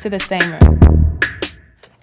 to 0.00 0.08
the 0.08 0.18
same 0.18 0.40
room. 0.50 0.79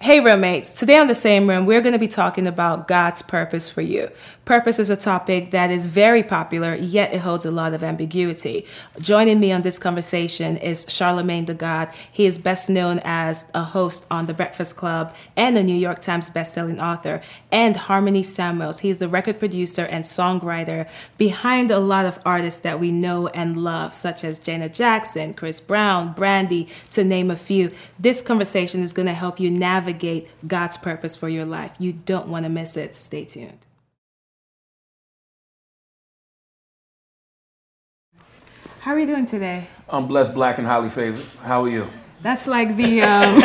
Hey, 0.08 0.20
roommates. 0.20 0.72
Today 0.72 0.96
on 0.96 1.06
the 1.06 1.14
same 1.14 1.46
room, 1.46 1.66
we're 1.66 1.82
going 1.82 1.92
to 1.92 1.98
be 1.98 2.08
talking 2.08 2.46
about 2.46 2.88
God's 2.88 3.20
purpose 3.20 3.68
for 3.68 3.82
you. 3.82 4.08
Purpose 4.46 4.78
is 4.78 4.88
a 4.88 4.96
topic 4.96 5.50
that 5.50 5.70
is 5.70 5.88
very 5.88 6.22
popular, 6.22 6.74
yet 6.74 7.12
it 7.12 7.20
holds 7.20 7.44
a 7.44 7.50
lot 7.50 7.74
of 7.74 7.84
ambiguity. 7.84 8.64
Joining 8.98 9.38
me 9.38 9.52
on 9.52 9.60
this 9.60 9.78
conversation 9.78 10.56
is 10.56 10.86
Charlamagne 10.86 11.44
the 11.44 11.52
God. 11.52 11.94
He 12.10 12.24
is 12.24 12.38
best 12.38 12.70
known 12.70 13.02
as 13.04 13.50
a 13.52 13.62
host 13.62 14.06
on 14.10 14.24
The 14.24 14.32
Breakfast 14.32 14.78
Club 14.78 15.14
and 15.36 15.58
a 15.58 15.62
New 15.62 15.76
York 15.76 16.00
Times 16.00 16.30
bestselling 16.30 16.82
author, 16.82 17.20
and 17.52 17.76
Harmony 17.76 18.22
Samuels. 18.22 18.78
He 18.78 18.88
is 18.88 19.00
the 19.00 19.08
record 19.10 19.38
producer 19.38 19.84
and 19.84 20.04
songwriter 20.04 20.88
behind 21.18 21.70
a 21.70 21.80
lot 21.80 22.06
of 22.06 22.18
artists 22.24 22.62
that 22.62 22.80
we 22.80 22.90
know 22.92 23.26
and 23.28 23.62
love, 23.62 23.92
such 23.92 24.24
as 24.24 24.38
Janet 24.38 24.72
Jackson, 24.72 25.34
Chris 25.34 25.60
Brown, 25.60 26.14
Brandy, 26.14 26.66
to 26.92 27.04
name 27.04 27.30
a 27.30 27.36
few. 27.36 27.72
This 27.98 28.22
conversation 28.22 28.80
is 28.80 28.94
going 28.94 29.04
to 29.04 29.12
help 29.12 29.38
you 29.38 29.50
navigate 29.50 29.97
navigate 29.98 30.28
God's 30.46 30.76
purpose 30.76 31.16
for 31.16 31.28
your 31.28 31.44
life. 31.44 31.74
You 31.78 31.92
don't 31.92 32.28
want 32.28 32.44
to 32.44 32.48
miss 32.48 32.76
it. 32.76 32.94
Stay 32.94 33.24
tuned. 33.24 33.66
How 38.80 38.92
are 38.92 38.98
you 38.98 39.06
doing 39.06 39.26
today? 39.26 39.66
I'm 39.88 40.06
blessed, 40.06 40.34
black, 40.34 40.58
and 40.58 40.66
highly 40.66 40.88
favored. 40.88 41.24
How 41.42 41.64
are 41.64 41.68
you? 41.68 41.88
That's 42.22 42.46
like 42.46 42.76
the 42.76 43.02
um, 43.12 43.40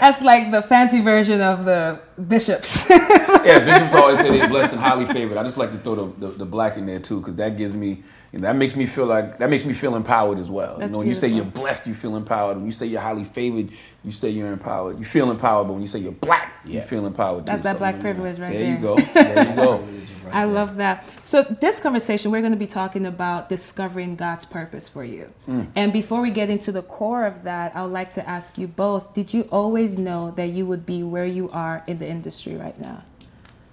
that's 0.00 0.22
like 0.22 0.50
the 0.50 0.62
fancy 0.62 1.00
version 1.00 1.40
of 1.40 1.64
the 1.64 1.98
bishops. 2.28 2.88
yeah, 2.90 3.58
bishops 3.58 3.94
always 3.94 4.18
say 4.18 4.30
they're 4.30 4.48
blessed 4.48 4.72
and 4.72 4.80
highly 4.80 5.06
favored. 5.06 5.38
I 5.38 5.42
just 5.42 5.58
like 5.58 5.72
to 5.72 5.78
throw 5.78 5.94
the, 5.94 6.26
the, 6.26 6.38
the 6.38 6.46
black 6.46 6.76
in 6.76 6.86
there 6.86 7.00
too, 7.00 7.20
because 7.20 7.34
that 7.36 7.56
gives 7.56 7.74
me 7.74 8.02
you 8.32 8.38
know, 8.38 8.46
that 8.46 8.54
makes 8.54 8.76
me 8.76 8.86
feel 8.86 9.06
like 9.06 9.38
that 9.38 9.50
makes 9.50 9.64
me 9.64 9.72
feel 9.72 9.96
empowered 9.96 10.38
as 10.38 10.48
well. 10.48 10.78
That's 10.78 10.90
you 10.90 10.92
know, 10.92 10.98
when 10.98 11.06
beautiful. 11.08 11.28
you 11.28 11.34
say 11.34 11.36
you're 11.36 11.52
blessed, 11.52 11.86
you 11.88 11.94
feel 11.94 12.14
empowered. 12.14 12.58
When 12.58 12.66
you 12.66 12.72
say 12.72 12.86
you're 12.86 13.00
highly 13.00 13.24
favored, 13.24 13.70
you 14.04 14.12
say 14.12 14.30
you're 14.30 14.52
empowered. 14.52 14.98
You 14.98 15.04
feel 15.04 15.32
empowered, 15.32 15.66
but 15.66 15.72
when 15.72 15.82
you 15.82 15.88
say 15.88 15.98
you're 15.98 16.12
black, 16.12 16.60
yeah. 16.64 16.76
you 16.76 16.82
feel 16.82 17.06
empowered. 17.06 17.46
That's 17.46 17.60
too. 17.60 17.64
that 17.64 17.74
so, 17.74 17.78
black 17.78 17.98
privilege 17.98 18.38
right 18.38 18.52
there. 18.52 18.60
There 18.60 18.74
you 18.74 18.78
go. 18.78 18.96
There 19.14 19.48
you 19.48 19.56
go. 19.56 19.88
I 20.32 20.44
love 20.44 20.76
that. 20.76 21.04
So 21.24 21.42
this 21.42 21.80
conversation, 21.80 22.30
we're 22.30 22.40
going 22.40 22.52
to 22.52 22.58
be 22.58 22.68
talking 22.68 23.06
about 23.06 23.48
discovering 23.48 24.14
God's 24.14 24.44
purpose 24.44 24.88
for 24.88 25.02
you. 25.02 25.28
Mm. 25.48 25.66
And 25.74 25.92
before 25.92 26.22
we 26.22 26.30
get 26.30 26.50
into 26.50 26.70
the 26.70 26.82
core 26.82 27.26
of 27.26 27.42
that, 27.42 27.74
I 27.74 27.82
would 27.82 27.92
like 27.92 28.12
to 28.12 28.28
ask 28.28 28.56
you 28.56 28.68
both: 28.68 29.12
Did 29.12 29.34
you 29.34 29.48
always 29.50 29.98
know 29.98 30.30
that 30.36 30.50
you 30.50 30.66
would 30.66 30.86
be 30.86 31.02
where 31.02 31.26
you 31.26 31.50
are 31.50 31.82
in 31.88 31.98
the 31.98 32.06
industry 32.06 32.54
right 32.54 32.78
now? 32.80 33.02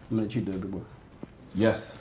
Let 0.09 0.33
you 0.33 0.41
do 0.41 0.53
the 0.53 0.67
work. 0.67 0.85
Yes, 1.53 1.99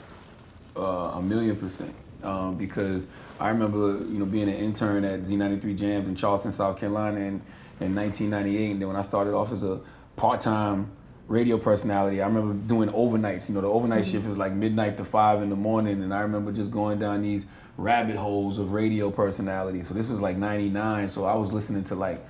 uh, 0.75 1.11
a 1.13 1.21
million 1.21 1.55
percent. 1.55 1.93
Um, 2.23 2.55
because 2.55 3.07
I 3.39 3.49
remember, 3.49 3.99
you 3.99 4.17
know, 4.17 4.25
being 4.25 4.49
an 4.49 4.55
intern 4.55 5.03
at 5.03 5.21
Z93 5.21 5.77
Jamz 5.77 6.07
in 6.07 6.15
Charleston, 6.15 6.51
South 6.51 6.79
Carolina 6.79 7.19
in, 7.19 7.41
in 7.79 7.95
1998. 7.95 8.71
And 8.71 8.81
then 8.81 8.87
when 8.87 8.97
I 8.97 9.01
started 9.01 9.33
off 9.33 9.51
as 9.51 9.63
a 9.63 9.79
part-time 10.15 10.91
radio 11.27 11.57
personality, 11.57 12.21
I 12.21 12.27
remember 12.27 12.53
doing 12.53 12.89
overnights. 12.89 13.47
You 13.47 13.55
know, 13.55 13.61
the 13.61 13.67
overnight 13.67 14.01
mm-hmm. 14.01 14.11
shift 14.17 14.27
was 14.27 14.37
like 14.37 14.53
midnight 14.53 14.97
to 14.97 15.05
five 15.05 15.41
in 15.41 15.49
the 15.49 15.55
morning. 15.55 16.01
And 16.01 16.13
I 16.13 16.21
remember 16.21 16.51
just 16.51 16.71
going 16.71 16.99
down 16.99 17.21
these 17.21 17.45
rabbit 17.77 18.15
holes 18.15 18.57
of 18.57 18.71
radio 18.71 19.11
personality. 19.11 19.83
So 19.83 19.93
this 19.93 20.09
was 20.09 20.19
like 20.19 20.37
99. 20.37 21.09
So 21.09 21.25
I 21.25 21.35
was 21.35 21.53
listening 21.53 21.83
to 21.85 21.95
like, 21.95 22.25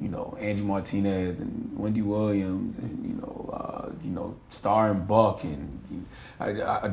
you 0.00 0.08
know, 0.08 0.36
Angie 0.40 0.62
Martinez 0.62 1.40
and 1.40 1.70
Wendy 1.78 2.02
Williams 2.02 2.76
and, 2.78 3.06
you 3.06 3.14
know, 3.14 3.50
uh, 3.52 3.92
you 4.02 4.10
know, 4.10 4.36
Star 4.48 4.90
and 4.90 5.06
Buck 5.06 5.44
and 5.44 6.06
I, 6.40 6.50
I, 6.50 6.86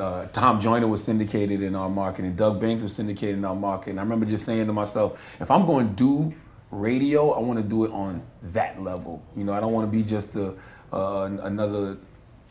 uh, 0.00 0.26
Tom 0.26 0.60
Joyner 0.60 0.88
was 0.88 1.02
syndicated 1.02 1.62
in 1.62 1.74
our 1.74 1.88
market 1.88 2.24
and 2.24 2.36
Doug 2.36 2.60
Banks 2.60 2.82
was 2.82 2.94
syndicated 2.94 3.36
in 3.36 3.44
our 3.44 3.54
market. 3.54 3.90
And 3.90 4.00
I 4.00 4.02
remember 4.02 4.26
just 4.26 4.44
saying 4.44 4.66
to 4.66 4.72
myself, 4.72 5.36
if 5.40 5.50
I'm 5.50 5.66
going 5.66 5.88
to 5.88 5.94
do 5.94 6.34
radio, 6.70 7.30
I 7.30 7.40
want 7.40 7.58
to 7.58 7.64
do 7.64 7.84
it 7.84 7.92
on 7.92 8.22
that 8.52 8.82
level. 8.82 9.22
You 9.36 9.44
know, 9.44 9.52
I 9.52 9.60
don't 9.60 9.72
want 9.72 9.90
to 9.90 9.96
be 9.96 10.02
just 10.02 10.36
a, 10.36 10.54
uh, 10.92 11.30
another, 11.42 11.96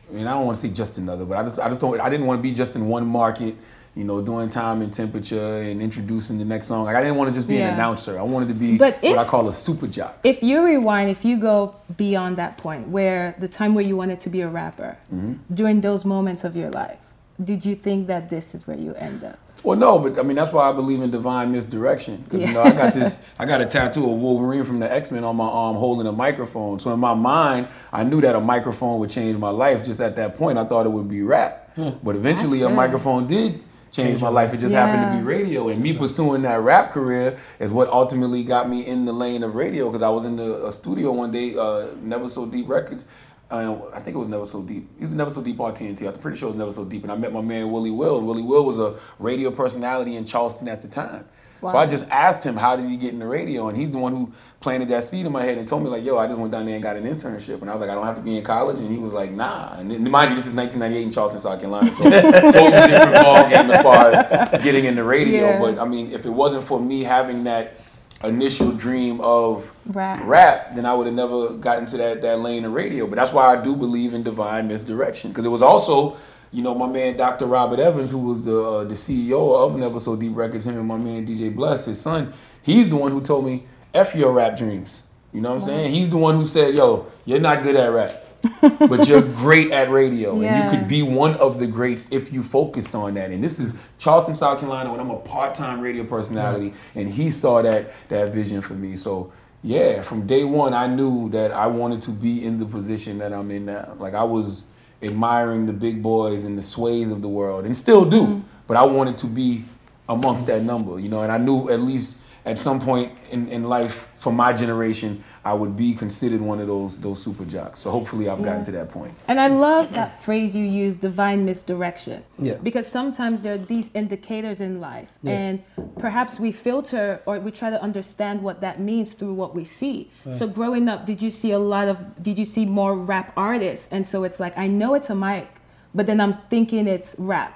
I 0.09 0.13
mean, 0.13 0.25
I 0.25 0.33
don't 0.33 0.45
want 0.45 0.57
to 0.57 0.61
say 0.67 0.73
just 0.73 0.97
another, 0.97 1.25
but 1.25 1.37
I 1.37 1.43
just, 1.43 1.59
I 1.59 1.69
just 1.69 1.81
don't, 1.81 1.99
I 1.99 2.09
didn't 2.09 2.25
want 2.25 2.39
to 2.39 2.43
be 2.43 2.53
just 2.53 2.75
in 2.75 2.87
one 2.87 3.05
market 3.05 3.55
you 3.97 4.03
know, 4.03 4.21
doing 4.21 4.47
time 4.49 4.83
and 4.83 4.93
temperature 4.93 5.57
and 5.57 5.81
introducing 5.81 6.37
the 6.37 6.45
next 6.45 6.67
song. 6.67 6.85
Like 6.85 6.95
I 6.95 7.01
didn't 7.01 7.15
want 7.15 7.33
to 7.33 7.35
just 7.35 7.47
be 7.47 7.55
yeah. 7.55 7.69
an 7.69 7.73
announcer. 7.73 8.19
I 8.19 8.21
wanted 8.21 8.47
to 8.49 8.53
be 8.53 8.77
but 8.77 8.99
if, 9.01 9.15
what 9.15 9.25
I 9.25 9.27
call 9.27 9.47
a 9.47 9.53
super 9.53 9.87
jock. 9.87 10.19
If 10.23 10.43
you 10.43 10.63
rewind, 10.63 11.09
if 11.09 11.25
you 11.25 11.37
go 11.37 11.75
beyond 11.97 12.37
that 12.37 12.57
point, 12.57 12.87
where 12.89 13.35
the 13.39 13.47
time 13.47 13.73
where 13.73 13.83
you 13.83 13.97
wanted 13.97 14.19
to 14.19 14.29
be 14.29 14.41
a 14.41 14.49
rapper, 14.49 14.97
mm-hmm. 15.11 15.33
during 15.51 15.81
those 15.81 16.05
moments 16.05 16.43
of 16.43 16.55
your 16.55 16.69
life, 16.69 16.99
did 17.43 17.65
you 17.65 17.75
think 17.75 18.05
that 18.07 18.29
this 18.29 18.53
is 18.53 18.67
where 18.67 18.77
you 18.77 18.93
end 18.95 19.23
up? 19.23 19.39
Well, 19.63 19.77
no, 19.77 19.97
but 19.97 20.19
I 20.19 20.21
mean 20.21 20.35
that's 20.35 20.53
why 20.53 20.69
I 20.69 20.71
believe 20.71 21.01
in 21.01 21.09
divine 21.09 21.51
misdirection. 21.51 22.17
Because 22.17 22.41
yeah. 22.41 22.47
you 22.49 22.53
know 22.53 22.61
I 22.61 22.71
got 22.73 22.93
this, 22.93 23.19
I 23.39 23.45
got 23.45 23.61
a 23.61 23.65
tattoo 23.65 24.03
of 24.11 24.19
Wolverine 24.19 24.63
from 24.63 24.79
the 24.79 24.91
X 24.91 25.09
Men 25.09 25.23
on 25.23 25.35
my 25.35 25.47
arm, 25.47 25.75
holding 25.75 26.05
a 26.05 26.11
microphone. 26.11 26.77
So 26.77 26.93
in 26.93 26.99
my 26.99 27.15
mind, 27.15 27.67
I 27.91 28.03
knew 28.03 28.21
that 28.21 28.35
a 28.35 28.39
microphone 28.39 28.99
would 28.99 29.09
change 29.09 29.37
my 29.39 29.49
life. 29.49 29.83
Just 29.83 29.99
at 29.99 30.15
that 30.17 30.37
point, 30.37 30.59
I 30.59 30.65
thought 30.65 30.85
it 30.85 30.89
would 30.89 31.09
be 31.09 31.23
rap. 31.23 31.71
Hmm. 31.75 31.89
But 32.03 32.15
eventually, 32.15 32.61
a 32.61 32.69
microphone 32.69 33.25
did 33.25 33.63
changed 33.97 34.21
my 34.21 34.29
life. 34.29 34.53
It 34.53 34.57
just 34.57 34.73
yeah. 34.73 34.85
happened 34.85 35.11
to 35.11 35.17
be 35.17 35.23
radio, 35.23 35.67
and 35.69 35.81
me 35.81 35.97
pursuing 35.97 36.43
that 36.43 36.61
rap 36.61 36.91
career 36.91 37.37
is 37.59 37.73
what 37.73 37.89
ultimately 37.89 38.43
got 38.43 38.69
me 38.69 38.85
in 38.85 39.05
the 39.05 39.13
lane 39.13 39.43
of 39.43 39.55
radio. 39.55 39.89
Because 39.89 40.03
I 40.03 40.09
was 40.09 40.23
in 40.23 40.37
the 40.37 40.71
studio 40.71 41.11
one 41.11 41.31
day, 41.31 41.57
uh, 41.57 41.87
Never 42.01 42.29
So 42.29 42.45
Deep 42.45 42.69
Records. 42.69 43.05
Uh, 43.49 43.79
I 43.93 43.99
think 44.01 44.15
it 44.15 44.19
was 44.19 44.27
Never 44.27 44.45
So 44.45 44.61
Deep. 44.61 44.89
It 44.99 45.05
was 45.05 45.13
Never 45.13 45.29
So 45.29 45.41
Deep 45.41 45.59
on 45.59 45.73
TNT. 45.73 46.07
I'm 46.07 46.19
pretty 46.19 46.37
sure 46.37 46.49
it 46.49 46.51
was 46.51 46.59
Never 46.59 46.73
So 46.73 46.85
Deep. 46.85 47.03
And 47.03 47.11
I 47.11 47.15
met 47.15 47.33
my 47.33 47.41
man 47.41 47.71
Willie 47.71 47.91
Will. 47.91 48.21
Willie 48.21 48.43
Will 48.43 48.65
was 48.65 48.77
a 48.77 48.95
radio 49.19 49.51
personality 49.51 50.15
in 50.15 50.25
Charleston 50.25 50.67
at 50.67 50.81
the 50.81 50.87
time. 50.87 51.27
Wow. 51.62 51.72
So 51.72 51.78
I 51.78 51.85
just 51.88 52.07
asked 52.09 52.44
him, 52.44 52.56
how 52.56 52.75
did 52.75 52.90
he 52.90 52.97
get 52.97 53.13
in 53.13 53.19
the 53.19 53.25
radio? 53.25 53.68
And 53.68 53.78
he's 53.78 53.91
the 53.91 53.97
one 53.97 54.12
who 54.13 54.31
planted 54.59 54.90
that 54.90 55.03
seed 55.03 55.25
in 55.25 55.31
my 55.31 55.44
head 55.44 55.57
and 55.57 55.68
told 55.68 55.84
me, 55.84 55.90
like, 55.90 56.03
yo, 56.03 56.18
I 56.18 56.28
just 56.28 56.40
went 56.40 56.51
down 56.51 56.66
there 56.66 56.75
and 56.75 56.84
got 56.84 56.95
an 56.95 57.03
internship. 57.03 57.62
And 57.62 57.69
I 57.69 57.73
was 57.73 57.81
like, 57.81 57.90
I 57.90 57.95
don't 57.95 58.06
have 58.06 58.16
to 58.16 58.22
be 58.22 58.38
in 58.38 58.44
college. 58.44 58.79
And 58.79 58.91
he 58.91 58.97
was 58.97 59.13
like, 59.13 59.31
nah. 59.31 59.73
And 59.73 59.90
mind 60.09 60.31
you, 60.31 60.35
this 60.35 60.45
is 60.45 60.53
1998 60.53 61.01
in 61.01 61.12
Charleston, 61.12 61.41
South 61.41 61.59
Carolina. 61.59 61.91
So 61.91 62.03
totally 62.51 62.88
different 62.88 63.16
ball 63.16 63.50
game 63.50 63.72
as 63.72 63.84
far 63.84 64.12
as 64.12 64.63
getting 64.63 64.85
in 64.85 64.95
the 64.95 65.03
radio. 65.03 65.47
Yeah. 65.47 65.59
But 65.59 65.79
I 65.79 65.85
mean, 65.85 66.12
if 66.12 66.25
it 66.25 66.29
wasn't 66.29 66.63
for 66.63 66.79
me 66.79 67.03
having 67.03 67.44
that 67.45 67.79
initial 68.24 68.72
dream 68.72 69.22
of 69.22 69.72
rap, 69.85 70.22
rap 70.24 70.75
then 70.75 70.85
I 70.85 70.94
would 70.94 71.06
have 71.06 71.16
never 71.16 71.53
gotten 71.53 71.85
to 71.88 71.97
that, 71.97 72.22
that 72.22 72.39
lane 72.39 72.66
of 72.66 72.74
radio. 72.74 73.07
But 73.07 73.16
that's 73.16 73.31
why 73.31 73.56
I 73.56 73.62
do 73.62 73.75
believe 73.75 74.13
in 74.13 74.24
divine 74.24 74.68
misdirection. 74.68 75.31
Because 75.31 75.45
it 75.45 75.50
was 75.50 75.62
also 75.62 76.18
you 76.51 76.61
know, 76.61 76.73
my 76.73 76.87
man 76.87 77.17
Dr. 77.17 77.45
Robert 77.45 77.79
Evans, 77.79 78.11
who 78.11 78.19
was 78.19 78.45
the 78.45 78.63
uh, 78.63 78.83
the 78.83 78.93
CEO 78.93 79.55
of 79.55 79.75
Never 79.77 79.99
So 79.99 80.15
Deep 80.15 80.35
Records, 80.35 80.65
him 80.65 80.77
and 80.77 80.87
my 80.87 80.97
man 80.97 81.25
DJ 81.25 81.53
Bless, 81.53 81.85
his 81.85 81.99
son, 81.99 82.33
he's 82.61 82.89
the 82.89 82.95
one 82.95 83.11
who 83.11 83.21
told 83.21 83.45
me, 83.45 83.65
F 83.93 84.15
your 84.15 84.31
rap 84.31 84.57
dreams. 84.57 85.05
You 85.33 85.41
know 85.41 85.53
what 85.53 85.61
I'm 85.61 85.67
saying? 85.67 85.91
He's 85.91 86.09
the 86.09 86.17
one 86.17 86.35
who 86.35 86.45
said, 86.45 86.73
yo, 86.73 87.07
you're 87.25 87.39
not 87.39 87.63
good 87.63 87.75
at 87.75 87.91
rap. 87.91 88.23
but 88.61 89.07
you're 89.07 89.21
great 89.35 89.71
at 89.71 89.89
radio, 89.91 90.39
yeah. 90.39 90.47
and 90.47 90.63
you 90.63 90.77
could 90.77 90.87
be 90.87 91.03
one 91.03 91.33
of 91.35 91.59
the 91.59 91.67
greats 91.67 92.05
if 92.11 92.31
you 92.31 92.43
focused 92.43 92.95
on 92.95 93.15
that. 93.15 93.31
And 93.31 93.43
this 93.43 93.59
is 93.59 93.73
Charleston, 93.97 94.35
South 94.35 94.59
Carolina, 94.59 94.91
when 94.91 94.99
I'm 94.99 95.09
a 95.09 95.19
part-time 95.19 95.81
radio 95.81 96.03
personality, 96.03 96.73
and 96.95 97.09
he 97.09 97.31
saw 97.31 97.61
that 97.61 97.91
that 98.09 98.33
vision 98.33 98.61
for 98.61 98.73
me. 98.73 98.95
So 98.95 99.31
yeah, 99.63 100.01
from 100.01 100.27
day 100.27 100.43
one, 100.43 100.73
I 100.73 100.87
knew 100.87 101.29
that 101.29 101.51
I 101.51 101.67
wanted 101.67 102.01
to 102.03 102.11
be 102.11 102.45
in 102.45 102.59
the 102.59 102.65
position 102.65 103.17
that 103.17 103.33
I'm 103.33 103.49
in 103.51 103.65
now. 103.65 103.95
Like 103.99 104.13
I 104.13 104.23
was 104.23 104.63
admiring 105.01 105.65
the 105.65 105.73
big 105.73 106.01
boys 106.01 106.43
and 106.43 106.57
the 106.57 106.61
sways 106.61 107.11
of 107.11 107.21
the 107.21 107.29
world, 107.29 107.65
and 107.65 107.75
still 107.75 108.05
do. 108.05 108.21
Mm-hmm. 108.21 108.47
But 108.67 108.77
I 108.77 108.83
wanted 108.83 109.17
to 109.19 109.27
be 109.27 109.65
amongst 110.09 110.47
that 110.47 110.61
number, 110.61 110.99
you 110.99 111.09
know. 111.09 111.21
And 111.21 111.31
I 111.31 111.37
knew 111.37 111.69
at 111.69 111.81
least 111.81 112.17
at 112.45 112.57
some 112.57 112.79
point 112.79 113.11
in, 113.29 113.47
in 113.49 113.65
life, 113.65 114.07
for 114.17 114.31
my 114.31 114.53
generation, 114.53 115.23
I 115.47 115.53
would 115.53 115.77
be 115.77 115.94
considered 115.94 116.41
one 116.41 116.59
of 116.59 116.67
those 116.67 116.97
those 116.97 117.23
super 117.23 117.45
jocks. 117.45 117.79
So 117.79 117.89
hopefully 117.89 118.27
I've 118.27 118.39
yeah. 118.39 118.47
gotten 118.47 118.65
to 118.65 118.71
that 118.73 118.89
point. 118.89 119.13
And 119.29 119.39
I 119.39 119.47
love 119.47 119.94
that 119.94 120.21
phrase 120.21 120.53
you 120.53 120.65
use, 120.65 120.99
divine 120.99 121.45
misdirection. 121.45 122.25
Yeah. 122.38 122.55
Because 122.55 122.85
sometimes 122.85 123.44
there 123.44 123.53
are 123.53 123.65
these 123.75 123.89
indicators 123.94 124.59
in 124.59 124.81
life 124.81 125.07
yeah. 125.23 125.31
and 125.39 125.63
perhaps 125.99 126.38
we 126.38 126.51
filter 126.51 127.21
or 127.25 127.39
we 127.39 127.51
try 127.51 127.69
to 127.69 127.81
understand 127.81 128.41
what 128.41 128.59
that 128.59 128.81
means 128.81 129.13
through 129.13 129.35
what 129.35 129.55
we 129.55 129.63
see. 129.63 130.11
Right. 130.25 130.35
So 130.35 130.47
growing 130.47 130.89
up, 130.89 131.05
did 131.05 131.21
you 131.21 131.31
see 131.31 131.51
a 131.51 131.59
lot 131.59 131.88
of 131.88 131.95
did 132.21 132.38
you 132.38 132.45
see 132.45 132.65
more 132.65 132.93
rap 132.97 133.31
artists? 133.38 133.88
And 133.89 134.05
so 134.05 134.25
it's 134.25 134.41
like 134.41 134.57
I 134.57 134.67
know 134.67 134.95
it's 134.95 135.09
a 135.09 135.15
mic, 135.15 135.47
but 135.95 136.07
then 136.07 136.19
I'm 136.19 136.35
thinking 136.50 136.89
it's 136.89 137.15
rap. 137.17 137.53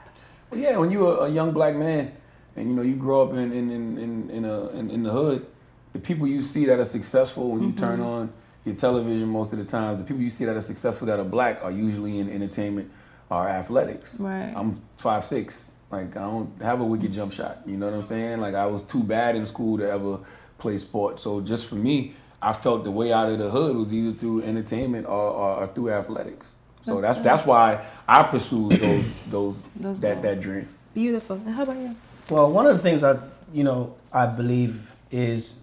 Well, 0.50 0.62
yeah, 0.62 0.78
when 0.78 0.92
you're 0.92 1.26
a 1.26 1.30
young 1.30 1.52
black 1.52 1.76
man 1.76 2.14
and 2.56 2.70
you 2.70 2.74
know 2.74 2.84
you 2.84 2.96
grow 2.96 3.24
up 3.24 3.32
in 3.34 3.52
in 3.52 3.70
in 3.70 3.98
in, 3.98 4.30
in, 4.30 4.46
a, 4.46 4.70
in, 4.70 4.90
in 4.92 5.04
the 5.04 5.12
hood 5.12 5.46
the 5.94 6.00
people 6.00 6.28
you 6.28 6.42
see 6.42 6.66
that 6.66 6.80
are 6.80 6.86
successful 6.86 7.50
when 7.52 7.62
you 7.62 7.70
mm-hmm. 7.70 7.78
turn 7.78 8.00
on 8.00 8.34
your 8.66 8.76
television 8.76 9.28
most 9.28 9.54
of 9.54 9.60
the 9.60 9.66
time, 9.66 9.98
the 9.98 10.04
people 10.04 10.22
you 10.22 10.30
see 10.30 10.46
that 10.46 10.56
are 10.56 10.62
successful 10.62 11.08
that 11.08 11.20
are 11.20 11.26
black 11.26 11.64
are 11.64 11.72
usually 11.72 12.20
in 12.20 12.30
entertainment 12.30 12.92
or 13.30 13.48
athletics. 13.48 14.20
Right. 14.20 14.54
I'm 14.56 14.82
five 14.98 15.26
six. 15.26 15.72
Like 15.90 16.16
I 16.16 16.22
don't 16.22 16.62
have 16.62 16.80
a 16.80 16.86
wicked 16.86 17.12
jump 17.12 17.34
shot. 17.34 17.60
You 17.66 17.78
know 17.78 17.88
what 17.88 17.96
I'm 17.96 18.04
saying? 18.04 18.40
Like 18.40 18.56
I 18.56 18.66
was 18.66 18.84
too 18.84 19.04
bad 19.04 19.36
in 19.36 19.46
school 19.46 19.78
to 19.78 19.90
ever 19.90 20.20
play 20.58 20.78
sport. 20.78 21.20
So 21.20 21.42
just 21.42 21.66
for 21.68 21.76
me, 21.76 22.14
I 22.42 22.54
felt 22.54 22.84
the 22.84 22.92
way 22.92 23.12
out 23.12 23.30
of 23.30 23.40
the 23.40 23.50
hood 23.50 23.76
was 23.76 23.92
either 23.92 24.18
through 24.18 24.44
entertainment 24.44 25.06
or, 25.08 25.12
or, 25.12 25.56
or 25.58 25.68
through 25.68 25.92
athletics. 25.92 26.54
So 26.84 27.00
that's 27.00 27.18
that's, 27.18 27.20
that's 27.20 27.46
why 27.46 27.86
I 28.08 28.24
pursued 28.24 28.80
those 28.80 29.14
those, 29.30 29.64
those 29.76 30.00
that 30.00 30.16
goals. 30.16 30.24
that 30.24 30.40
dream. 30.40 30.68
Beautiful. 30.94 31.36
And 31.36 31.50
how 31.50 31.64
about 31.64 31.78
you? 31.78 31.96
Well, 32.30 32.52
one 32.52 32.66
of 32.66 32.76
the 32.76 32.82
things 32.82 33.04
I 33.04 33.20
you 33.54 33.64
know 33.64 33.96
I 34.14 34.28
believe 34.28 34.94
is 35.12 35.54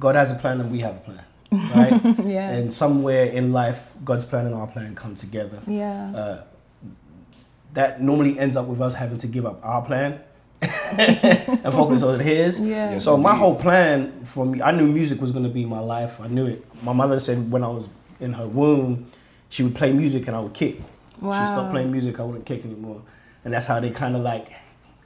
God 0.00 0.14
has 0.16 0.32
a 0.32 0.36
plan 0.36 0.60
and 0.60 0.70
we 0.70 0.80
have 0.80 0.96
a 0.96 1.00
plan, 1.00 1.24
right? 1.74 2.18
Yeah. 2.26 2.50
And 2.50 2.72
somewhere 2.72 3.24
in 3.26 3.52
life, 3.52 3.86
God's 4.04 4.24
plan 4.24 4.46
and 4.46 4.54
our 4.54 4.66
plan 4.66 4.94
come 4.94 5.16
together. 5.16 5.60
Yeah. 5.66 6.12
Uh, 6.14 6.42
that 7.74 8.02
normally 8.02 8.38
ends 8.38 8.56
up 8.56 8.66
with 8.66 8.80
us 8.82 8.94
having 8.94 9.18
to 9.18 9.26
give 9.26 9.46
up 9.46 9.60
our 9.64 9.82
plan 9.82 10.20
and 10.62 11.72
focus 11.72 12.02
on 12.02 12.20
his. 12.20 12.60
Yeah. 12.64 12.92
Yes, 12.92 13.04
So 13.04 13.16
my 13.16 13.30
indeed. 13.30 13.40
whole 13.40 13.56
plan 13.56 14.24
for 14.24 14.44
me, 14.46 14.60
I 14.62 14.70
knew 14.72 14.86
music 14.86 15.20
was 15.20 15.30
going 15.32 15.44
to 15.44 15.50
be 15.50 15.64
my 15.64 15.80
life. 15.80 16.20
I 16.20 16.26
knew 16.28 16.46
it. 16.46 16.64
My 16.84 16.92
mother 16.92 17.18
said 17.20 17.50
when 17.50 17.64
I 17.64 17.68
was 17.68 17.88
in 18.20 18.32
her 18.34 18.46
womb, 18.46 19.10
she 19.48 19.62
would 19.62 19.74
play 19.74 19.92
music 19.92 20.26
and 20.28 20.36
I 20.36 20.40
would 20.40 20.54
kick. 20.54 20.80
Wow. 21.20 21.40
She 21.44 21.52
stopped 21.52 21.70
playing 21.72 21.90
music, 21.92 22.18
I 22.20 22.24
wouldn't 22.24 22.46
kick 22.46 22.64
anymore. 22.64 23.00
And 23.44 23.52
that's 23.54 23.66
how 23.66 23.80
they 23.80 23.90
kind 23.90 24.16
of 24.16 24.22
like 24.22 24.48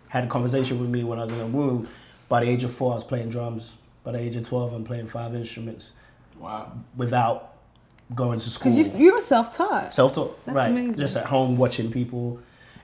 had 0.08 0.24
a 0.24 0.26
conversation 0.28 0.78
with 0.80 0.88
me 0.90 1.04
when 1.04 1.18
I 1.18 1.24
was 1.24 1.32
in 1.32 1.38
her 1.38 1.46
womb. 1.46 1.88
By 2.28 2.40
the 2.44 2.50
age 2.50 2.64
of 2.64 2.72
four, 2.74 2.92
I 2.92 2.94
was 2.96 3.04
playing 3.04 3.30
drums. 3.30 3.72
By 4.06 4.12
the 4.12 4.20
age 4.20 4.36
of 4.36 4.46
12, 4.46 4.72
I'm 4.72 4.84
playing 4.84 5.08
five 5.08 5.34
instruments 5.34 5.90
Wow. 6.38 6.70
without 6.96 7.54
going 8.14 8.38
to 8.38 8.48
school. 8.48 8.70
Because 8.72 8.96
you, 8.96 9.04
you 9.06 9.14
were 9.14 9.20
self-taught. 9.20 9.92
Self-taught, 9.92 10.44
That's 10.44 10.54
right? 10.56 10.70
amazing. 10.70 11.00
Just 11.00 11.16
at 11.16 11.26
home 11.26 11.56
watching 11.56 11.90
people, 11.90 12.38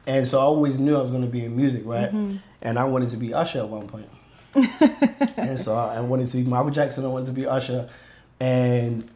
and 0.05 0.27
so 0.27 0.41
I 0.41 0.43
always 0.43 0.81
knew 0.81 0.97
I 0.97 1.01
was 1.01 1.11
going 1.11 1.23
to 1.23 1.29
be 1.29 1.45
in 1.45 1.57
music, 1.57 1.83
right? 1.85 2.09
Mm-hmm. 2.13 2.39
And 2.63 2.77
I 2.77 2.83
wanted 2.85 3.11
to 3.11 3.17
be 3.17 3.33
Usher 3.33 3.61
at 3.61 3.69
one 3.69 3.87
point. 3.87 4.09
point, 4.53 4.69
and 5.37 5.61
so 5.61 5.77
I 5.77 5.99
I 5.99 6.01
wanted 6.01 6.27
to 6.27 6.37
be 6.39 6.43
Michael 6.43 6.71
Jackson. 6.71 7.05
I 7.05 7.09
wanted 7.09 7.27
to 7.27 7.33
be 7.33 7.47
Usher, 7.47 7.89
and 8.41 9.09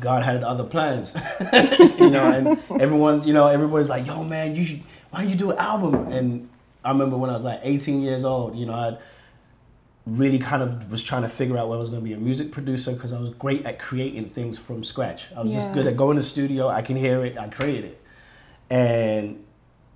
God 0.00 0.24
had 0.24 0.42
other 0.42 0.64
plans, 0.64 1.14
you 2.00 2.10
know. 2.10 2.24
And 2.32 2.58
everyone, 2.82 3.22
you 3.22 3.32
know, 3.34 3.46
everybody's 3.46 3.88
like, 3.88 4.04
"Yo, 4.04 4.24
man, 4.24 4.56
you 4.56 4.64
should. 4.64 4.82
Why 5.10 5.20
don't 5.20 5.30
you 5.30 5.36
do 5.36 5.52
an 5.52 5.58
album?" 5.58 6.10
And 6.12 6.48
I 6.84 6.90
remember 6.90 7.16
when 7.16 7.30
I 7.30 7.34
was 7.34 7.44
like 7.44 7.60
18 7.62 8.02
years 8.02 8.24
old, 8.24 8.56
you 8.56 8.66
know, 8.66 8.74
I 8.74 8.98
really 10.06 10.38
kind 10.38 10.62
of 10.62 10.90
was 10.90 11.02
trying 11.02 11.22
to 11.22 11.28
figure 11.28 11.58
out 11.58 11.68
whether 11.68 11.78
I 11.78 11.80
was 11.80 11.90
going 11.90 12.00
to 12.00 12.04
be 12.08 12.12
a 12.14 12.18
music 12.18 12.52
producer 12.52 12.92
because 12.92 13.12
I 13.12 13.18
was 13.18 13.30
great 13.30 13.66
at 13.66 13.80
creating 13.80 14.30
things 14.30 14.56
from 14.56 14.84
scratch. 14.84 15.26
I 15.36 15.42
was 15.42 15.50
Yeah. 15.50 15.58
just 15.58 15.72
good 15.74 15.86
at 15.86 15.96
going 15.96 16.16
to 16.16 16.22
the 16.22 16.28
studio. 16.28 16.68
I 16.68 16.82
can 16.82 16.94
hear 16.96 17.24
it. 17.24 17.36
I 17.36 17.48
create 17.48 17.84
it, 17.84 18.00
and 18.70 19.44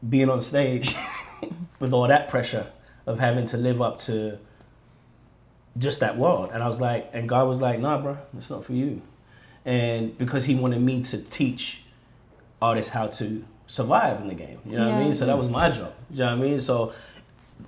being 0.08 0.28
on 0.28 0.40
stage 0.40 0.96
with 1.78 1.92
all 1.92 2.08
that 2.08 2.28
pressure 2.28 2.66
of 3.06 3.18
having 3.20 3.46
to 3.46 3.56
live 3.56 3.80
up 3.80 3.98
to 3.98 4.38
just 5.78 6.00
that 6.00 6.18
world. 6.18 6.50
And 6.52 6.62
I 6.62 6.66
was 6.66 6.80
like, 6.80 7.10
and 7.12 7.28
God 7.28 7.46
was 7.46 7.60
like, 7.60 7.78
nah, 7.78 8.00
bro, 8.00 8.18
it's 8.36 8.50
not 8.50 8.64
for 8.64 8.72
you. 8.72 9.02
And 9.64 10.16
because 10.18 10.44
He 10.46 10.54
wanted 10.54 10.80
me 10.80 11.02
to 11.04 11.18
teach 11.18 11.82
artists 12.60 12.90
how 12.92 13.06
to 13.06 13.44
survive 13.66 14.20
in 14.20 14.28
the 14.28 14.34
game, 14.34 14.58
you 14.66 14.76
know 14.76 14.88
what 14.88 14.96
I 14.96 15.04
mean? 15.04 15.14
So 15.14 15.26
that 15.26 15.38
was 15.38 15.48
my 15.48 15.70
job. 15.70 15.92
You 16.10 16.18
know 16.18 16.36
what 16.36 16.44
I 16.44 16.48
mean? 16.48 16.60
So 16.60 16.92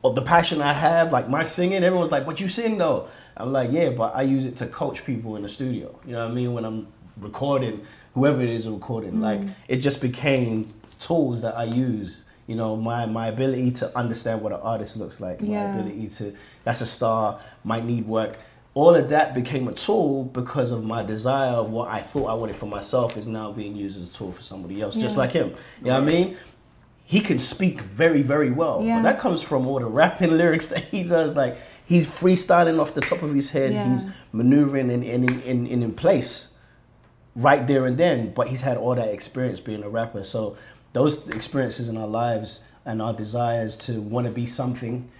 the 0.02 0.22
passion 0.22 0.60
I 0.60 0.72
have, 0.72 1.12
like 1.12 1.28
my 1.28 1.42
singing, 1.42 1.84
everyone's 1.84 2.12
like, 2.12 2.26
but 2.26 2.40
you 2.40 2.48
sing 2.48 2.78
though. 2.78 3.08
I'm 3.36 3.52
like, 3.52 3.70
yeah, 3.72 3.90
but 3.90 4.14
I 4.14 4.22
use 4.22 4.46
it 4.46 4.56
to 4.58 4.66
coach 4.66 5.04
people 5.04 5.36
in 5.36 5.42
the 5.42 5.48
studio. 5.48 5.98
You 6.06 6.12
know 6.12 6.24
what 6.24 6.32
I 6.32 6.34
mean? 6.34 6.52
When 6.54 6.64
I'm 6.64 6.86
recording, 7.18 7.84
whoever 8.14 8.42
it 8.42 8.50
is 8.50 8.68
recording, 8.68 9.20
like 9.20 9.40
mm. 9.40 9.54
it 9.68 9.76
just 9.76 10.00
became 10.00 10.66
tools 11.00 11.42
that 11.42 11.56
I 11.56 11.64
use. 11.64 12.22
You 12.46 12.56
know, 12.56 12.76
my 12.76 13.06
my 13.06 13.28
ability 13.28 13.70
to 13.72 13.96
understand 13.96 14.42
what 14.42 14.52
an 14.52 14.60
artist 14.60 14.96
looks 14.96 15.20
like, 15.20 15.40
my 15.40 15.56
ability 15.70 16.08
to 16.08 16.34
that's 16.64 16.80
a 16.80 16.86
star, 16.86 17.40
might 17.64 17.84
need 17.84 18.06
work. 18.06 18.38
All 18.74 18.94
of 18.94 19.10
that 19.10 19.34
became 19.34 19.68
a 19.68 19.72
tool 19.72 20.24
because 20.24 20.72
of 20.72 20.82
my 20.82 21.02
desire 21.02 21.50
of 21.50 21.70
what 21.70 21.88
I 21.88 22.00
thought 22.00 22.26
I 22.26 22.34
wanted 22.34 22.56
for 22.56 22.64
myself 22.64 23.18
is 23.18 23.28
now 23.28 23.52
being 23.52 23.76
used 23.76 23.98
as 23.98 24.08
a 24.08 24.12
tool 24.12 24.32
for 24.32 24.42
somebody 24.42 24.80
else, 24.80 24.94
just 24.96 25.18
like 25.18 25.30
him. 25.30 25.54
You 25.80 25.88
know 25.88 26.00
what 26.00 26.08
I 26.08 26.12
mean? 26.12 26.36
He 27.12 27.20
can 27.20 27.38
speak 27.38 27.82
very, 27.82 28.22
very 28.22 28.50
well. 28.50 28.82
Yeah. 28.82 28.96
But 28.96 29.02
that 29.02 29.20
comes 29.20 29.42
from 29.42 29.66
all 29.66 29.78
the 29.78 29.84
rapping 29.84 30.30
lyrics 30.38 30.68
that 30.68 30.84
he 30.84 31.04
does. 31.04 31.36
Like 31.36 31.58
he's 31.84 32.06
freestyling 32.06 32.80
off 32.80 32.94
the 32.94 33.02
top 33.02 33.20
of 33.20 33.34
his 33.34 33.50
head. 33.50 33.74
Yeah. 33.74 33.90
He's 33.90 34.06
maneuvering 34.32 34.90
in 34.90 35.02
in, 35.02 35.28
in, 35.42 35.66
in 35.66 35.82
in 35.82 35.92
place 35.92 36.52
right 37.36 37.66
there 37.66 37.84
and 37.84 37.98
then. 37.98 38.32
But 38.32 38.48
he's 38.48 38.62
had 38.62 38.78
all 38.78 38.94
that 38.94 39.08
experience 39.08 39.60
being 39.60 39.84
a 39.84 39.90
rapper. 39.90 40.24
So 40.24 40.56
those 40.94 41.28
experiences 41.28 41.90
in 41.90 41.98
our 41.98 42.06
lives 42.06 42.64
and 42.86 43.02
our 43.02 43.12
desires 43.12 43.76
to 43.88 44.00
want 44.00 44.26
to 44.26 44.32
be 44.32 44.46
something, 44.46 45.10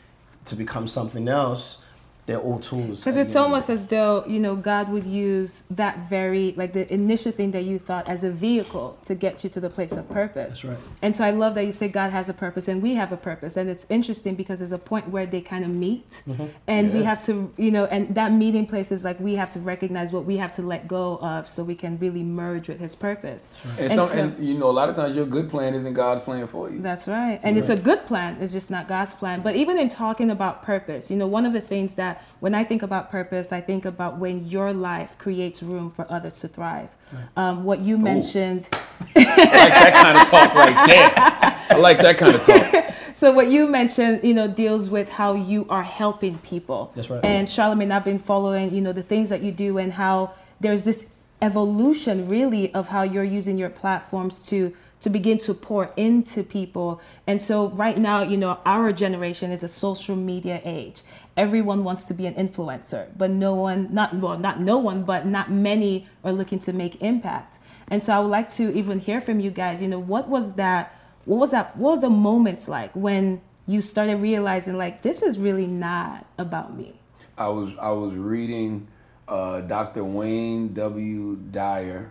to 0.46 0.56
become 0.56 0.88
something 0.88 1.28
else, 1.28 1.81
they're 2.26 2.38
all 2.38 2.60
tools. 2.60 3.00
Because 3.00 3.16
it's 3.16 3.32
the 3.32 3.38
end 3.40 3.46
almost 3.46 3.66
the 3.66 3.72
as 3.72 3.86
though, 3.88 4.24
you 4.26 4.38
know, 4.38 4.54
God 4.54 4.88
would 4.90 5.04
use 5.04 5.64
that 5.70 6.08
very, 6.08 6.54
like 6.56 6.72
the 6.72 6.92
initial 6.92 7.32
thing 7.32 7.50
that 7.50 7.64
you 7.64 7.80
thought 7.80 8.08
as 8.08 8.22
a 8.22 8.30
vehicle 8.30 8.96
to 9.04 9.14
get 9.16 9.42
you 9.42 9.50
to 9.50 9.58
the 9.60 9.68
place 9.68 9.92
of 9.92 10.08
purpose. 10.08 10.60
That's 10.60 10.64
right. 10.64 10.78
And 11.02 11.16
so 11.16 11.24
I 11.24 11.32
love 11.32 11.56
that 11.56 11.64
you 11.64 11.72
say 11.72 11.88
God 11.88 12.10
has 12.12 12.28
a 12.28 12.34
purpose 12.34 12.68
and 12.68 12.80
we 12.80 12.94
have 12.94 13.10
a 13.10 13.16
purpose. 13.16 13.56
And 13.56 13.68
it's 13.68 13.86
interesting 13.90 14.36
because 14.36 14.60
there's 14.60 14.70
a 14.72 14.78
point 14.78 15.08
where 15.08 15.26
they 15.26 15.40
kind 15.40 15.64
of 15.64 15.70
meet 15.70 16.22
Mm-hmm. 16.28 16.46
and 16.68 16.92
we 16.94 17.02
have 17.02 17.18
to, 17.24 17.52
you 17.56 17.70
know, 17.70 17.86
and 17.86 18.14
that 18.14 18.32
meeting 18.32 18.66
place 18.66 18.92
is 18.92 19.02
like 19.04 19.18
we 19.18 19.34
have 19.34 19.50
to 19.50 19.58
recognize 19.60 20.12
what 20.12 20.24
we 20.24 20.36
have 20.36 20.52
to 20.52 20.62
let 20.62 20.86
go 20.86 21.18
of 21.18 21.48
so 21.48 21.64
we 21.64 21.74
can 21.74 21.98
really 21.98 22.22
merge 22.22 22.68
with 22.68 22.78
his 22.78 22.94
purpose. 22.94 23.48
And, 23.78 23.80
And 23.80 23.92
some, 23.92 24.04
so- 24.06 24.18
and 24.18 24.46
you 24.46 24.54
know, 24.58 24.70
a 24.70 24.76
lot 24.80 24.88
of 24.88 24.94
times 24.94 25.16
your 25.16 25.26
good 25.26 25.48
plan 25.50 25.74
isn't 25.74 25.94
God's 25.94 26.20
plan 26.22 26.46
for 26.46 26.70
you. 26.70 26.80
That's 26.80 27.08
right. 27.08 27.40
And 27.42 27.58
it's 27.58 27.68
a 27.70 27.76
good 27.76 28.06
plan. 28.06 28.36
It's 28.40 28.52
just 28.52 28.70
not 28.70 28.86
God's 28.88 29.14
plan. 29.14 29.40
But 29.42 29.56
even 29.56 29.76
in 29.78 29.88
talking 29.88 30.30
about 30.30 30.62
purpose, 30.62 31.10
you 31.10 31.16
know, 31.16 31.26
one 31.26 31.44
of 31.46 31.52
the 31.52 31.60
things 31.60 31.96
that 31.96 32.11
when 32.40 32.54
I 32.54 32.64
think 32.64 32.82
about 32.82 33.10
purpose, 33.10 33.52
I 33.52 33.60
think 33.60 33.84
about 33.84 34.18
when 34.18 34.46
your 34.46 34.72
life 34.72 35.18
creates 35.18 35.62
room 35.62 35.90
for 35.90 36.10
others 36.10 36.38
to 36.40 36.48
thrive. 36.48 36.88
Um, 37.36 37.64
what 37.64 37.80
you 37.80 37.98
mentioned. 37.98 38.68
I 39.14 39.24
like 39.24 39.36
that 39.36 39.92
kind 39.92 40.18
of 40.18 40.30
talk 40.30 40.54
right 40.54 40.86
there. 40.86 41.76
I 41.76 41.80
like 41.80 41.98
that 41.98 42.18
kind 42.18 42.34
of 42.34 42.42
talk. 42.44 42.94
So 43.14 43.30
what 43.30 43.50
you 43.50 43.68
mentioned, 43.68 44.24
you 44.24 44.34
know, 44.34 44.48
deals 44.48 44.90
with 44.90 45.12
how 45.12 45.34
you 45.34 45.66
are 45.68 45.82
helping 45.82 46.38
people. 46.38 46.92
That's 46.96 47.08
right. 47.08 47.24
And 47.24 47.46
Charlamagne, 47.46 47.92
I've 47.92 48.04
been 48.04 48.18
following, 48.18 48.74
you 48.74 48.80
know, 48.80 48.92
the 48.92 49.02
things 49.02 49.28
that 49.28 49.42
you 49.42 49.52
do 49.52 49.78
and 49.78 49.92
how 49.92 50.32
there's 50.60 50.82
this 50.84 51.06
evolution 51.40 52.28
really 52.28 52.72
of 52.74 52.88
how 52.88 53.02
you're 53.02 53.22
using 53.22 53.58
your 53.58 53.70
platforms 53.70 54.42
to 54.48 54.74
to 55.00 55.10
begin 55.10 55.36
to 55.36 55.52
pour 55.52 55.92
into 55.96 56.44
people. 56.44 57.00
And 57.26 57.42
so 57.42 57.70
right 57.70 57.98
now, 57.98 58.22
you 58.22 58.36
know, 58.36 58.60
our 58.64 58.92
generation 58.92 59.50
is 59.50 59.64
a 59.64 59.68
social 59.68 60.14
media 60.14 60.60
age. 60.64 61.02
Everyone 61.36 61.82
wants 61.84 62.04
to 62.06 62.14
be 62.14 62.26
an 62.26 62.34
influencer, 62.34 63.08
but 63.16 63.30
no 63.30 63.54
one, 63.54 63.92
not 63.92 64.14
well, 64.14 64.38
not 64.38 64.60
no 64.60 64.78
one, 64.78 65.04
but 65.04 65.26
not 65.26 65.50
many 65.50 66.06
are 66.24 66.32
looking 66.32 66.58
to 66.60 66.72
make 66.72 67.00
impact. 67.02 67.58
And 67.88 68.04
so 68.04 68.12
I 68.12 68.20
would 68.20 68.28
like 68.28 68.48
to 68.54 68.72
even 68.76 69.00
hear 69.00 69.20
from 69.20 69.40
you 69.40 69.50
guys, 69.50 69.80
you 69.80 69.88
know, 69.88 69.98
what 69.98 70.28
was 70.28 70.54
that 70.54 70.98
what 71.24 71.36
was 71.38 71.50
that 71.52 71.76
what 71.76 71.96
were 71.96 72.00
the 72.00 72.10
moments 72.10 72.68
like 72.68 72.94
when 72.94 73.40
you 73.66 73.80
started 73.80 74.16
realizing 74.16 74.76
like 74.76 75.02
this 75.02 75.22
is 75.22 75.38
really 75.38 75.66
not 75.66 76.26
about 76.38 76.76
me? 76.76 76.94
I 77.38 77.48
was 77.48 77.72
I 77.80 77.90
was 77.90 78.14
reading 78.14 78.88
uh, 79.28 79.60
Dr. 79.62 80.04
Wayne 80.04 80.74
W. 80.74 81.36
Dyer, 81.50 82.10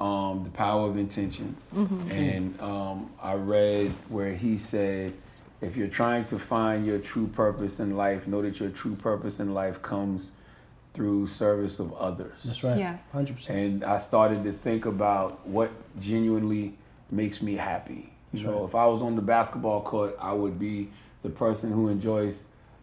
um, 0.00 0.42
The 0.44 0.50
Power 0.50 0.88
of 0.88 0.96
Intention, 0.96 1.56
and 2.10 2.60
um, 2.60 3.10
I 3.22 3.34
read 3.34 3.92
where 4.08 4.32
he 4.32 4.58
said, 4.58 5.12
if 5.60 5.76
you're 5.76 5.88
trying 5.88 6.24
to 6.26 6.38
find 6.38 6.86
your 6.86 6.98
true 6.98 7.26
purpose 7.26 7.80
in 7.80 7.96
life, 7.96 8.26
know 8.26 8.42
that 8.42 8.60
your 8.60 8.70
true 8.70 8.94
purpose 8.94 9.40
in 9.40 9.54
life 9.54 9.82
comes 9.82 10.32
through 10.94 11.26
service 11.26 11.78
of 11.78 11.92
others. 11.94 12.42
That's 12.44 12.64
right. 12.64 12.78
Yeah. 12.78 12.98
Hundred 13.12 13.36
percent. 13.36 13.58
And 13.58 13.84
I 13.84 13.98
started 13.98 14.44
to 14.44 14.52
think 14.52 14.86
about 14.86 15.46
what 15.46 15.70
genuinely 16.00 16.74
makes 17.10 17.42
me 17.42 17.54
happy. 17.54 18.12
You 18.32 18.44
know, 18.44 18.64
if 18.66 18.74
I 18.74 18.86
was 18.86 19.00
on 19.00 19.16
the 19.16 19.22
basketball 19.22 19.80
court, 19.80 20.16
I 20.20 20.32
would 20.32 20.58
be 20.58 20.90
the 21.22 21.30
person 21.30 21.72
who 21.72 21.88
enjoys 21.88 22.42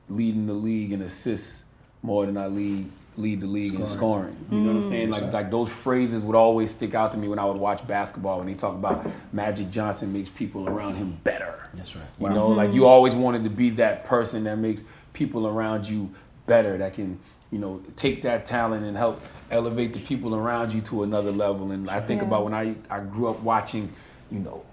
leading 0.09 0.47
the 0.47 0.53
league 0.53 0.91
and 0.91 1.03
assists 1.03 1.63
more 2.01 2.25
than 2.25 2.37
I 2.37 2.47
lead 2.47 2.89
lead 3.17 3.41
the 3.41 3.47
league 3.47 3.73
in 3.73 3.85
scoring. 3.85 4.35
You 4.51 4.57
know 4.57 4.63
what 4.65 4.69
I'm 4.71 4.79
mm-hmm. 4.81 4.89
saying? 4.89 5.09
Like 5.11 5.33
like 5.33 5.51
those 5.51 5.71
phrases 5.71 6.23
would 6.23 6.35
always 6.35 6.71
stick 6.71 6.93
out 6.95 7.11
to 7.13 7.17
me 7.17 7.27
when 7.27 7.39
I 7.39 7.45
would 7.45 7.57
watch 7.57 7.85
basketball 7.87 8.39
when 8.39 8.47
they 8.47 8.53
talk 8.53 8.75
about 8.75 9.07
Magic 9.31 9.69
Johnson 9.69 10.11
makes 10.11 10.29
people 10.29 10.67
around 10.67 10.95
him 10.95 11.17
better. 11.23 11.69
That's 11.73 11.95
right. 11.95 12.05
You 12.19 12.29
know, 12.29 12.49
like 12.49 12.73
you 12.73 12.81
mm-hmm. 12.81 12.89
always 12.89 13.15
wanted 13.15 13.43
to 13.45 13.49
be 13.49 13.69
that 13.71 14.05
person 14.05 14.43
that 14.45 14.57
makes 14.57 14.83
people 15.13 15.47
around 15.47 15.87
you 15.87 16.13
better, 16.45 16.77
that 16.77 16.93
can, 16.93 17.19
you 17.51 17.59
know, 17.59 17.81
take 17.95 18.21
that 18.23 18.45
talent 18.45 18.85
and 18.85 18.95
help 18.97 19.21
elevate 19.51 19.93
the 19.93 19.99
people 19.99 20.35
around 20.35 20.73
you 20.73 20.81
to 20.81 21.03
another 21.03 21.31
level. 21.31 21.71
And 21.71 21.89
I 21.89 22.01
think 22.01 22.21
Yeah. 22.21 22.27
about 22.27 22.43
when 22.43 22.53
I, 22.53 22.75
I 22.89 22.99
grew 22.99 23.27
up 23.29 23.41
watching, 23.41 23.91
you 24.31 24.39
know, 24.39 24.63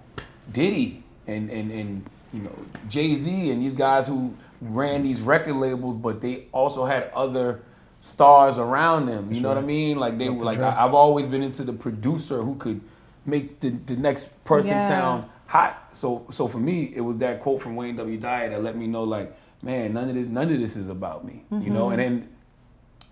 Diddy 0.51 1.03
and, 1.27 1.51
and, 1.51 1.71
and 1.71 2.05
you 2.33 2.41
know, 2.41 2.55
Jay 2.89 3.15
Z 3.15 3.51
and 3.51 3.63
these 3.63 3.75
guys 3.75 4.07
who 4.07 4.35
ran 4.61 5.03
these 5.03 5.21
record 5.21 5.57
labels, 5.57 5.99
but 5.99 6.21
they 6.21 6.47
also 6.53 6.85
had 6.85 7.11
other 7.15 7.63
stars 8.03 8.59
around 8.59 9.07
them. 9.07 9.33
You 9.33 9.41
know 9.41 9.49
what 9.49 9.59
I 9.59 9.63
mean? 9.63 9.99
Like 9.99 10.19
they 10.19 10.29
were 10.29 10.45
like 10.45 10.59
I, 10.59 10.85
I've 10.85 10.95
always 10.95 11.27
been 11.27 11.43
into 11.43 11.65
the 11.65 11.73
producer 11.73 12.43
who 12.43 12.57
could 12.57 12.81
make 13.25 13.61
the, 13.61 13.71
the 13.71 13.97
next 13.97 14.31
person 14.45 14.73
Yeah. 14.73 14.89
sound 14.89 15.25
hot. 15.47 15.91
So 15.93 16.27
so 16.31 16.49
for 16.49 16.59
me, 16.59 16.93
it 16.95 17.01
was 17.01 17.17
that 17.19 17.41
quote 17.41 17.63
from 17.63 17.77
Wayne 17.77 17.97
W. 17.97 18.19
Dyer 18.19 18.51
that 18.51 18.63
let 18.63 18.77
me 18.77 18.87
know 18.87 19.05
like, 19.05 19.35
man, 19.63 19.95
none 19.95 20.09
of 20.09 20.15
this 20.15 20.27
none 20.27 20.53
of 20.53 20.59
this 20.59 20.77
is 20.77 20.89
about 20.89 21.25
me. 21.25 21.45
You 21.51 21.57
mm-hmm. 21.57 21.75
know, 21.75 21.91
and 21.91 21.99
then 22.01 22.29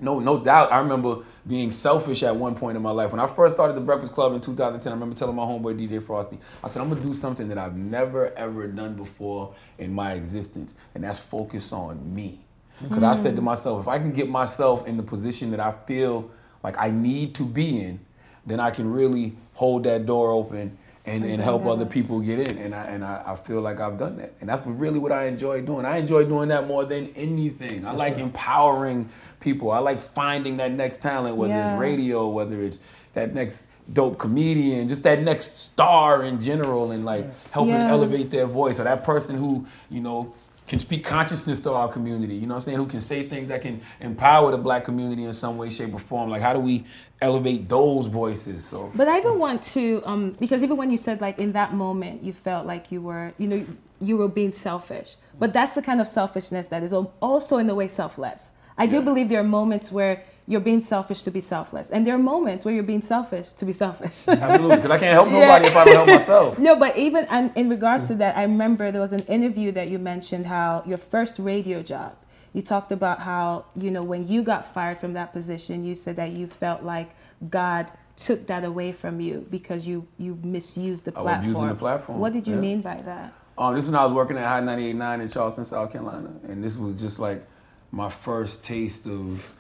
no, 0.01 0.19
no 0.19 0.43
doubt. 0.43 0.73
I 0.73 0.79
remember 0.79 1.19
being 1.47 1.71
selfish 1.71 2.23
at 2.23 2.35
one 2.35 2.55
point 2.55 2.77
in 2.77 2.83
my 2.83 2.91
life. 2.91 3.13
When 3.13 3.21
I 3.21 3.27
first 3.27 3.55
started 3.55 3.75
the 3.75 3.83
Breakfast 3.83 4.13
Club 4.13 4.33
in 4.33 4.41
2010, 4.41 4.91
I 4.91 4.95
remember 4.95 5.15
telling 5.15 5.37
my 5.37 5.45
homeboy 5.45 5.79
DJ 5.79 6.03
Frosty, 6.03 6.39
I 6.65 6.69
said, 6.69 6.81
I'm 6.81 6.89
gonna 6.89 7.03
do 7.03 7.13
something 7.13 7.49
that 7.49 7.59
I've 7.59 7.77
never 7.77 8.33
ever 8.37 8.67
done 8.67 8.95
before 8.95 9.55
in 9.79 9.93
my 9.93 10.15
existence, 10.15 10.75
and 10.95 11.05
that's 11.05 11.19
focus 11.19 11.73
on 11.73 12.15
me. 12.15 12.41
Because 12.83 13.03
I 13.03 13.15
said 13.15 13.37
to 13.37 13.43
mm. 13.43 13.47
myself, 13.47 13.83
if 13.83 13.89
I 13.89 13.99
can 13.99 14.13
get 14.13 14.29
myself 14.29 14.87
in 14.87 14.97
the 14.97 15.03
position 15.03 15.51
that 15.51 15.61
I 15.61 15.73
feel 15.87 16.31
like 16.63 16.77
I 16.79 16.91
need 16.91 17.35
to 17.37 17.45
be 17.45 17.81
in, 17.81 18.01
then 18.47 18.61
I 18.61 18.71
can 18.71 18.91
really 18.91 19.37
hold 19.55 19.85
that 19.85 20.07
door 20.07 20.31
open 20.31 20.79
and, 21.07 21.25
and 21.25 21.43
help 21.43 21.67
other 21.67 21.87
people 21.87 22.21
get 22.21 22.39
in. 22.39 22.59
And 22.59 22.75
I 22.75 22.85
and 22.85 23.05
I, 23.05 23.23
I 23.27 23.37
feel 23.37 23.61
like 23.61 23.81
I've 23.81 23.99
done 23.99 24.17
that. 24.19 24.35
And 24.41 24.49
that's 24.49 24.65
really 24.67 24.99
what 24.99 25.13
I 25.13 25.27
enjoy 25.27 25.63
doing. 25.63 25.85
I 25.85 25.99
enjoy 25.99 26.25
doing 26.25 26.49
that 26.49 26.67
more 26.67 26.85
than 26.85 27.09
anything. 27.17 27.87
I 27.87 27.93
like 27.93 28.19
empowering 28.19 29.09
people. 29.41 29.71
I 29.71 29.79
like 29.79 29.99
finding 29.99 30.59
that 30.59 30.73
next 30.73 31.01
talent, 31.03 31.37
whether 31.37 31.55
Yeah. 31.55 31.73
it's 31.73 31.81
radio, 31.81 32.29
whether 32.29 32.63
it's 32.63 32.81
that 33.15 33.35
next 33.35 33.67
dope 33.93 34.19
comedian, 34.19 34.89
just 34.89 35.03
that 35.03 35.23
next 35.23 35.59
star 35.59 36.23
in 36.23 36.39
general, 36.39 36.93
and 36.93 37.05
like 37.05 37.27
helping 37.51 37.75
Yeah. 37.75 37.91
elevate 37.91 38.31
their 38.31 38.47
voice, 38.47 38.79
or 38.79 38.85
that 38.85 39.03
person 39.03 39.37
who 39.37 39.67
you 39.89 40.01
know 40.01 40.33
can 40.71 40.79
speak 40.79 41.03
consciousness 41.05 41.61
to 41.61 41.73
our 41.73 41.89
community. 41.89 42.37
You 42.37 42.47
know 42.47 42.55
what 42.55 42.61
I'm 42.61 42.65
saying? 42.67 42.79
Who 42.79 42.87
can 42.87 43.01
say 43.01 43.29
things 43.29 43.49
that 43.49 43.61
can 43.61 43.83
empower 44.01 44.53
the 44.53 44.59
black 44.59 44.85
community 44.85 45.25
in 45.25 45.35
some 45.35 45.57
way, 45.59 45.69
shape, 45.69 45.93
or 45.93 45.99
form. 45.99 46.31
Like 46.31 46.43
how 46.43 46.53
do 46.53 46.61
we 46.61 46.85
elevate 47.21 47.69
those 47.69 48.07
voices? 48.07 48.65
So 48.65 48.93
But 48.95 49.09
I 49.09 49.19
even 49.19 49.37
want 49.41 49.63
to, 49.75 50.01
um, 50.07 50.37
because 50.39 50.63
even 50.63 50.77
when 50.77 50.93
you 50.93 50.97
said 50.97 51.21
like 51.21 51.41
in 51.41 51.51
that 51.53 51.75
moment 51.75 52.23
you 52.23 52.33
felt 52.33 52.67
like 52.73 52.93
you 52.93 53.01
were, 53.03 53.35
you 53.37 53.49
know, 53.49 53.67
you 54.01 54.17
were 54.17 54.29
being 54.29 54.53
selfish. 54.53 55.17
But 55.41 55.53
that's 55.53 55.75
the 55.75 55.83
kind 55.83 56.01
of 56.01 56.07
selfishness 56.07 56.69
that 56.69 56.85
is 56.85 56.93
also 56.93 57.57
in 57.59 57.69
a 57.69 57.75
way 57.75 57.89
selfless. 57.89 58.51
I 58.79 58.87
do 58.87 58.97
Yeah. 58.99 59.03
believe 59.03 59.29
there 59.29 59.41
are 59.41 59.53
moments 59.61 59.91
where 59.91 60.23
you're 60.47 60.61
being 60.61 60.81
selfish 60.81 61.23
to 61.23 61.31
be 61.31 61.41
selfless, 61.41 61.91
and 61.91 62.07
there 62.07 62.15
are 62.15 62.19
moments 62.19 62.65
where 62.65 62.75
you're 62.75 62.83
being 62.83 63.03
selfish 63.03 63.53
to 63.53 63.65
be 63.65 63.73
selfish. 63.73 64.27
absolutely, 64.29 64.77
because 64.77 64.91
I 64.91 64.99
can't 64.99 65.13
help 65.13 65.29
nobody 65.41 65.67
if 65.67 65.77
I 65.77 65.85
don't 65.85 66.09
help 66.09 66.21
myself. 66.21 66.59
No, 66.69 66.77
but 66.77 66.97
even 66.97 67.27
and 67.31 67.53
in 67.57 67.69
regards 67.69 68.09
to 68.09 68.15
that, 68.17 68.37
I 68.37 68.43
remember 68.43 68.91
there 68.91 69.01
was 69.01 69.13
an 69.13 69.21
interview 69.27 69.71
that 69.73 69.89
you 69.89 69.99
mentioned 69.99 70.47
how 70.47 70.83
your 70.87 70.99
first 70.99 71.39
radio 71.39 71.83
job. 71.83 72.17
You 72.53 72.63
talked 72.63 72.91
about 72.91 73.21
how 73.21 73.67
you 73.77 73.91
know 73.93 74.03
when 74.03 74.27
you 74.27 74.43
got 74.43 74.75
fired 74.75 74.99
from 74.99 75.13
that 75.13 75.33
position, 75.33 75.85
you 75.85 75.95
said 75.95 76.17
that 76.17 76.33
you 76.33 76.49
felt 76.49 76.83
like 76.83 77.11
God 77.49 77.91
took 78.17 78.49
that 78.49 78.65
away 78.65 78.91
from 78.93 79.21
you 79.21 79.47
because 79.51 79.87
you 79.87 80.07
you 80.19 80.37
misused 80.43 81.05
the 81.05 81.13
I 81.15 81.23
was 81.23 81.25
platform. 81.25 81.49
using 81.49 81.69
the 81.69 81.75
platform, 81.75 82.19
What 82.19 82.33
did 82.33 82.49
you 82.49 82.55
yeah. 82.57 82.61
mean 82.61 82.81
by 82.81 82.97
that? 83.03 83.33
Um, 83.57 83.75
this 83.75 83.85
is 83.85 83.91
when 83.91 84.01
I 84.01 84.05
was 84.05 84.13
working 84.13 84.37
at 84.37 84.47
High 84.47 84.61
98.9 84.63 85.21
in 85.23 85.29
Charleston, 85.29 85.65
South 85.65 85.93
Carolina, 85.93 86.31
and 86.49 86.63
this 86.65 86.77
was 86.77 87.01
just 87.01 87.19
like 87.21 87.47
my 87.93 88.09
first 88.09 88.65
taste 88.65 89.07
of 89.07 89.55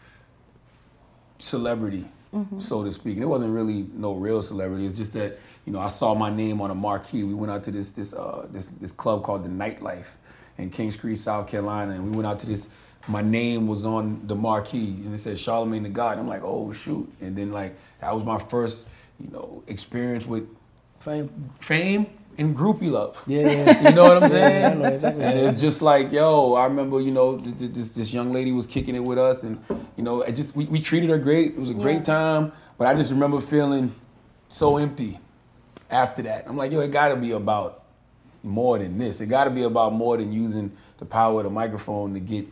celebrity, 1.40 2.06
so 2.60 2.84
to 2.84 2.92
speak. 2.92 3.14
And 3.14 3.22
it 3.24 3.26
wasn't 3.26 3.52
really 3.52 3.86
no 3.94 4.14
real 4.14 4.42
celebrity. 4.42 4.86
It's 4.86 4.96
just 4.96 5.12
that 5.14 5.38
you 5.66 5.72
know 5.72 5.80
I 5.80 5.88
saw 5.88 6.14
my 6.14 6.30
name 6.30 6.60
on 6.60 6.70
a 6.70 6.74
marquee. 6.74 7.24
We 7.24 7.34
went 7.34 7.52
out 7.52 7.64
to 7.64 7.70
this 7.70 7.90
this 7.90 8.12
uh, 8.12 8.46
this 8.50 8.68
this 8.80 8.92
club 8.92 9.22
called 9.22 9.44
the 9.44 9.48
Nightlife 9.48 10.06
in 10.58 10.70
Kings 10.70 10.96
Creek, 10.96 11.16
South 11.16 11.48
Carolina, 11.48 11.92
and 11.92 12.04
we 12.04 12.10
went 12.10 12.26
out 12.26 12.38
to 12.40 12.46
this. 12.46 12.68
My 13.08 13.22
name 13.22 13.66
was 13.66 13.84
on 13.84 14.26
the 14.26 14.36
marquee, 14.36 14.90
and 15.04 15.14
it 15.14 15.18
said 15.18 15.36
Charlamagne 15.36 15.82
the 15.82 15.88
God. 15.88 16.18
I'm 16.18 16.28
like, 16.28 16.42
oh 16.44 16.72
shoot! 16.72 17.10
And 17.20 17.34
then 17.34 17.50
like 17.50 17.76
that 18.00 18.14
was 18.14 18.24
my 18.24 18.38
first, 18.38 18.86
you 19.18 19.30
know, 19.30 19.62
experience 19.66 20.26
with 20.26 20.46
Fame. 21.00 21.30
fame 21.60 22.06
and 22.40 22.56
groupie 22.56 22.90
love. 22.90 23.22
Yeah, 23.26 23.42
yeah. 23.46 23.88
You 23.88 23.92
know 23.92 24.06
what 24.06 24.16
I'm 24.16 24.24
Yeah, 24.24 24.28
saying? 24.28 24.64
I 24.64 24.74
know 24.74 24.88
exactly. 24.88 25.24
And 25.24 25.38
it's 25.38 25.60
just 25.60 25.82
like, 25.82 26.10
yo, 26.12 26.54
I 26.54 26.64
remember, 26.66 27.00
you 27.00 27.12
know, 27.12 27.38
th- 27.38 27.58
th- 27.58 27.72
this 27.72 27.90
this 27.92 28.12
young 28.12 28.32
lady 28.32 28.52
was 28.52 28.66
kicking 28.66 28.94
it 28.96 29.04
with 29.04 29.18
us, 29.18 29.42
and 29.44 29.62
you 29.96 30.02
know, 30.04 30.22
it 30.22 30.32
just 30.32 30.56
we, 30.56 30.64
we 30.66 30.80
treated 30.80 31.10
her 31.10 31.18
great. 31.18 31.52
It 31.52 31.58
was 31.58 31.70
a 31.70 31.74
great 31.74 32.04
time, 32.04 32.52
but 32.78 32.88
I 32.88 32.94
just 32.94 33.10
remember 33.10 33.40
feeling 33.40 33.94
so 34.48 34.78
empty 34.78 35.20
after 35.90 36.22
that. 36.22 36.46
I'm 36.48 36.56
like, 36.56 36.72
yo, 36.72 36.80
it 36.80 36.90
got 36.90 37.08
to 37.08 37.16
be 37.16 37.32
about 37.32 37.82
more 38.42 38.78
than 38.78 38.98
this. 38.98 39.20
It 39.20 39.26
got 39.26 39.44
to 39.44 39.50
be 39.50 39.62
about 39.64 39.92
more 39.92 40.16
than 40.16 40.32
using 40.32 40.72
the 40.98 41.04
power 41.04 41.40
of 41.40 41.44
the 41.44 41.50
microphone 41.50 42.14
to 42.14 42.20
get 42.20 42.46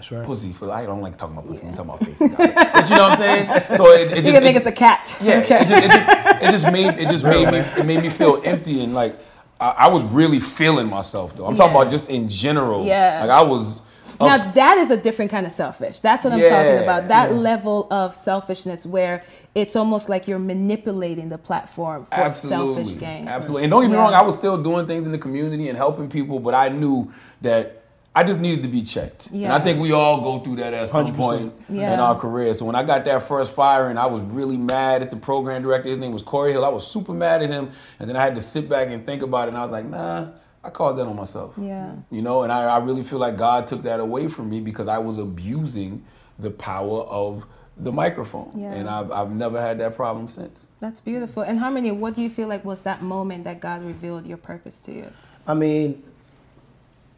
That's 0.00 0.12
right. 0.12 0.24
pussy. 0.24 0.52
For 0.54 0.70
I 0.70 0.86
don't 0.86 1.02
like 1.02 1.18
talking 1.18 1.36
about 1.36 1.46
pussy. 1.46 1.62
I'm 1.66 1.74
talking 1.74 1.90
about 1.90 2.04
face. 2.04 2.16
but 2.18 2.88
you 2.90 2.96
know 2.96 3.02
what 3.02 3.12
I'm 3.12 3.18
saying? 3.18 3.62
So 3.76 3.86
it, 3.92 4.12
it 4.12 4.16
You 4.16 4.22
just 4.22 4.34
can 4.34 4.42
make 4.44 4.56
it- 4.56 4.60
us 4.62 4.66
a 4.66 4.72
cat. 4.72 5.18
yeah, 5.22 5.40
Okay. 5.40 5.60
it, 5.60 5.68
just, 5.68 5.84
it, 5.84 5.90
just, 5.90 6.08
it 6.42 6.50
just 6.50 6.72
made 6.72 6.98
it 6.98 7.08
just 7.10 7.24
made 7.24 7.50
me 7.50 7.58
it 7.58 7.84
made 7.84 8.00
me 8.00 8.08
feel 8.08 8.40
empty 8.44 8.82
and 8.82 8.94
like 8.94 9.14
I, 9.60 9.68
I 9.70 9.88
was 9.88 10.10
really 10.10 10.40
feeling 10.40 10.86
myself 10.88 11.36
though. 11.36 11.44
I'm 11.46 11.54
talking 11.54 11.74
Yeah. 11.74 11.82
about 11.82 11.90
just 11.90 12.08
in 12.08 12.30
general. 12.30 12.86
Yeah. 12.86 13.20
like 13.20 13.30
I 13.30 13.42
was. 13.42 13.82
Now 14.18 14.36
that 14.52 14.76
is 14.78 14.90
a 14.90 14.96
different 14.98 15.30
kind 15.30 15.44
of 15.46 15.52
selfish. 15.52 16.00
That's 16.00 16.24
what 16.24 16.32
I'm 16.32 16.38
Yeah, 16.40 16.50
talking 16.50 16.82
about. 16.82 17.08
That 17.08 17.30
yeah. 17.30 17.36
level 17.36 17.86
of 17.90 18.14
selfishness 18.16 18.84
where 18.86 19.22
it's 19.54 19.76
almost 19.76 20.08
like 20.08 20.26
you're 20.28 20.38
manipulating 20.38 21.28
the 21.28 21.38
platform 21.38 22.06
for 22.06 22.14
absolutely, 22.14 22.84
selfish 22.84 23.00
gain. 23.00 23.28
absolutely. 23.28 23.64
And 23.64 23.70
don't 23.70 23.82
get 23.82 23.88
me 23.90 23.96
Yeah. 23.96 24.02
wrong, 24.02 24.14
I 24.14 24.22
was 24.22 24.34
still 24.36 24.56
doing 24.62 24.86
things 24.86 25.04
in 25.06 25.12
the 25.12 25.18
community 25.18 25.68
and 25.68 25.76
helping 25.76 26.08
people, 26.08 26.38
but 26.38 26.54
I 26.54 26.68
knew 26.70 27.10
that. 27.42 27.79
I 28.14 28.24
just 28.24 28.40
needed 28.40 28.62
to 28.62 28.68
be 28.68 28.82
checked. 28.82 29.28
And 29.30 29.52
I 29.52 29.60
think 29.60 29.80
we 29.80 29.92
all 29.92 30.20
go 30.20 30.40
through 30.42 30.56
that 30.56 30.74
at 30.74 30.88
some 30.88 31.06
100%. 31.06 31.16
point 31.16 31.52
Yeah. 31.68 31.94
in 31.94 32.00
our 32.00 32.16
career. 32.16 32.52
So 32.54 32.64
when 32.64 32.74
I 32.74 32.82
got 32.82 33.04
that 33.04 33.22
first 33.22 33.54
firing, 33.54 33.96
I 33.96 34.06
was 34.06 34.20
really 34.22 34.56
mad 34.58 35.02
at 35.02 35.12
the 35.12 35.16
program 35.16 35.62
director. 35.62 35.88
His 35.88 35.98
name 35.98 36.12
was 36.12 36.22
Corey 36.22 36.50
Hill. 36.50 36.64
I 36.64 36.68
was 36.70 36.84
super 36.86 37.12
mad 37.14 37.40
at 37.42 37.50
him. 37.50 37.70
And 38.00 38.08
then 38.08 38.16
I 38.16 38.20
had 38.22 38.34
to 38.34 38.40
sit 38.42 38.68
back 38.68 38.88
and 38.88 39.06
think 39.06 39.22
about 39.22 39.46
it. 39.46 39.50
And 39.50 39.58
I 39.58 39.62
was 39.62 39.70
like, 39.70 39.84
nah, 39.84 40.26
I 40.64 40.70
called 40.70 40.98
that 40.98 41.06
on 41.06 41.14
myself. 41.14 41.54
Yeah. 41.56 41.92
You 42.10 42.20
know, 42.22 42.42
and 42.42 42.50
I, 42.50 42.64
I 42.64 42.78
really 42.78 43.04
feel 43.04 43.20
like 43.20 43.36
God 43.36 43.68
took 43.68 43.82
that 43.82 44.00
away 44.00 44.26
from 44.26 44.50
me 44.50 44.60
because 44.60 44.88
I 44.88 44.98
was 44.98 45.16
abusing 45.16 46.02
the 46.38 46.50
power 46.50 47.02
of 47.02 47.46
the 47.76 47.92
microphone. 47.92 48.50
Yeah. 48.56 48.72
And 48.74 48.90
I've, 48.90 49.12
I've 49.12 49.30
never 49.30 49.60
had 49.60 49.78
that 49.78 49.94
problem 49.94 50.26
since. 50.26 50.66
That's 50.80 50.98
beautiful. 50.98 51.44
And 51.44 51.60
Harmony, 51.60 51.92
what 51.92 52.14
do 52.16 52.22
you 52.22 52.28
feel 52.28 52.48
like 52.48 52.64
was 52.64 52.82
that 52.82 53.02
moment 53.02 53.44
that 53.44 53.60
God 53.60 53.84
revealed 53.84 54.26
your 54.26 54.36
purpose 54.36 54.80
to 54.82 54.92
you? 54.92 55.06
I 55.46 55.54
mean, 55.54 56.02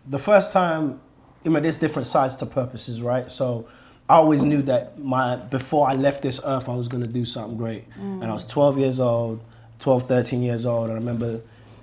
the 0.06 0.18
first 0.18 0.52
time, 0.52 1.00
I 1.44 1.48
mean, 1.48 1.62
there's 1.62 1.76
different 1.78 2.08
sides 2.08 2.36
to 2.36 2.46
purposes, 2.46 3.00
right? 3.00 3.30
So 3.30 3.68
I 4.08 4.16
always 4.16 4.42
knew 4.42 4.62
that 4.62 4.98
my 4.98 5.36
before 5.36 5.88
I 5.88 5.94
left 5.94 6.22
this 6.22 6.40
earth, 6.44 6.68
I 6.68 6.74
was 6.74 6.88
going 6.88 7.02
to 7.02 7.08
do 7.08 7.24
something 7.24 7.56
great. 7.56 7.84
And 7.96 8.24
I 8.24 8.32
was 8.32 8.46
12 8.46 8.78
years 8.78 9.00
old, 9.00 9.40
12, 9.78 10.06
13 10.06 10.42
years 10.42 10.66
old. 10.66 10.90
And 10.90 10.92
I 10.92 10.94
remember 10.96 11.40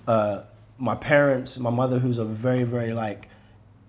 uh, 0.08 0.42
my 0.78 0.96
parents, 0.96 1.58
my 1.58 1.70
mother, 1.70 2.00
who's 2.00 2.18
a 2.18 2.26
very, 2.26 2.64
very 2.64 2.94
like, 2.94 3.30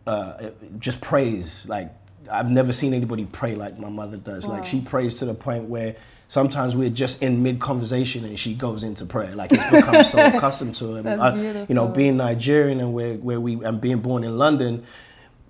uh, 0.07 0.51
just 0.79 1.01
prays. 1.01 1.67
Like, 1.67 1.93
I've 2.31 2.51
never 2.51 2.73
seen 2.73 2.95
anybody 2.95 3.27
pray 3.27 3.55
like 3.55 3.79
my 3.79 3.91
mother 3.91 4.17
does. 4.17 4.47
Like, 4.47 4.65
she 4.65 4.81
prays 4.81 5.19
to 5.19 5.25
the 5.25 5.35
point 5.35 5.65
where 5.65 5.97
sometimes 6.31 6.77
we're 6.77 6.89
just 6.89 7.21
in 7.25 7.43
mid 7.43 7.59
conversation 7.59 8.25
and 8.25 8.39
she 8.39 8.55
goes 8.55 8.85
into 8.85 9.05
prayer. 9.05 9.35
Like, 9.35 9.51
it's 9.51 9.69
become 9.69 10.05
so 10.05 10.25
accustomed 10.37 10.77
to 10.77 10.97
it. 10.97 11.07
Uh, 11.21 11.67
You 11.69 11.75
know, 11.75 11.89
being 11.89 12.17
Nigerian 12.17 12.79
and 12.79 12.95
where, 12.95 13.15
where 13.15 13.41
we 13.41 13.63
and 13.65 13.81
being 13.81 13.99
born 13.99 14.23
in 14.23 14.39
London, 14.39 14.85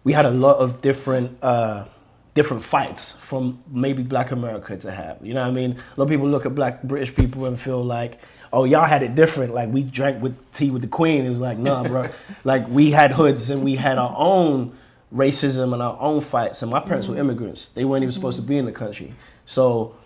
we 0.05 0.15
had 0.15 0.25
a 0.25 0.31
lot 0.31 0.57
of 0.57 0.81
different 0.81 1.37
uh, 1.45 1.85
different 2.33 2.63
fights 2.63 3.13
from 3.13 3.63
maybe 3.71 4.03
Black 4.03 4.31
America 4.31 4.75
to 4.79 4.91
have. 4.91 5.19
You 5.23 5.35
know 5.35 5.43
what 5.43 5.49
I 5.49 5.61
mean? 5.61 5.73
A 5.73 6.01
lot 6.01 6.05
of 6.05 6.09
people 6.09 6.29
look 6.29 6.47
at 6.47 6.55
Black 6.55 6.83
British 6.83 7.15
people 7.15 7.45
and 7.45 7.61
feel 7.61 7.85
like, 7.85 8.19
oh, 8.51 8.65
y'all 8.65 8.87
had 8.87 9.03
it 9.03 9.15
different. 9.15 9.53
Like 9.53 9.69
we 9.69 9.83
drank 9.83 10.23
with 10.23 10.35
tea 10.53 10.71
with 10.71 10.81
the 10.81 10.89
Queen. 10.89 11.27
It 11.27 11.31
was 11.31 11.41
like, 11.41 11.59
nah, 11.59 11.83
bro. 11.83 12.09
like 12.45 12.67
we 12.69 12.91
had 12.91 13.13
hoods 13.13 13.51
and 13.51 13.63
we 13.63 13.77
had 13.77 13.99
our 13.99 14.15
own 14.17 14.75
racism 15.15 15.75
and 15.75 15.83
our 15.83 15.99
own 16.01 16.23
fights. 16.23 16.63
And 16.63 16.71
my 16.71 16.81
parents 16.81 17.07
were 17.07 17.19
immigrants. 17.19 17.69
They 17.69 17.85
weren't 17.85 18.03
even 18.03 18.13
supposed 18.15 18.39
to 18.41 18.43
be 18.43 18.57
in 18.57 18.65
the 18.65 18.73
country. 18.73 19.13
So 19.45 19.97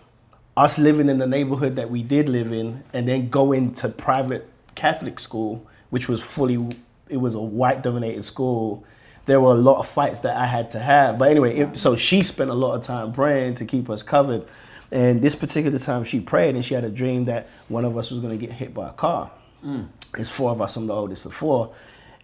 us 0.57 0.77
living 0.77 1.09
in 1.09 1.17
the 1.17 1.27
neighborhood 1.27 1.75
that 1.75 1.89
we 1.89 2.01
did 2.01 2.29
live 2.29 2.51
in 2.51 2.83
and 2.93 3.07
then 3.07 3.29
going 3.29 3.73
to 3.73 3.89
private 3.89 4.49
Catholic 4.75 5.19
school, 5.19 5.65
which 5.89 6.07
was 6.07 6.21
fully, 6.21 6.67
it 7.09 7.17
was 7.17 7.35
a 7.35 7.41
white 7.41 7.83
dominated 7.83 8.23
school. 8.23 8.85
There 9.25 9.41
were 9.41 9.51
a 9.51 9.57
lot 9.57 9.79
of 9.79 9.87
fights 9.87 10.21
that 10.21 10.37
I 10.37 10.45
had 10.45 10.71
to 10.71 10.79
have. 10.79 11.17
But 11.17 11.31
anyway, 11.31 11.57
it, 11.57 11.77
so 11.77 11.95
she 11.95 12.21
spent 12.21 12.49
a 12.49 12.53
lot 12.53 12.75
of 12.75 12.83
time 12.83 13.11
praying 13.11 13.55
to 13.55 13.65
keep 13.65 13.89
us 13.89 14.03
covered. 14.03 14.45
And 14.91 15.21
this 15.21 15.35
particular 15.35 15.79
time 15.79 16.03
she 16.03 16.19
prayed 16.19 16.55
and 16.55 16.63
she 16.63 16.73
had 16.73 16.83
a 16.83 16.89
dream 16.89 17.25
that 17.25 17.49
one 17.67 17.83
of 17.83 17.97
us 17.97 18.11
was 18.11 18.19
going 18.21 18.37
to 18.37 18.45
get 18.45 18.55
hit 18.55 18.73
by 18.73 18.89
a 18.89 18.93
car. 18.93 19.31
Hmm. 19.61 19.83
It's 20.17 20.29
four 20.29 20.51
of 20.51 20.61
us, 20.61 20.75
I'm 20.77 20.87
the 20.87 20.93
oldest 20.93 21.25
of 21.25 21.33
four. 21.33 21.73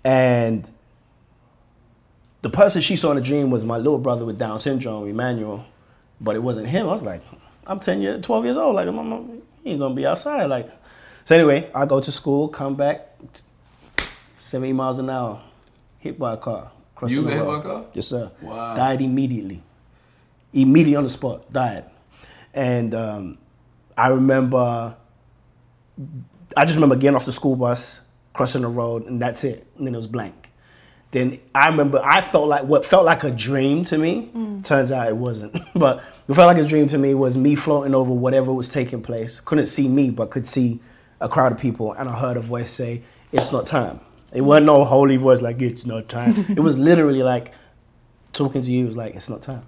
And 0.06 0.70
the 2.44 2.50
person 2.50 2.82
she 2.82 2.96
saw 2.96 3.12
in 3.12 3.18
the 3.18 3.24
dream 3.24 3.52
was 3.52 3.66
my 3.66 3.78
little 3.78 3.98
brother 3.98 4.24
with 4.24 4.38
Down 4.38 4.60
syndrome, 4.60 5.08
Emmanuel, 5.08 5.66
but 6.22 6.36
it 6.36 6.40
wasn't 6.40 6.68
him. 6.68 6.88
I 6.88 6.92
was 6.92 7.04
like, 7.04 7.22
I'm 7.68 7.80
10 7.80 8.02
years, 8.02 8.22
12 8.24 8.46
years 8.46 8.58
old. 8.58 8.76
Like, 8.76 8.88
I'm, 8.88 8.98
I'm- 9.00 9.42
he 9.64 9.72
ain't 9.72 9.80
gonna 9.80 9.94
be 9.94 10.06
outside. 10.08 10.46
Like, 10.46 10.70
so 11.24 11.36
anyway, 11.36 11.70
I 11.76 11.86
go 11.86 12.00
to 12.00 12.12
school, 12.12 12.48
come 12.48 12.76
back, 12.76 13.08
70 14.38 14.74
miles 14.74 14.98
an 15.00 15.10
hour, 15.10 15.42
hit 16.00 16.18
by 16.18 16.34
a 16.34 16.38
car. 16.38 16.72
crossing 16.96 17.18
You 17.18 17.24
the 17.24 17.30
got 17.30 17.38
hit 17.38 17.46
by 17.46 17.60
a 17.60 17.62
car? 17.62 17.86
Yes, 17.94 18.08
sir. 18.08 18.32
Wow. 18.42 18.76
Died 18.76 19.02
immediately. 19.02 19.62
Immediately 20.54 20.96
on 20.96 21.04
the 21.04 21.10
spot, 21.10 21.52
died. 21.54 21.86
And 22.54 22.94
um, 22.96 23.38
I 23.96 24.08
remember, 24.10 24.96
I 26.58 26.66
just 26.66 26.76
remember 26.76 26.96
getting 26.96 27.16
off 27.16 27.26
the 27.26 27.32
school 27.32 27.56
bus, 27.56 28.02
crossing 28.34 28.64
the 28.64 28.68
road, 28.68 29.06
and 29.06 29.22
that's 29.22 29.44
it. 29.44 29.68
And 29.78 29.86
then 29.88 29.94
it 29.94 29.98
was 29.98 30.08
blank. 30.08 30.50
Then 31.12 31.40
I 31.54 31.68
remember 31.68 32.02
I 32.04 32.22
felt 32.22 32.48
like 32.48 32.64
what 32.64 32.86
felt 32.86 33.06
like 33.06 33.24
a 33.24 33.32
dream 33.32 33.84
to 33.86 33.98
me. 33.98 34.32
Mm. 34.36 34.64
Turns 34.64 34.92
out 34.92 35.08
it 35.08 35.18
wasn't. 35.18 35.62
but 35.76 36.04
it 36.28 36.34
felt 36.34 36.48
like 36.48 36.64
a 36.64 36.68
dream 36.68 36.88
to 36.88 36.98
me 36.98 37.14
was 37.14 37.38
me 37.38 37.56
floating 37.56 37.94
over 37.94 38.14
whatever 38.14 38.54
was 38.54 38.70
taking 38.70 39.02
place. 39.02 39.40
Couldn't 39.40 39.68
see 39.68 39.88
me, 39.88 40.10
but 40.10 40.30
could 40.30 40.46
see 40.46 40.80
a 41.20 41.30
crowd 41.30 41.52
of 41.52 41.60
people, 41.60 41.94
and 41.94 42.10
I 42.10 42.18
heard 42.18 42.38
a 42.38 42.42
voice 42.42 42.72
say, 42.72 43.04
"It's 43.32 43.52
not 43.52 43.68
time." 43.68 44.00
It 44.34 44.42
wasn't 44.42 44.68
no 44.68 44.86
holy 44.86 45.18
voice 45.18 45.42
like 45.42 45.62
"It's 45.62 45.86
not 45.86 46.08
time." 46.08 46.46
it 46.50 46.62
was 46.62 46.78
literally 46.78 47.22
like 47.24 47.54
talking 48.34 48.62
to 48.62 48.72
you 48.72 48.88
was 48.88 48.98
like, 48.98 49.16
it's 49.16 49.30
not 49.30 49.42
time. 49.42 49.64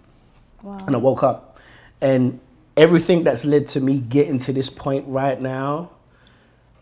Wow. 0.62 0.78
And 0.86 0.96
I 0.96 1.00
woke 1.00 1.24
up. 1.24 1.60
And 2.02 2.40
everything 2.76 3.24
that's 3.24 3.46
led 3.46 3.68
to 3.70 3.80
me 3.80 4.00
getting 4.00 4.38
to 4.40 4.54
this 4.54 4.70
point 4.70 5.06
right 5.08 5.40
now 5.40 5.92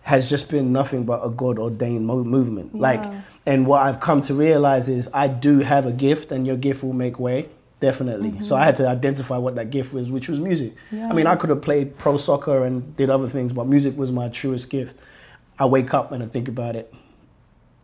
has 0.03 0.29
just 0.29 0.49
been 0.49 0.71
nothing 0.71 1.03
but 1.03 1.25
a 1.25 1.29
God 1.29 1.59
ordained 1.59 2.05
mo- 2.05 2.23
movement. 2.23 2.71
Yeah. 2.73 2.81
Like, 2.81 3.13
and 3.45 3.65
what 3.65 3.83
I've 3.83 3.99
come 3.99 4.21
to 4.21 4.33
realize 4.33 4.89
is 4.89 5.09
I 5.13 5.27
do 5.27 5.59
have 5.59 5.85
a 5.85 5.91
gift, 5.91 6.31
and 6.31 6.45
your 6.45 6.57
gift 6.57 6.83
will 6.83 6.93
make 6.93 7.19
way. 7.19 7.49
Definitely. 7.79 8.29
Mm-hmm. 8.29 8.41
So 8.41 8.55
I 8.55 8.63
had 8.63 8.75
to 8.75 8.87
identify 8.87 9.37
what 9.37 9.55
that 9.55 9.71
gift 9.71 9.91
was, 9.91 10.07
which 10.09 10.29
was 10.29 10.39
music. 10.39 10.73
Yeah. 10.91 11.09
I 11.09 11.13
mean, 11.13 11.25
I 11.25 11.35
could 11.35 11.49
have 11.49 11.63
played 11.63 11.97
pro 11.97 12.15
soccer 12.17 12.63
and 12.63 12.95
did 12.95 13.09
other 13.09 13.27
things, 13.27 13.53
but 13.53 13.67
music 13.67 13.97
was 13.97 14.11
my 14.11 14.29
truest 14.29 14.69
gift. 14.69 14.95
I 15.57 15.65
wake 15.65 15.93
up 15.93 16.11
and 16.11 16.23
I 16.23 16.27
think 16.27 16.47
about 16.47 16.75
it. 16.75 16.93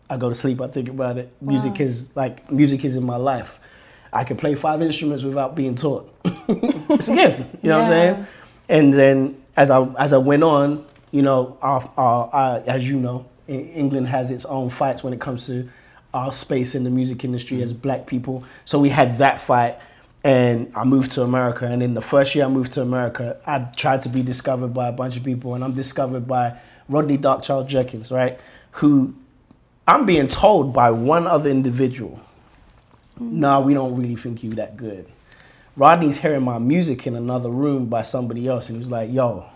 I 0.09 0.17
go 0.17 0.29
to 0.29 0.35
sleep, 0.35 0.61
I 0.61 0.67
think 0.67 0.87
about 0.87 1.17
it. 1.17 1.33
Wow. 1.41 1.53
Music 1.53 1.79
is 1.81 2.15
like 2.15 2.49
music 2.51 2.85
is 2.85 2.95
in 2.95 3.03
my 3.03 3.17
life. 3.17 3.59
I 4.13 4.23
can 4.23 4.37
play 4.37 4.55
five 4.55 4.81
instruments 4.81 5.23
without 5.23 5.55
being 5.55 5.75
taught. 5.75 6.13
it's 6.25 7.09
a 7.09 7.15
gift, 7.15 7.39
you 7.61 7.69
know 7.69 7.79
yeah. 7.79 7.83
what 7.83 7.83
I'm 7.83 7.89
saying? 7.89 8.27
And 8.69 8.93
then 8.93 9.43
as 9.55 9.69
I 9.69 9.83
as 9.95 10.13
I 10.13 10.17
went 10.17 10.43
on, 10.43 10.85
you 11.17 11.23
know, 11.23 11.57
our, 11.63 11.91
our, 11.97 12.29
our, 12.31 12.63
as 12.67 12.87
you 12.87 12.99
know, 12.99 13.25
England 13.47 14.07
has 14.07 14.29
its 14.29 14.45
own 14.45 14.69
fights 14.69 15.03
when 15.03 15.13
it 15.13 15.19
comes 15.19 15.47
to 15.47 15.67
our 16.13 16.31
space 16.31 16.75
in 16.75 16.83
the 16.83 16.91
music 16.91 17.23
industry 17.23 17.57
mm-hmm. 17.57 17.63
as 17.63 17.73
black 17.73 18.05
people. 18.05 18.43
So 18.65 18.77
we 18.77 18.89
had 18.89 19.17
that 19.17 19.39
fight 19.39 19.79
and 20.23 20.71
I 20.75 20.83
moved 20.83 21.13
to 21.13 21.23
America. 21.23 21.65
And 21.65 21.81
in 21.81 21.95
the 21.95 22.01
first 22.01 22.35
year 22.35 22.45
I 22.45 22.49
moved 22.49 22.73
to 22.73 22.83
America, 22.83 23.37
I 23.47 23.61
tried 23.75 24.03
to 24.03 24.09
be 24.09 24.21
discovered 24.21 24.75
by 24.75 24.89
a 24.89 24.91
bunch 24.91 25.17
of 25.17 25.23
people, 25.23 25.55
and 25.55 25.63
I'm 25.63 25.73
discovered 25.73 26.27
by 26.27 26.59
Rodney 26.87 27.17
Darkchild 27.17 27.65
Jenkins, 27.65 28.11
right? 28.11 28.39
Who 28.73 29.15
I'm 29.87 30.05
being 30.05 30.27
told 30.27 30.71
by 30.71 30.91
one 30.91 31.25
other 31.25 31.49
individual, 31.49 32.19
mm-hmm. 33.15 33.39
no, 33.39 33.61
we 33.61 33.73
don't 33.73 33.95
really 33.95 34.17
think 34.17 34.43
you 34.43 34.51
that 34.51 34.77
good. 34.77 35.07
Rodney's 35.75 36.19
hearing 36.19 36.43
my 36.43 36.59
music 36.59 37.07
in 37.07 37.15
another 37.15 37.49
room 37.49 37.87
by 37.87 38.03
somebody 38.03 38.47
else, 38.47 38.69
and 38.69 38.75
he 38.75 38.79
was 38.79 38.91
like, 38.91 39.11
yo, 39.11 39.49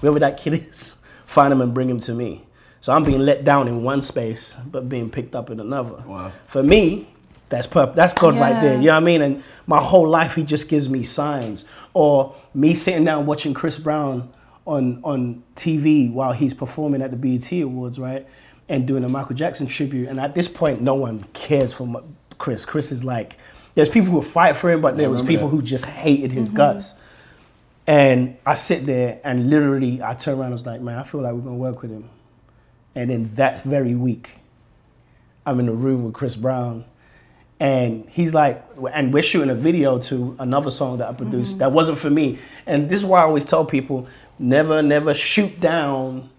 whoever 0.00 0.18
that 0.18 0.38
kid 0.38 0.68
is, 0.68 0.97
find 1.28 1.52
him 1.52 1.60
and 1.60 1.74
bring 1.74 1.88
him 1.88 2.00
to 2.00 2.14
me. 2.14 2.42
So 2.80 2.92
I'm 2.94 3.04
being 3.04 3.20
let 3.20 3.44
down 3.44 3.68
in 3.68 3.82
one 3.82 4.00
space, 4.00 4.56
but 4.66 4.88
being 4.88 5.10
picked 5.10 5.34
up 5.34 5.50
in 5.50 5.60
another. 5.60 6.02
Wow. 6.06 6.32
For 6.46 6.62
me, 6.62 7.08
that's 7.50 7.66
purpose. 7.66 7.96
That's 7.96 8.12
God 8.14 8.34
yeah. 8.34 8.40
right 8.40 8.62
there. 8.62 8.80
You 8.80 8.86
know 8.86 8.94
what 8.94 9.02
I 9.02 9.04
mean? 9.04 9.22
And 9.22 9.42
my 9.66 9.78
whole 9.78 10.08
life, 10.08 10.34
He 10.34 10.42
just 10.42 10.68
gives 10.68 10.88
me 10.88 11.02
signs. 11.02 11.66
Or 11.92 12.34
me 12.54 12.72
sitting 12.74 13.04
down 13.04 13.26
watching 13.26 13.52
Chris 13.52 13.78
Brown 13.78 14.32
on 14.64 15.00
on 15.04 15.42
TV 15.54 16.10
while 16.10 16.32
he's 16.32 16.54
performing 16.54 17.02
at 17.02 17.10
the 17.10 17.16
BET 17.16 17.50
Awards, 17.60 17.98
right? 17.98 18.26
And 18.68 18.86
doing 18.86 19.04
a 19.04 19.08
Michael 19.08 19.36
Jackson 19.36 19.66
tribute. 19.66 20.08
And 20.08 20.18
at 20.18 20.34
this 20.34 20.48
point, 20.48 20.80
no 20.80 20.94
one 20.94 21.24
cares 21.34 21.74
for 21.74 22.02
Chris. 22.38 22.64
Chris 22.64 22.90
is 22.90 23.04
like, 23.04 23.36
there's 23.74 23.90
people 23.90 24.10
who 24.12 24.22
fight 24.22 24.56
for 24.56 24.70
him, 24.70 24.80
but 24.80 24.96
there 24.96 25.10
was 25.10 25.22
people 25.22 25.48
that. 25.48 25.56
who 25.56 25.62
just 25.62 25.84
hated 25.84 26.32
his 26.32 26.48
mm-hmm. 26.48 26.56
guts. 26.56 26.94
And 27.88 28.36
I 28.44 28.52
sit 28.52 28.84
there 28.84 29.18
and 29.24 29.48
literally, 29.48 30.02
I 30.02 30.12
turn 30.12 30.34
around 30.34 30.48
and 30.48 30.52
was 30.52 30.66
like, 30.66 30.82
man, 30.82 30.98
I 30.98 31.04
feel 31.04 31.22
like 31.22 31.32
we're 31.32 31.40
gonna 31.40 31.56
work 31.56 31.80
with 31.80 31.90
him. 31.90 32.10
And 32.94 33.08
then 33.08 33.30
that 33.36 33.62
very 33.62 33.94
week, 33.94 34.32
I'm 35.46 35.58
in 35.58 35.70
a 35.70 35.72
room 35.72 36.04
with 36.04 36.12
Chris 36.12 36.36
Brown. 36.36 36.84
And 37.58 38.06
he's 38.10 38.34
like 38.34 38.62
and 38.92 39.12
we're 39.12 39.22
shooting 39.22 39.48
a 39.48 39.54
video 39.54 39.98
to 40.00 40.36
another 40.38 40.70
song 40.70 40.98
that 40.98 41.08
i 41.08 41.12
produced 41.12 41.52
mm-hmm. 41.52 41.58
that 41.60 41.72
wasn't 41.72 41.98
for 41.98 42.10
me. 42.10 42.38
And 42.66 42.88
this 42.88 43.00
is 43.00 43.06
why 43.06 43.20
i 43.20 43.22
always 43.22 43.44
tell 43.44 43.64
people 43.64 44.06
never 44.38 44.80
never 44.80 45.12
shoot 45.12 45.58
down 45.58 46.30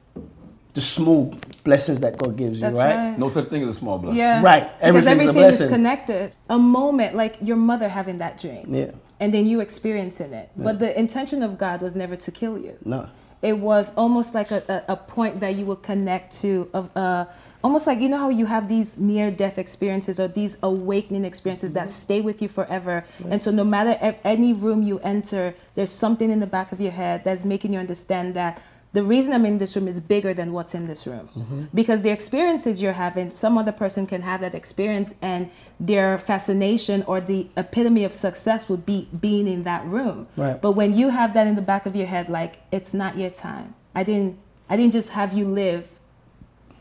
the 0.75 0.79
small 0.81 1.35
blessings 1.65 1.99
that 1.99 2.17
god 2.19 2.37
gives 2.37 2.61
you 2.61 2.67
right? 2.67 2.95
right? 2.95 3.19
no 3.19 3.27
such 3.27 3.49
thing 3.49 3.63
as 3.63 3.69
a 3.69 3.73
small 3.73 3.97
blessing. 3.97 4.17
Yeah. 4.17 4.41
Right. 4.41 4.79
Because 4.79 5.07
everything 5.07 5.35
is 5.35 5.67
connected. 5.67 6.37
A 6.47 6.57
moment 6.57 7.15
like 7.15 7.37
your 7.41 7.57
mother 7.57 7.89
having 7.89 8.19
that 8.19 8.39
dream. 8.39 8.73
Yeah 8.73 8.91
and 9.19 9.33
then 9.33 9.45
you 9.45 9.59
experiencing 9.59 10.33
it. 10.33 10.49
Yeah. 10.55 10.63
but 10.63 10.79
the 10.79 10.97
intention 10.97 11.43
of 11.43 11.57
god 11.57 11.81
was 11.81 11.95
never 11.95 12.15
to 12.15 12.31
kill 12.31 12.57
you. 12.57 12.77
No. 12.85 13.09
It 13.41 13.57
was 13.57 13.91
almost 13.95 14.33
like 14.35 14.51
a, 14.51 14.61
a, 14.67 14.93
a 14.93 14.95
point 14.97 15.39
that 15.39 15.55
you 15.55 15.65
would 15.65 15.81
connect 15.81 16.37
to 16.41 16.69
of 16.73 16.95
uh, 16.95 17.25
almost 17.63 17.87
like 17.87 17.99
you 17.99 18.09
know 18.09 18.17
how 18.17 18.29
you 18.29 18.45
have 18.45 18.67
these 18.67 18.97
near 18.97 19.31
death 19.31 19.57
experiences 19.57 20.19
or 20.19 20.27
these 20.27 20.57
awakening 20.61 21.25
experiences 21.25 21.73
that 21.73 21.87
stay 21.89 22.19
with 22.21 22.41
you 22.41 22.47
forever? 22.47 23.05
And 23.29 23.41
so 23.41 23.51
no 23.51 23.63
matter 23.63 24.17
any 24.23 24.53
room 24.53 24.83
you 24.83 24.99
enter 24.99 25.55
there's 25.75 25.91
something 25.91 26.31
in 26.31 26.39
the 26.39 26.47
back 26.47 26.71
of 26.71 26.81
your 26.81 26.91
head 26.91 27.23
that's 27.23 27.45
making 27.45 27.73
you 27.73 27.79
understand 27.79 28.33
that 28.35 28.61
the 28.91 29.03
reason 29.03 29.33
I'm 29.33 29.45
in 29.45 29.59
this 29.59 29.75
room 29.75 29.87
is 29.87 29.99
bigger 29.99 30.33
than 30.33 30.51
what's 30.51 30.73
in 30.73 30.87
this 30.87 31.05
room. 31.05 31.29
Mm-hmm. 31.37 31.63
Because 31.73 32.01
the 32.01 32.09
experiences 32.09 32.81
you're 32.81 32.93
having, 32.93 33.29
some 33.29 33.57
other 33.57 33.71
person 33.71 34.07
can 34.07 34.23
have 34.23 34.41
that 34.41 34.55
experience, 34.55 35.13
and 35.21 35.51
their 35.79 36.17
fascination 36.17 37.03
or 37.03 37.21
the 37.21 37.47
epitome 37.55 38.03
of 38.03 38.13
success 38.13 38.67
would 38.67 38.85
be 38.85 39.07
being 39.19 39.47
in 39.47 39.63
that 39.63 39.85
room. 39.85 40.27
Right. 40.35 40.59
But 40.59 40.71
when 40.71 40.95
you 40.95 41.09
have 41.09 41.33
that 41.35 41.45
in 41.45 41.55
the 41.55 41.61
back 41.61 41.85
of 41.85 41.95
your 41.95 42.07
head, 42.07 42.29
like 42.29 42.61
it's 42.71 42.93
not 42.93 43.17
your 43.17 43.29
time. 43.29 43.75
I 43.93 44.03
didn't. 44.03 44.39
I 44.71 44.77
didn't 44.77 44.93
just 44.93 45.09
have 45.09 45.33
you 45.33 45.45
live 45.45 45.89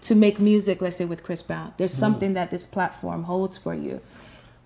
to 0.03 0.15
make 0.15 0.39
music, 0.39 0.81
let's 0.81 0.97
say 0.97 1.05
with 1.05 1.23
Chris 1.23 1.43
Brown. 1.43 1.73
There's 1.77 1.95
mm. 1.95 1.99
something 1.99 2.35
that 2.35 2.51
this 2.51 2.67
platform 2.67 3.25
holds 3.25 3.57
for 3.57 3.75
you. 3.75 4.01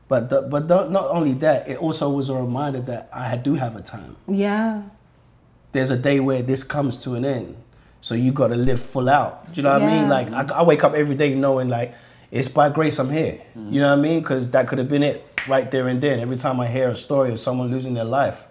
But 0.08 0.28
the, 0.28 0.42
but 0.42 0.68
the, 0.68 0.88
not 0.88 1.08
only 1.08 1.32
that, 1.34 1.68
it 1.68 1.78
also 1.78 2.10
was 2.10 2.28
a 2.28 2.34
reminder 2.34 2.80
that 2.80 3.08
I 3.12 3.36
do 3.36 3.54
have 3.54 3.76
a 3.76 3.80
time. 3.80 4.16
Yeah. 4.28 4.82
There's 5.72 5.90
a 5.90 5.96
day 5.96 6.20
where 6.20 6.42
this 6.42 6.62
comes 6.64 7.02
to 7.04 7.14
an 7.14 7.24
end, 7.24 7.56
so 8.00 8.14
you 8.14 8.32
got 8.32 8.48
to 8.48 8.56
live 8.56 8.80
full 8.80 9.08
out. 9.08 9.46
Do 9.46 9.52
you 9.54 9.62
know 9.62 9.72
what 9.72 9.82
yeah. 9.82 9.88
I 9.88 10.00
mean? 10.00 10.08
Like 10.08 10.32
I, 10.32 10.54
I, 10.56 10.62
wake 10.62 10.84
up 10.84 10.94
every 10.94 11.14
day 11.14 11.34
knowing 11.34 11.68
like 11.68 11.94
it's 12.30 12.48
by 12.48 12.68
grace 12.68 12.98
I'm 12.98 13.10
here. 13.10 13.40
Mm. 13.56 13.72
You 13.72 13.80
know 13.80 13.88
what 13.88 13.98
I 13.98 14.02
mean? 14.02 14.20
Because 14.20 14.50
that 14.50 14.68
could 14.68 14.78
have 14.78 14.88
been 14.88 15.02
it 15.02 15.24
right 15.48 15.70
there 15.70 15.88
and 15.88 16.00
then. 16.00 16.20
Every 16.20 16.36
time 16.36 16.60
I 16.60 16.66
hear 16.66 16.88
a 16.88 16.96
story 16.96 17.32
of 17.32 17.40
someone 17.40 17.70
losing 17.70 17.94
their 17.94 18.04
life, 18.04 18.42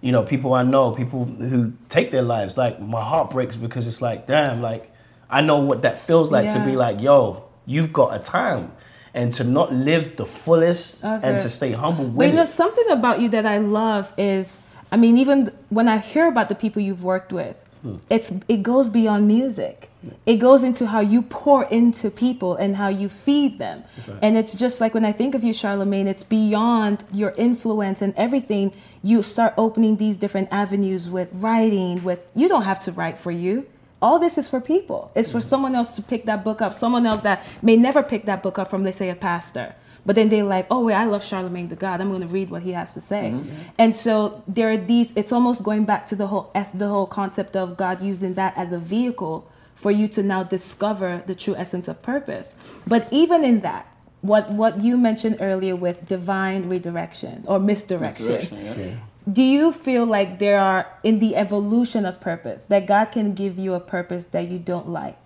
you 0.00 0.12
know, 0.12 0.22
people 0.24 0.52
I 0.54 0.62
know, 0.64 0.92
people 0.92 1.24
who 1.24 1.72
take 1.88 2.10
their 2.10 2.22
lives, 2.22 2.56
like 2.56 2.80
my 2.80 3.02
heart 3.02 3.30
breaks 3.30 3.56
because 3.56 3.86
it's 3.86 4.02
like, 4.02 4.26
damn, 4.26 4.60
like 4.60 4.92
I 5.30 5.40
know 5.40 5.60
what 5.60 5.82
that 5.82 6.00
feels 6.00 6.30
like 6.30 6.46
yeah. 6.46 6.58
to 6.58 6.64
be 6.64 6.76
like, 6.76 7.00
yo, 7.00 7.44
you've 7.64 7.92
got 7.92 8.14
a 8.14 8.18
time. 8.18 8.72
And 9.14 9.32
to 9.34 9.44
not 9.44 9.70
live 9.70 10.16
the 10.16 10.24
fullest 10.24 11.04
okay. 11.04 11.20
and 11.22 11.38
to 11.38 11.50
stay 11.50 11.72
humble 11.72 12.24
you 12.24 12.32
know, 12.32 12.46
something 12.46 12.88
about 12.88 13.20
you 13.20 13.28
that 13.28 13.44
I 13.44 13.58
love 13.58 14.10
is, 14.16 14.58
I 14.92 14.96
mean, 14.96 15.16
even 15.18 15.50
when 15.70 15.88
I 15.88 15.98
hear 15.98 16.28
about 16.28 16.48
the 16.48 16.54
people 16.54 16.82
you've 16.82 17.02
worked 17.02 17.32
with, 17.32 17.56
hmm. 17.82 17.96
it's 18.10 18.32
it 18.46 18.62
goes 18.62 18.88
beyond 18.88 19.26
music. 19.26 19.88
It 20.26 20.36
goes 20.36 20.64
into 20.64 20.86
how 20.88 21.00
you 21.00 21.22
pour 21.22 21.64
into 21.64 22.10
people 22.10 22.56
and 22.56 22.76
how 22.76 22.88
you 22.88 23.08
feed 23.08 23.58
them. 23.60 23.84
Right. 24.06 24.18
And 24.20 24.36
it's 24.36 24.58
just 24.58 24.80
like 24.80 24.94
when 24.94 25.04
I 25.04 25.12
think 25.12 25.36
of 25.36 25.44
you, 25.44 25.52
Charlamagne, 25.52 26.06
it's 26.06 26.24
beyond 26.24 27.04
your 27.12 27.32
influence 27.36 28.02
and 28.02 28.12
everything. 28.16 28.72
You 29.04 29.22
start 29.22 29.54
opening 29.56 29.96
these 29.96 30.18
different 30.18 30.48
avenues 30.50 31.08
with 31.08 31.30
writing, 31.32 32.02
with 32.02 32.20
you 32.34 32.48
don't 32.48 32.64
have 32.64 32.80
to 32.80 32.92
write 32.92 33.18
for 33.18 33.30
you 33.30 33.66
all 34.02 34.18
this 34.18 34.36
is 34.36 34.48
for 34.48 34.60
people. 34.60 35.12
It's 35.14 35.30
for 35.30 35.40
someone 35.40 35.76
else 35.76 35.94
to 35.94 36.02
pick 36.02 36.24
that 36.26 36.42
book 36.42 36.60
up, 36.60 36.74
someone 36.74 37.06
else 37.06 37.20
that 37.20 37.46
may 37.62 37.76
never 37.76 38.02
pick 38.02 38.24
that 38.24 38.42
book 38.42 38.58
up 38.58 38.68
from, 38.68 38.82
let's 38.82 38.96
say, 38.96 39.10
a 39.10 39.14
pastor. 39.14 39.76
But 40.04 40.16
then 40.16 40.28
they're 40.28 40.44
like, 40.44 40.66
oh, 40.70 40.84
wait, 40.84 40.94
I 40.94 41.04
love 41.04 41.22
Charlamagne 41.22 41.68
the 41.68 41.76
God. 41.76 42.00
I'm 42.00 42.08
going 42.08 42.22
to 42.22 42.26
read 42.26 42.50
what 42.50 42.62
he 42.62 42.72
has 42.72 42.94
to 42.94 43.00
say. 43.00 43.32
Mm-hmm. 43.34 43.62
And 43.78 43.94
so 43.94 44.42
there 44.48 44.70
are 44.70 44.76
these, 44.76 45.12
it's 45.14 45.32
almost 45.32 45.62
going 45.62 45.84
back 45.84 46.06
to 46.06 46.16
the 46.16 46.26
whole, 46.26 46.50
the 46.74 46.88
whole 46.88 47.06
concept 47.06 47.56
of 47.56 47.76
God 47.76 48.02
using 48.02 48.34
that 48.34 48.56
as 48.56 48.72
a 48.72 48.78
vehicle 48.78 49.48
for 49.74 49.90
you 49.90 50.08
to 50.08 50.22
now 50.22 50.42
discover 50.42 51.22
the 51.26 51.34
true 51.34 51.54
essence 51.54 51.88
of 51.88 52.02
purpose. 52.02 52.54
But 52.86 53.08
even 53.12 53.44
in 53.44 53.60
that, 53.60 53.86
what, 54.22 54.50
what 54.50 54.78
you 54.78 54.96
mentioned 54.96 55.38
earlier 55.40 55.76
with 55.76 56.06
divine 56.06 56.68
redirection 56.68 57.44
or 57.46 57.58
misdirection, 57.58 58.26
misdirection 58.26 58.64
yeah 58.64 58.96
do 59.30 59.42
you 59.42 59.72
feel 59.72 60.04
like 60.04 60.38
there 60.38 60.58
are 60.58 60.98
in 61.04 61.20
the 61.20 61.36
evolution 61.36 62.04
of 62.04 62.20
purpose 62.20 62.66
that 62.66 62.86
God 62.86 63.06
can 63.06 63.34
give 63.34 63.58
you 63.58 63.74
a 63.74 63.80
purpose 63.80 64.28
that 64.28 64.48
you 64.48 64.58
don't 64.58 64.88
like? 64.88 65.21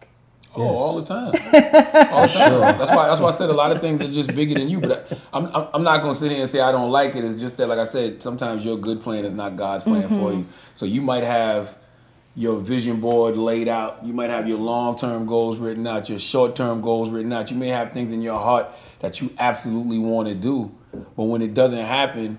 Oh, 0.57 0.71
yes. 0.71 0.79
all 0.79 1.01
the 1.01 1.07
time. 1.07 1.27
all 2.13 2.23
the 2.23 2.29
time. 2.29 2.29
Sure. 2.29 2.61
That's 2.61 2.91
why. 2.91 3.09
That's 3.09 3.21
why 3.21 3.29
I 3.29 3.33
said 3.33 3.51
a 3.51 3.55
lot 3.55 3.73
of 3.73 3.81
things 3.81 4.01
are 4.01 4.11
just 4.11 4.35
bigger 4.35 4.55
than 4.55 4.69
you. 4.69 4.81
But 4.81 5.13
I, 5.33 5.39
am 5.39 5.47
I'm, 5.55 5.69
I'm 5.75 5.83
not 5.83 6.03
gonna 6.03 6.15
sit 6.15 6.31
here 6.31 6.41
and 6.41 6.51
say 6.51 6.61
I 6.61 6.73
don't 6.73 6.91
like 6.91 7.15
it. 7.15 7.25
It's 7.25 7.41
just 7.41 7.57
that, 7.59 7.69
like 7.69 7.79
I 7.79 7.85
said, 7.85 8.23
sometimes 8.23 8.65
your 8.65 8.77
good 8.77 9.01
plan 9.01 9.25
is 9.25 9.33
not 9.33 9.57
God's 9.57 9.85
plan 9.85 10.03
mm-hmm. 10.03 10.21
for 10.21 10.33
you. 10.33 10.47
So 10.75 10.87
you 10.87 11.03
might 11.03 11.25
have 11.25 11.77
your 12.37 12.61
vision 12.61 13.01
board 13.01 13.37
laid 13.37 13.67
out. 13.67 14.05
You 14.05 14.13
might 14.13 14.31
have 14.31 14.47
your 14.47 14.59
long 14.59 14.97
term 14.97 15.27
goals 15.27 15.57
written 15.59 15.87
out, 15.87 16.09
your 16.09 16.19
short 16.19 16.55
term 16.55 16.83
goals 16.83 17.09
written 17.11 17.33
out. 17.33 17.51
You 17.51 17.57
may 17.57 17.69
have 17.69 17.93
things 17.93 18.13
in 18.13 18.21
your 18.23 18.39
heart 18.39 18.69
that 19.01 19.21
you 19.21 19.35
absolutely 19.39 19.99
want 19.99 20.29
to 20.29 20.35
do, 20.35 20.73
but 21.17 21.25
when 21.25 21.41
it 21.41 21.55
doesn't 21.55 21.85
happen, 21.85 22.39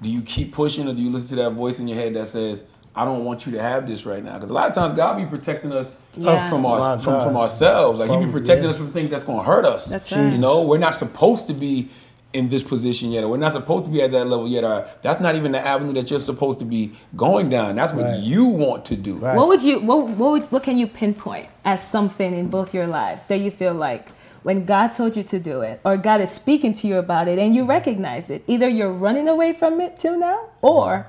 do 0.00 0.10
you 0.10 0.22
keep 0.22 0.52
pushing 0.52 0.88
or 0.88 0.94
do 0.94 1.02
you 1.02 1.10
listen 1.10 1.28
to 1.28 1.36
that 1.36 1.52
voice 1.52 1.78
in 1.78 1.86
your 1.86 1.96
head 1.96 2.14
that 2.14 2.28
says, 2.28 2.64
I 2.96 3.04
don't 3.04 3.24
want 3.24 3.44
you 3.44 3.52
to 3.52 3.62
have 3.62 3.86
this 3.88 4.06
right 4.06 4.22
now? 4.22 4.34
Because 4.34 4.50
a 4.50 4.52
lot 4.52 4.68
of 4.68 4.74
times 4.74 4.92
God 4.92 5.16
be 5.16 5.26
protecting 5.26 5.72
us 5.72 5.94
yeah. 6.16 6.48
from 6.48 6.64
our 6.64 6.98
from, 7.00 7.20
from 7.20 7.36
ourselves. 7.36 7.98
Like 7.98 8.08
from, 8.08 8.20
He 8.20 8.26
be 8.26 8.32
protecting 8.32 8.64
yeah. 8.64 8.70
us 8.70 8.76
from 8.76 8.92
things 8.92 9.10
that's 9.10 9.24
going 9.24 9.38
to 9.38 9.44
hurt 9.44 9.64
us. 9.64 9.86
That's 9.86 10.12
right. 10.12 10.32
You 10.32 10.38
know, 10.38 10.64
we're 10.64 10.78
not 10.78 10.94
supposed 10.94 11.48
to 11.48 11.54
be 11.54 11.88
in 12.32 12.48
this 12.48 12.62
position 12.62 13.12
yet, 13.12 13.24
or 13.24 13.28
we're 13.28 13.36
not 13.36 13.52
supposed 13.52 13.84
to 13.86 13.90
be 13.90 14.02
at 14.02 14.10
that 14.10 14.26
level 14.26 14.46
yet, 14.46 14.64
or 14.64 14.88
that's 15.02 15.20
not 15.20 15.36
even 15.36 15.52
the 15.52 15.64
avenue 15.64 15.92
that 15.94 16.10
you're 16.10 16.20
supposed 16.20 16.58
to 16.58 16.64
be 16.64 16.92
going 17.16 17.48
down. 17.48 17.76
That's 17.76 17.92
what 17.92 18.04
right. 18.04 18.20
you 18.20 18.44
want 18.44 18.84
to 18.86 18.96
do. 18.96 19.14
Right. 19.14 19.36
What 19.36 19.48
would 19.48 19.62
you 19.62 19.80
what 19.80 20.08
what, 20.08 20.30
would, 20.30 20.42
what 20.52 20.62
can 20.62 20.76
you 20.76 20.86
pinpoint 20.86 21.48
as 21.64 21.86
something 21.86 22.34
in 22.34 22.48
both 22.48 22.74
your 22.74 22.86
lives 22.86 23.26
that 23.26 23.38
you 23.38 23.50
feel 23.50 23.74
like 23.74 24.08
when 24.42 24.66
God 24.66 24.88
told 24.88 25.16
you 25.16 25.22
to 25.22 25.38
do 25.38 25.62
it, 25.62 25.80
or 25.84 25.96
God 25.96 26.20
is 26.20 26.30
speaking 26.30 26.74
to 26.74 26.86
you 26.86 26.98
about 26.98 27.28
it, 27.28 27.38
and 27.38 27.54
you 27.56 27.64
recognize 27.64 28.30
it. 28.30 28.44
Either 28.46 28.68
you're 28.68 28.92
running 28.92 29.26
away 29.26 29.52
from 29.52 29.80
it 29.80 29.96
till 29.96 30.18
now, 30.18 30.50
or 30.60 31.06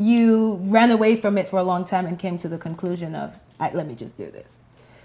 you 0.00 0.54
ran 0.62 0.90
away 0.90 1.14
from 1.14 1.36
it 1.36 1.46
for 1.46 1.58
a 1.58 1.62
long 1.62 1.84
time 1.84 2.06
and 2.06 2.18
came 2.18 2.38
to 2.38 2.48
the 2.48 2.56
conclusion 2.56 3.14
of, 3.14 3.38
let 3.60 3.86
me 3.86 3.94
just 3.94 4.16
do 4.16 4.30
this. 4.30 4.64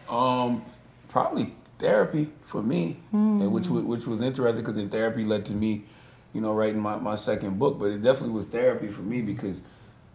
Um, 0.10 0.64
probably 1.10 1.54
therapy 1.78 2.30
for 2.44 2.64
me, 2.64 2.98
mm. 3.14 3.42
and 3.42 3.52
which 3.52 3.68
which 3.68 4.06
was 4.06 4.22
interesting 4.22 4.64
because 4.64 4.78
in 4.78 4.90
therapy 4.90 5.26
led 5.26 5.46
to 5.48 5.54
me, 5.54 5.84
you 6.32 6.40
know, 6.40 6.54
writing 6.54 6.80
my, 6.80 6.96
my 6.96 7.16
second 7.16 7.60
book. 7.60 7.78
But 7.78 7.92
it 7.92 8.02
definitely 8.02 8.32
was 8.32 8.46
therapy 8.46 8.88
for 8.88 9.02
me 9.02 9.22
because 9.22 9.62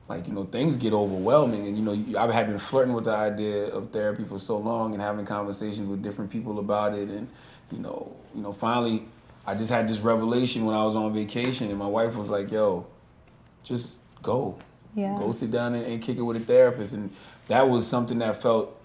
like 0.08 0.26
you 0.26 0.32
know 0.32 0.44
things 0.44 0.78
get 0.78 0.92
overwhelming 0.92 1.66
and 1.68 1.76
you 1.76 1.84
know 1.84 2.18
i 2.18 2.30
had 2.32 2.48
been 2.48 2.58
flirting 2.58 2.92
with 2.92 3.04
the 3.04 3.14
idea 3.14 3.66
of 3.66 3.90
therapy 3.92 4.24
for 4.24 4.40
so 4.40 4.58
long 4.58 4.92
and 4.92 5.00
having 5.00 5.24
conversations 5.24 5.88
with 5.88 6.02
different 6.02 6.28
people 6.28 6.58
about 6.58 6.94
it 6.94 7.08
and 7.10 7.28
you 7.70 7.78
know 7.78 8.12
you 8.34 8.42
know 8.42 8.52
finally 8.52 9.04
i 9.46 9.54
just 9.54 9.70
had 9.70 9.88
this 9.88 10.00
revelation 10.00 10.64
when 10.64 10.74
i 10.74 10.84
was 10.84 10.96
on 10.96 11.14
vacation 11.14 11.70
and 11.70 11.78
my 11.78 11.86
wife 11.86 12.16
was 12.16 12.28
like 12.28 12.50
yo 12.50 12.84
just 13.62 14.00
go 14.20 14.58
yeah. 14.94 15.16
go 15.18 15.32
sit 15.32 15.50
down 15.50 15.74
and, 15.74 15.84
and 15.86 16.02
kick 16.02 16.16
it 16.16 16.22
with 16.22 16.36
a 16.36 16.40
therapist 16.40 16.92
and 16.92 17.10
that 17.48 17.68
was 17.68 17.86
something 17.86 18.18
that 18.18 18.40
felt 18.40 18.76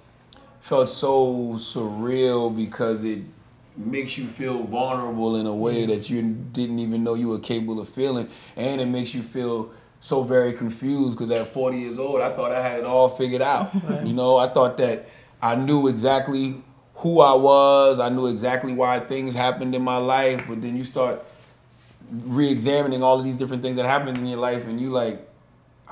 felt 0.62 0.90
so 0.90 1.54
surreal 1.56 2.56
because 2.56 3.04
it 3.04 3.20
makes 3.78 4.18
you 4.18 4.28
feel 4.28 4.64
vulnerable 4.64 5.36
in 5.36 5.46
a 5.46 5.54
way 5.54 5.86
that 5.86 6.10
you 6.10 6.22
didn't 6.22 6.80
even 6.80 7.04
know 7.04 7.14
you 7.14 7.28
were 7.28 7.40
capable 7.40 7.80
of 7.80 7.90
feeling 7.90 8.28
and 8.56 8.82
it 8.82 8.88
makes 8.88 9.14
you 9.14 9.22
feel 9.22 9.72
so 10.06 10.22
very 10.22 10.54
confused 10.54 11.18
because 11.18 11.32
at 11.32 11.48
40 11.48 11.80
years 11.80 11.98
old, 11.98 12.22
I 12.22 12.30
thought 12.32 12.52
I 12.52 12.62
had 12.62 12.80
it 12.80 12.86
all 12.86 13.10
figured 13.10 13.42
out. 13.42 13.72
Right. 13.86 14.06
You 14.06 14.14
know, 14.14 14.38
I 14.38 14.48
thought 14.48 14.78
that 14.78 15.08
I 15.42 15.56
knew 15.56 15.88
exactly 15.88 16.62
who 16.96 17.22
I 17.22 17.34
was. 17.34 18.00
I 18.00 18.10
knew 18.10 18.28
exactly 18.28 18.74
why 18.74 19.00
things 19.00 19.34
happened 19.34 19.74
in 19.74 19.84
my 19.84 19.98
life. 19.98 20.44
But 20.48 20.62
then 20.62 20.76
you 20.76 20.84
start 20.84 21.26
re-examining 22.12 23.02
all 23.02 23.18
of 23.18 23.26
these 23.26 23.36
different 23.36 23.64
things 23.64 23.78
that 23.78 23.86
happened 23.86 24.18
in 24.18 24.28
your 24.28 24.40
life, 24.40 24.68
and 24.68 24.80
you 24.80 24.92
like, 24.92 25.28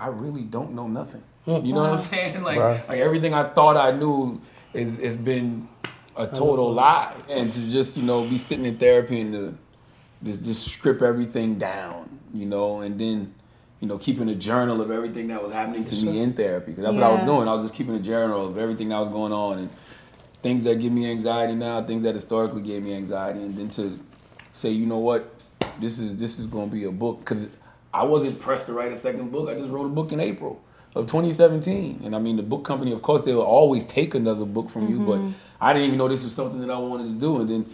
I 0.04 0.08
really 0.08 0.42
don't 0.42 0.74
know 0.74 0.88
nothing. 0.88 1.24
Hmm. 1.46 1.66
You 1.66 1.74
know 1.74 1.82
what 1.82 1.92
I'm 1.92 2.00
saying? 2.00 2.44
Like, 2.44 2.60
right. 2.60 2.90
like 2.90 3.00
everything 3.00 3.34
I 3.34 3.44
thought 3.44 3.78
I 3.78 3.92
knew 3.92 4.42
is 4.74 5.00
has 5.00 5.16
been 5.16 5.70
a 6.18 6.28
total 6.28 6.74
lie. 6.74 7.16
And 7.30 7.50
to 7.50 7.70
just 7.70 7.96
you 7.96 8.04
know 8.04 8.28
be 8.28 8.38
sitting 8.38 8.66
in 8.66 8.78
therapy 8.78 9.22
and 9.22 9.34
to 9.34 9.58
just, 10.24 10.44
just 10.44 10.68
strip 10.68 11.02
everything 11.02 11.58
down, 11.58 12.20
you 12.34 12.46
know, 12.46 12.82
and 12.82 13.00
then 13.00 13.34
you 13.80 13.88
know, 13.88 13.98
keeping 13.98 14.30
a 14.30 14.36
journal 14.36 14.82
of 14.82 14.92
everything 14.92 15.28
that 15.28 15.44
was 15.44 15.52
happening 15.52 15.84
to 15.84 15.96
me 16.06 16.22
in 16.22 16.34
therapy. 16.34 16.72
Because 16.72 16.86
that's 16.86 16.96
yeah. 16.96 17.10
what 17.10 17.12
I 17.12 17.16
was 17.18 17.26
doing. 17.26 17.48
I 17.50 17.54
was 17.54 17.66
just 17.66 17.76
keeping 17.76 17.96
a 17.96 18.00
journal 18.00 18.48
of 18.48 18.58
everything 18.58 18.90
that 18.90 19.00
was 19.00 19.10
going 19.10 19.34
on 19.34 19.60
and 19.60 19.70
things 20.42 20.64
that 20.64 20.80
give 20.80 20.94
me 20.94 21.10
anxiety 21.10 21.56
now, 21.56 21.82
things 21.82 22.04
that 22.04 22.16
historically 22.16 22.62
gave 22.62 22.84
me 22.84 22.94
anxiety, 22.94 23.42
and 23.42 23.58
then 23.58 23.70
to 23.72 24.00
say, 24.54 24.70
you 24.70 24.86
know 24.86 25.00
what, 25.00 25.34
this 25.80 26.00
is 26.00 26.16
this 26.18 26.40
is 26.40 26.46
going 26.46 26.70
to 26.70 26.76
be 26.76 26.84
a 26.84 26.92
book 26.92 27.20
because 27.20 27.50
I 27.94 28.04
wasn't 28.04 28.40
pressed 28.40 28.66
to 28.68 28.74
write 28.74 28.92
a 28.92 28.98
second 28.98 29.32
book. 29.32 29.50
I 29.50 29.54
just 29.54 29.70
wrote 29.70 29.86
a 29.86 29.90
book 29.90 30.12
in 30.12 30.20
April 30.20 30.62
of 30.96 31.08
2017, 31.08 32.02
and 32.04 32.16
I 32.16 32.20
mean 32.20 32.38
the 32.38 32.44
book 32.44 32.64
company, 32.64 32.92
of 32.92 33.02
course, 33.02 33.22
they 33.22 33.34
will 33.34 33.42
always 33.42 33.86
take 33.86 34.16
another 34.16 34.46
book 34.46 34.70
from 34.70 34.84
mm-hmm. 34.84 35.00
you, 35.02 35.06
but 35.06 35.20
mm-hmm. 35.20 35.32
I 35.62 35.74
didn't 35.74 35.88
even 35.88 35.98
know 35.98 36.08
this 36.08 36.24
was 36.24 36.34
something 36.34 36.60
that 36.62 36.70
I 36.70 36.78
wanted 36.78 37.14
to 37.14 37.20
do, 37.20 37.42
and 37.42 37.50
then 37.50 37.66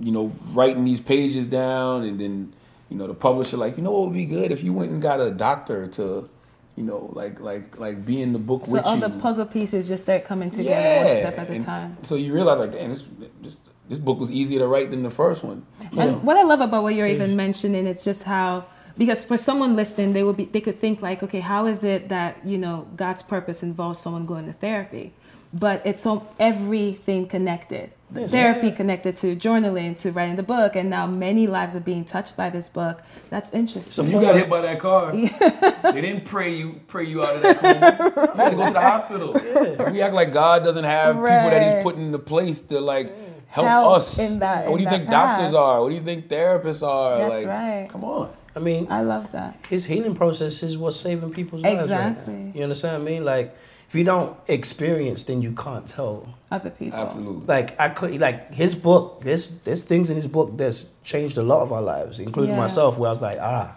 you 0.00 0.12
know 0.12 0.32
writing 0.52 0.84
these 0.84 1.00
pages 1.00 1.46
down, 1.46 2.04
and 2.04 2.18
then 2.18 2.52
you 2.90 2.96
know, 2.96 3.06
the 3.06 3.14
publisher 3.14 3.56
like, 3.56 3.76
you 3.76 3.82
know 3.82 3.92
what 3.92 4.06
would 4.06 4.14
be 4.14 4.26
good 4.26 4.50
if 4.50 4.62
you 4.62 4.72
went 4.72 4.90
and 4.90 5.00
got 5.00 5.20
a 5.20 5.30
doctor 5.30 5.86
to, 5.86 6.28
you 6.76 6.82
know, 6.82 7.10
like 7.12 7.40
like 7.40 7.78
like 7.78 8.04
be 8.04 8.20
in 8.20 8.32
the 8.32 8.38
book 8.38 8.66
so 8.66 8.72
with 8.72 8.84
all 8.84 8.96
you. 8.96 9.00
the 9.00 9.10
puzzle 9.10 9.46
pieces 9.46 9.86
just 9.86 10.02
start 10.02 10.24
coming 10.24 10.50
together 10.50 10.70
yeah. 10.70 11.04
one 11.04 11.16
step 11.16 11.38
at 11.38 11.50
a 11.50 11.60
time. 11.60 11.96
So 12.02 12.16
you 12.16 12.34
realize 12.34 12.58
like, 12.58 12.72
damn, 12.72 12.90
this, 12.90 13.06
this 13.40 13.58
this 13.88 13.98
book 13.98 14.18
was 14.18 14.30
easier 14.30 14.58
to 14.58 14.66
write 14.66 14.90
than 14.90 15.02
the 15.02 15.10
first 15.10 15.44
one. 15.44 15.64
And 15.80 15.94
know? 15.94 16.12
what 16.18 16.36
I 16.36 16.42
love 16.42 16.60
about 16.60 16.82
what 16.82 16.94
you're 16.94 17.06
even 17.06 17.36
mentioning, 17.36 17.86
it's 17.86 18.04
just 18.04 18.24
how 18.24 18.66
because 19.00 19.24
for 19.24 19.38
someone 19.38 19.74
listening, 19.76 20.12
they 20.12 20.22
will 20.22 20.34
be 20.34 20.44
they 20.44 20.60
could 20.60 20.78
think 20.78 21.00
like, 21.00 21.22
okay, 21.22 21.40
how 21.40 21.64
is 21.64 21.84
it 21.84 22.10
that 22.10 22.44
you 22.44 22.58
know 22.58 22.86
God's 22.94 23.22
purpose 23.22 23.62
involves 23.62 23.98
someone 23.98 24.26
going 24.26 24.44
to 24.44 24.52
therapy? 24.52 25.14
But 25.54 25.80
it's 25.86 26.02
so 26.02 26.28
everything 26.38 27.26
connected 27.26 27.92
the 28.12 28.28
therapy 28.28 28.68
yeah. 28.68 28.74
connected 28.74 29.16
to 29.16 29.36
journaling 29.36 29.96
to 30.00 30.10
writing 30.12 30.36
the 30.36 30.42
book 30.42 30.76
and 30.76 30.90
now 30.90 31.06
many 31.06 31.46
lives 31.46 31.76
are 31.76 31.80
being 31.80 32.04
touched 32.04 32.36
by 32.36 32.50
this 32.50 32.68
book 32.68 33.02
that's 33.28 33.50
interesting 33.52 34.04
so 34.04 34.10
you 34.10 34.20
got 34.20 34.34
hit 34.34 34.50
by 34.50 34.60
that 34.60 34.80
car 34.80 35.12
they 35.92 36.00
didn't 36.00 36.24
pray 36.24 36.54
you 36.54 36.80
pray 36.88 37.04
you 37.04 37.22
out 37.24 37.36
of 37.36 37.42
that 37.42 37.60
coma 37.60 38.12
right. 38.16 38.34
you 38.34 38.42
had 38.42 38.50
to 38.50 38.56
go 38.56 38.66
to 38.66 38.72
the 38.72 38.80
hospital 38.80 39.36
yeah. 39.44 39.90
we 39.90 40.02
act 40.02 40.14
like 40.14 40.32
god 40.32 40.64
doesn't 40.64 40.84
have 40.84 41.16
right. 41.16 41.38
people 41.38 41.50
that 41.50 41.74
he's 41.74 41.82
putting 41.82 42.06
into 42.06 42.18
place 42.18 42.60
to 42.60 42.80
like 42.80 43.08
mm. 43.08 43.14
help, 43.46 43.66
help 43.66 43.96
us 43.96 44.18
in 44.18 44.40
that, 44.40 44.68
what 44.68 44.78
do 44.78 44.82
you 44.82 44.90
think 44.90 45.06
path. 45.08 45.38
doctors 45.38 45.54
are 45.54 45.80
what 45.80 45.90
do 45.90 45.94
you 45.94 46.00
think 46.00 46.28
therapists 46.28 46.86
are 46.86 47.18
that's 47.18 47.44
like 47.44 47.46
right 47.46 47.88
come 47.90 48.04
on 48.04 48.32
I 48.54 48.58
mean, 48.58 48.88
I 48.90 49.02
love 49.02 49.30
that. 49.32 49.58
His 49.68 49.84
healing 49.84 50.14
process 50.14 50.62
is 50.62 50.76
what's 50.76 50.96
saving 50.96 51.32
people's 51.32 51.62
lives. 51.62 51.84
Exactly. 51.84 52.34
Right 52.34 52.56
you 52.56 52.62
understand 52.62 53.02
what 53.02 53.10
I 53.10 53.12
mean? 53.12 53.24
Like, 53.24 53.56
if 53.88 53.94
you 53.94 54.04
don't 54.04 54.36
experience, 54.48 55.24
then 55.24 55.42
you 55.42 55.52
can't 55.52 55.86
tell 55.86 56.32
other 56.50 56.70
people. 56.70 56.98
Absolutely. 56.98 57.46
Like 57.46 57.78
I 57.80 57.88
could 57.88 58.20
like 58.20 58.54
his 58.54 58.74
book. 58.74 59.22
There's 59.22 59.48
there's 59.64 59.82
things 59.82 60.10
in 60.10 60.16
his 60.16 60.28
book 60.28 60.56
that's 60.56 60.86
changed 61.02 61.38
a 61.38 61.42
lot 61.42 61.62
of 61.62 61.72
our 61.72 61.82
lives, 61.82 62.20
including 62.20 62.54
yeah. 62.54 62.60
myself. 62.60 62.98
Where 62.98 63.08
I 63.08 63.12
was 63.12 63.20
like, 63.20 63.38
ah, 63.40 63.76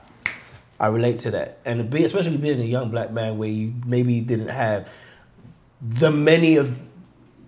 I 0.79 0.87
relate 0.87 1.17
to 1.19 1.31
that, 1.31 1.57
and 1.65 1.89
be 1.89 2.03
especially 2.03 2.37
being 2.37 2.61
a 2.61 2.63
young 2.63 2.91
black 2.91 3.11
man 3.11 3.39
where 3.39 3.49
you 3.49 3.73
maybe 3.87 4.21
didn't 4.21 4.49
have 4.49 4.87
the 5.81 6.11
many 6.11 6.57
of 6.57 6.83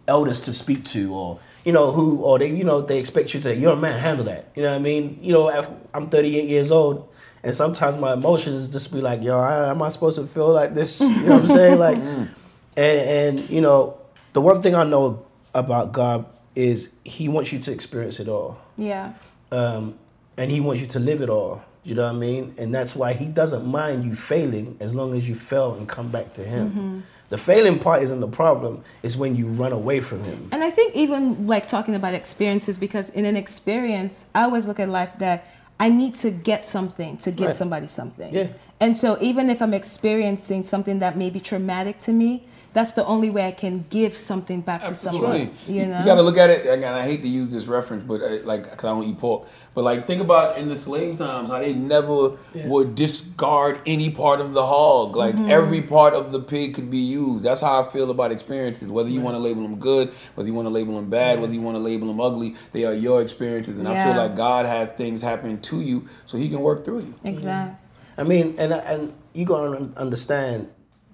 elders 0.08 0.42
to 0.42 0.54
speak 0.54 0.86
to, 0.86 1.14
or 1.14 1.40
you 1.66 1.72
know 1.72 1.92
who, 1.92 2.18
or 2.22 2.40
they 2.40 2.50
you 2.50 2.64
know 2.64 2.82
they 2.82 2.98
expect 2.98 3.34
you 3.36 3.42
to. 3.42 3.56
You're 3.56 3.74
a 3.74 3.76
man, 3.76 4.00
handle 4.00 4.26
that. 4.26 4.50
You 4.56 4.64
know 4.64 4.72
what 4.72 4.78
I 4.78 4.80
mean? 4.80 5.20
You 5.22 5.34
know, 5.34 5.50
I'm 5.94 6.10
38 6.10 6.46
years 6.46 6.72
old. 6.72 7.10
And 7.46 7.56
sometimes 7.56 7.98
my 7.98 8.14
emotions 8.14 8.70
just 8.70 8.92
be 8.92 9.02
like, 9.02 9.22
yo, 9.22 9.38
I, 9.40 9.70
am 9.70 9.80
I 9.84 9.90
supposed 9.90 10.18
to 10.18 10.26
feel 10.26 10.52
like 10.52 10.74
this? 10.74 11.00
You 11.00 11.10
know 11.10 11.34
what 11.34 11.42
I'm 11.42 11.46
saying? 11.46 11.80
Like, 11.80 11.98
mm. 12.00 12.28
And, 12.76 13.38
and 13.40 13.50
you 13.50 13.62
know, 13.62 14.00
the 14.34 14.42
one 14.42 14.64
thing 14.64 14.74
I 14.74 14.84
know 14.84 15.26
about 15.54 15.92
God 15.92 16.26
is 16.56 16.90
He 17.04 17.30
wants 17.30 17.54
you 17.54 17.60
to 17.60 17.72
experience 17.72 18.20
it 18.20 18.28
all. 18.28 18.60
Yeah. 18.78 19.14
Um, 19.52 19.94
and 20.38 20.50
He 20.50 20.60
wants 20.60 20.82
you 20.82 20.88
to 20.88 21.00
live 21.00 21.22
it 21.22 21.30
all. 21.30 21.64
You 21.84 21.94
know 21.94 22.08
what 22.08 22.16
I 22.16 22.18
mean? 22.18 22.56
And 22.58 22.74
that's 22.74 22.96
why 22.96 23.14
He 23.14 23.26
doesn't 23.26 23.66
mind 23.66 24.06
you 24.06 24.16
failing 24.16 24.78
as 24.80 24.96
long 24.96 25.16
as 25.16 25.30
you 25.30 25.36
fail 25.36 25.76
and 25.76 25.88
come 25.88 26.10
back 26.10 26.34
to 26.34 26.44
Him. 26.44 26.70
Mm-hmm. 26.70 27.00
The 27.30 27.38
failing 27.38 27.80
part 27.80 28.02
isn't 28.04 28.20
the 28.20 28.28
problem. 28.28 28.84
It's 29.04 29.16
when 29.16 29.36
you 29.36 29.48
run 29.48 29.72
away 29.72 30.00
from 30.00 30.24
Him. 30.24 30.50
And 30.52 30.64
I 30.64 30.72
think 30.72 30.96
even 30.96 31.46
like 31.46 31.68
talking 31.68 31.94
about 31.94 32.16
experiences, 32.16 32.80
because 32.80 33.10
in 33.12 33.26
an 33.26 33.36
experience, 33.38 34.26
I 34.34 34.44
always 34.44 34.68
look 34.68 34.80
at 34.80 34.90
life 34.90 35.18
that 35.20 35.52
I 35.80 35.90
need 35.90 36.16
to 36.16 36.32
get 36.32 36.66
something 36.66 37.18
to 37.18 37.32
give 37.32 37.48
right. 37.48 37.56
somebody 37.56 37.88
something. 37.88 38.34
Yeah. 38.34 38.48
And 38.80 38.96
so 38.96 39.18
even 39.22 39.50
if 39.50 39.62
I'm 39.62 39.74
experiencing 39.74 40.64
something 40.64 41.00
that 41.00 41.18
may 41.18 41.30
be 41.30 41.40
traumatic 41.40 41.98
to 42.00 42.12
me, 42.12 42.44
that's 42.76 42.92
the 42.92 43.06
only 43.06 43.30
way 43.30 43.48
I 43.48 43.54
can 43.54 43.86
give 43.90 44.18
something 44.18 44.60
back 44.60 44.82
Absolutely. 44.82 45.46
to 45.46 45.56
someone. 45.56 45.76
You 45.78 45.86
know, 45.86 46.00
you 46.00 46.06
got 46.06 46.16
to 46.16 46.22
look 46.22 46.38
at 46.38 46.50
it. 46.50 46.66
Again, 46.66 46.94
I 46.94 47.04
hate 47.04 47.22
to 47.22 47.28
use 47.30 47.48
this 47.48 47.68
reference, 47.68 48.04
but 48.04 48.22
uh, 48.22 48.40
like, 48.44 48.64
cause 48.64 48.84
I 48.84 48.90
don't 48.90 49.06
eat 49.06 49.18
pork. 49.18 49.48
But 49.74 49.86
like, 49.86 50.06
think 50.06 50.22
about 50.22 50.58
in 50.58 50.68
the 50.68 50.76
slave 50.76 51.18
times 51.18 51.50
how 51.50 51.60
they 51.60 51.74
never 51.74 52.34
yeah. 52.54 52.68
would 52.68 52.94
discard 52.94 53.80
any 53.86 54.12
part 54.12 54.42
of 54.42 54.52
the 54.52 54.66
hog. 54.66 55.16
Like 55.16 55.36
mm-hmm. 55.36 55.50
every 55.50 55.84
part 55.84 56.16
of 56.16 56.34
the 56.34 56.40
pig 56.42 56.74
could 56.74 56.92
be 56.92 56.98
used. 56.98 57.46
That's 57.46 57.62
how 57.62 57.82
I 57.82 57.90
feel 57.90 58.12
about 58.12 58.34
experiences. 58.34 58.90
Whether 58.90 59.10
you 59.10 59.20
right. 59.20 59.24
want 59.24 59.36
to 59.36 59.40
label 59.40 59.62
them 59.62 59.80
good, 59.80 60.10
whether 60.34 60.50
you 60.50 60.54
want 60.54 60.66
to 60.66 60.74
label 60.74 60.96
them 60.96 61.10
bad, 61.10 61.40
whether 61.40 61.54
you 61.54 61.62
want 61.62 61.76
to 61.78 61.82
label 61.82 62.10
them 62.10 62.20
ugly, 62.20 62.56
they 62.74 62.84
are 62.84 62.94
your 62.94 63.22
experiences. 63.22 63.80
And 63.80 63.88
yeah. 63.88 64.02
I 64.02 64.04
feel 64.04 64.22
like 64.22 64.36
God 64.36 64.66
has 64.66 64.92
things 64.92 65.22
happen 65.22 65.62
to 65.62 65.80
you 65.80 66.10
so 66.26 66.38
He 66.38 66.50
can 66.50 66.60
work 66.60 66.84
through 66.84 67.00
you. 67.00 67.14
Exactly. 67.24 67.88
I 68.18 68.24
mean, 68.24 68.56
and 68.58 68.74
and 68.74 69.14
you 69.32 69.46
gotta 69.46 69.90
understand 69.96 70.70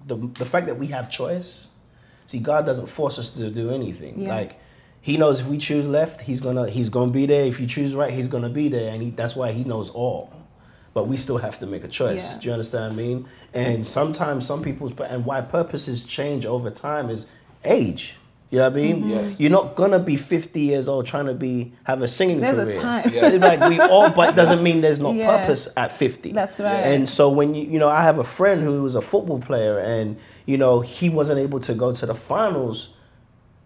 the 0.06 0.16
the 0.38 0.46
fact 0.46 0.66
that 0.66 0.78
we 0.78 0.88
have 0.88 1.10
choice. 1.10 1.68
See, 2.26 2.38
God 2.38 2.64
doesn't 2.64 2.86
force 2.86 3.18
us 3.18 3.30
to 3.32 3.50
do 3.50 3.70
anything. 3.70 4.22
Yeah. 4.22 4.28
Like 4.28 4.58
He 5.00 5.16
knows 5.16 5.40
if 5.40 5.46
we 5.46 5.58
choose 5.58 5.86
left, 5.86 6.22
He's 6.22 6.40
gonna 6.40 6.68
He's 6.68 6.88
gonna 6.88 7.12
be 7.12 7.26
there. 7.26 7.44
If 7.44 7.60
you 7.60 7.66
choose 7.66 7.94
right, 7.94 8.12
He's 8.12 8.28
gonna 8.28 8.48
be 8.48 8.68
there, 8.68 8.92
and 8.92 9.02
he, 9.02 9.10
that's 9.10 9.36
why 9.36 9.52
He 9.52 9.64
knows 9.64 9.90
all. 9.90 10.32
But 10.94 11.08
we 11.08 11.16
still 11.16 11.38
have 11.38 11.58
to 11.60 11.66
make 11.66 11.84
a 11.84 11.88
choice. 11.88 12.22
Yeah. 12.22 12.38
Do 12.38 12.46
you 12.46 12.52
understand 12.52 12.96
what 12.96 13.02
I 13.02 13.06
mean? 13.06 13.28
And 13.54 13.86
sometimes 13.86 14.46
some 14.46 14.62
people's 14.62 14.92
and 15.00 15.24
why 15.24 15.40
purposes 15.40 16.04
change 16.04 16.44
over 16.46 16.70
time 16.70 17.08
is 17.10 17.26
age. 17.64 18.16
You 18.52 18.58
know 18.58 18.68
what 18.68 18.72
I 18.78 18.82
mean? 18.82 18.96
Mm-hmm. 18.98 19.08
Yes. 19.08 19.40
You're 19.40 19.50
not 19.50 19.76
gonna 19.76 19.98
be 19.98 20.18
50 20.18 20.60
years 20.60 20.86
old 20.86 21.06
trying 21.06 21.24
to 21.24 21.32
be 21.32 21.72
have 21.84 22.02
a 22.02 22.06
singing 22.06 22.40
there's 22.40 22.56
career. 22.56 22.66
There's 22.66 22.76
a 22.76 22.82
time. 22.82 23.10
Yes. 23.10 23.32
It's 23.32 23.42
like 23.42 23.60
we 23.70 23.80
all, 23.80 24.10
but 24.10 24.36
doesn't 24.36 24.62
mean 24.62 24.82
there's 24.82 25.00
no 25.00 25.10
yeah. 25.14 25.38
purpose 25.38 25.70
at 25.74 25.90
50. 25.90 26.32
That's 26.32 26.60
right. 26.60 26.80
And 26.80 27.08
so 27.08 27.30
when 27.30 27.54
you, 27.54 27.64
you 27.64 27.78
know, 27.78 27.88
I 27.88 28.02
have 28.02 28.18
a 28.18 28.24
friend 28.24 28.62
who 28.62 28.82
was 28.82 28.94
a 28.94 29.00
football 29.00 29.40
player, 29.40 29.78
and 29.78 30.18
you 30.44 30.58
know, 30.58 30.80
he 30.80 31.08
wasn't 31.08 31.38
able 31.38 31.60
to 31.60 31.72
go 31.72 31.94
to 31.94 32.04
the 32.04 32.14
finals 32.14 32.92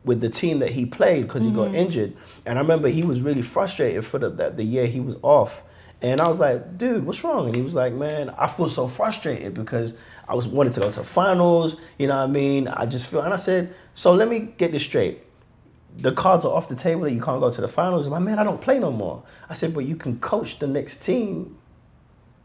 with 0.05 0.21
the 0.21 0.31
team 0.31 0.61
that 0.61 0.71
he 0.71 0.87
played 0.87 1.23
because 1.23 1.43
he 1.43 1.49
mm-hmm. 1.49 1.73
got 1.73 1.75
injured. 1.75 2.17
And 2.47 2.57
I 2.57 2.63
remember 2.63 2.87
he 2.87 3.03
was 3.03 3.21
really 3.21 3.43
frustrated 3.43 4.07
for 4.07 4.21
the, 4.21 4.31
that 4.31 4.57
the 4.57 4.63
year 4.63 4.87
he 4.87 5.01
was 5.01 5.17
off. 5.21 5.63
And 6.01 6.21
I 6.21 6.29
was 6.29 6.39
like, 6.39 6.79
dude, 6.79 7.05
what's 7.05 7.25
wrong? 7.25 7.47
And 7.47 7.57
he 7.57 7.63
was 7.63 7.75
like, 7.75 7.93
man, 7.93 8.31
I 8.39 8.47
feel 8.47 8.69
so 8.69 8.87
frustrated 8.87 9.55
because 9.55 9.97
I 10.29 10.37
was 10.37 10.47
wanted 10.47 10.75
to 10.75 10.81
go 10.81 10.91
to 10.93 10.99
the 11.01 11.05
finals. 11.05 11.81
You 11.99 12.07
know 12.07 12.17
what 12.19 12.29
I 12.29 12.33
mean? 12.33 12.69
I 12.69 12.87
just 12.87 13.11
feel, 13.11 13.23
and 13.23 13.35
I 13.35 13.39
said, 13.39 13.75
so 13.97 14.15
let 14.15 14.29
me 14.29 14.55
get 14.57 14.71
this 14.71 14.85
straight 14.85 15.27
the 15.99 16.13
cards 16.13 16.45
are 16.45 16.53
off 16.53 16.69
the 16.69 16.77
table 16.77 17.03
that 17.03 17.13
you 17.13 17.21
can't 17.21 17.41
go 17.41 17.51
to 17.51 17.61
the 17.61 17.69
finals. 17.69 18.09
Like, 18.09 18.23
man, 18.23 18.39
I 18.39 18.45
don't 18.45 18.61
play 18.61 18.79
no 18.79 18.91
more. 18.91 19.23
I 19.49 19.55
said, 19.55 19.73
but 19.75 19.87
you 19.87 19.97
can 19.97 20.19
coach 20.21 20.59
the 20.59 20.67
next 20.67 21.03
team 21.03 21.57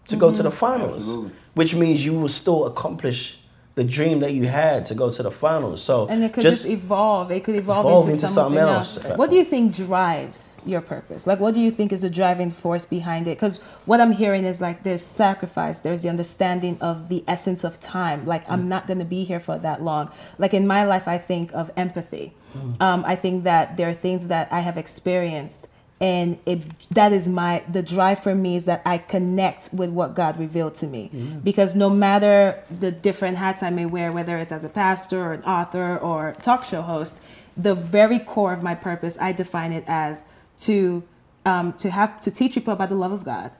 to 0.07 0.15
go 0.15 0.31
to 0.31 0.41
the 0.41 0.49
mm-hmm. 0.49 0.57
finals, 0.57 0.97
Absolutely. 0.97 1.31
which 1.53 1.75
means 1.75 2.05
you 2.05 2.13
will 2.13 2.29
still 2.29 2.65
accomplish 2.65 3.39
the 3.75 3.83
dream 3.83 4.19
that 4.19 4.33
you 4.33 4.47
had 4.47 4.85
to 4.87 4.95
go 4.95 5.09
to 5.09 5.23
the 5.23 5.31
finals. 5.31 5.81
So 5.81 6.07
And 6.07 6.23
it 6.23 6.33
could 6.33 6.43
just, 6.43 6.65
evolve. 6.65 7.31
It 7.31 7.43
could 7.43 7.55
evolve, 7.55 7.85
evolve 7.85 8.03
into, 8.05 8.15
into 8.15 8.27
something, 8.27 8.57
something 8.57 8.75
else. 8.75 9.05
else. 9.05 9.17
What 9.17 9.29
do 9.29 9.37
you 9.37 9.45
think 9.45 9.75
drives 9.75 10.57
your 10.65 10.81
purpose? 10.81 11.25
Like, 11.25 11.39
what 11.39 11.53
do 11.53 11.61
you 11.61 11.71
think 11.71 11.93
is 11.93 12.01
the 12.01 12.09
driving 12.09 12.51
force 12.51 12.83
behind 12.83 13.27
it? 13.27 13.37
Because 13.37 13.59
what 13.85 14.01
I'm 14.01 14.11
hearing 14.11 14.43
is 14.43 14.61
like 14.61 14.83
there's 14.83 15.01
sacrifice, 15.01 15.79
there's 15.79 16.03
the 16.03 16.09
understanding 16.09 16.77
of 16.81 17.07
the 17.07 17.23
essence 17.27 17.63
of 17.63 17.79
time. 17.79 18.25
Like, 18.25 18.43
I'm 18.49 18.67
not 18.67 18.87
going 18.87 18.99
to 18.99 19.05
be 19.05 19.23
here 19.23 19.39
for 19.39 19.57
that 19.59 19.81
long. 19.81 20.11
Like, 20.37 20.53
in 20.53 20.67
my 20.67 20.83
life, 20.83 21.07
I 21.07 21.17
think 21.17 21.53
of 21.53 21.71
empathy. 21.77 22.33
Um, 22.81 23.05
I 23.05 23.15
think 23.15 23.45
that 23.45 23.77
there 23.77 23.87
are 23.87 23.93
things 23.93 24.27
that 24.27 24.49
I 24.51 24.59
have 24.59 24.77
experienced 24.77 25.67
and 26.01 26.39
it 26.47 26.63
that 26.89 27.13
is 27.13 27.29
my 27.29 27.63
the 27.71 27.83
drive 27.83 28.19
for 28.21 28.33
me 28.33 28.55
is 28.55 28.65
that 28.65 28.81
I 28.85 28.97
connect 28.97 29.69
with 29.71 29.91
what 29.91 30.15
God 30.15 30.37
revealed 30.39 30.73
to 30.75 30.87
me. 30.87 31.11
Because 31.43 31.75
no 31.75 31.89
matter 31.91 32.61
the 32.79 32.91
different 32.91 33.37
hats 33.37 33.61
I 33.61 33.69
may 33.69 33.85
wear 33.85 34.11
whether 34.11 34.37
it's 34.39 34.51
as 34.51 34.65
a 34.65 34.69
pastor 34.69 35.21
or 35.21 35.33
an 35.33 35.43
author 35.43 35.97
or 35.99 36.33
talk 36.41 36.65
show 36.65 36.81
host 36.81 37.21
the 37.55 37.75
very 37.75 38.17
core 38.17 38.51
of 38.51 38.63
my 38.63 38.73
purpose 38.73 39.17
I 39.21 39.31
define 39.31 39.71
it 39.71 39.83
as 39.87 40.25
to 40.57 41.03
um, 41.45 41.73
to 41.73 41.91
have 41.91 42.19
to 42.21 42.31
teach 42.31 42.55
people 42.55 42.73
about 42.73 42.89
the 42.89 42.95
love 42.95 43.11
of 43.11 43.23
God. 43.23 43.51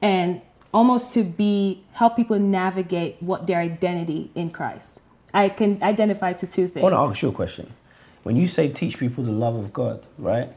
And 0.00 0.40
almost 0.72 1.12
to 1.14 1.24
be 1.24 1.82
help 1.92 2.14
people 2.14 2.38
navigate 2.38 3.16
what 3.20 3.46
their 3.48 3.58
identity 3.58 4.30
in 4.36 4.50
Christ. 4.50 5.00
I 5.34 5.48
can 5.48 5.82
identify 5.82 6.32
to 6.34 6.46
two 6.46 6.68
things 6.68 6.78
I 6.78 6.90
want 6.90 6.94
to 6.94 6.98
ask 6.98 7.22
you 7.22 7.30
a 7.30 7.32
question. 7.32 7.72
When 8.22 8.36
you 8.36 8.46
say 8.46 8.68
teach 8.68 8.98
people 8.98 9.24
the 9.24 9.32
love 9.32 9.56
of 9.56 9.72
God, 9.72 10.04
right? 10.18 10.50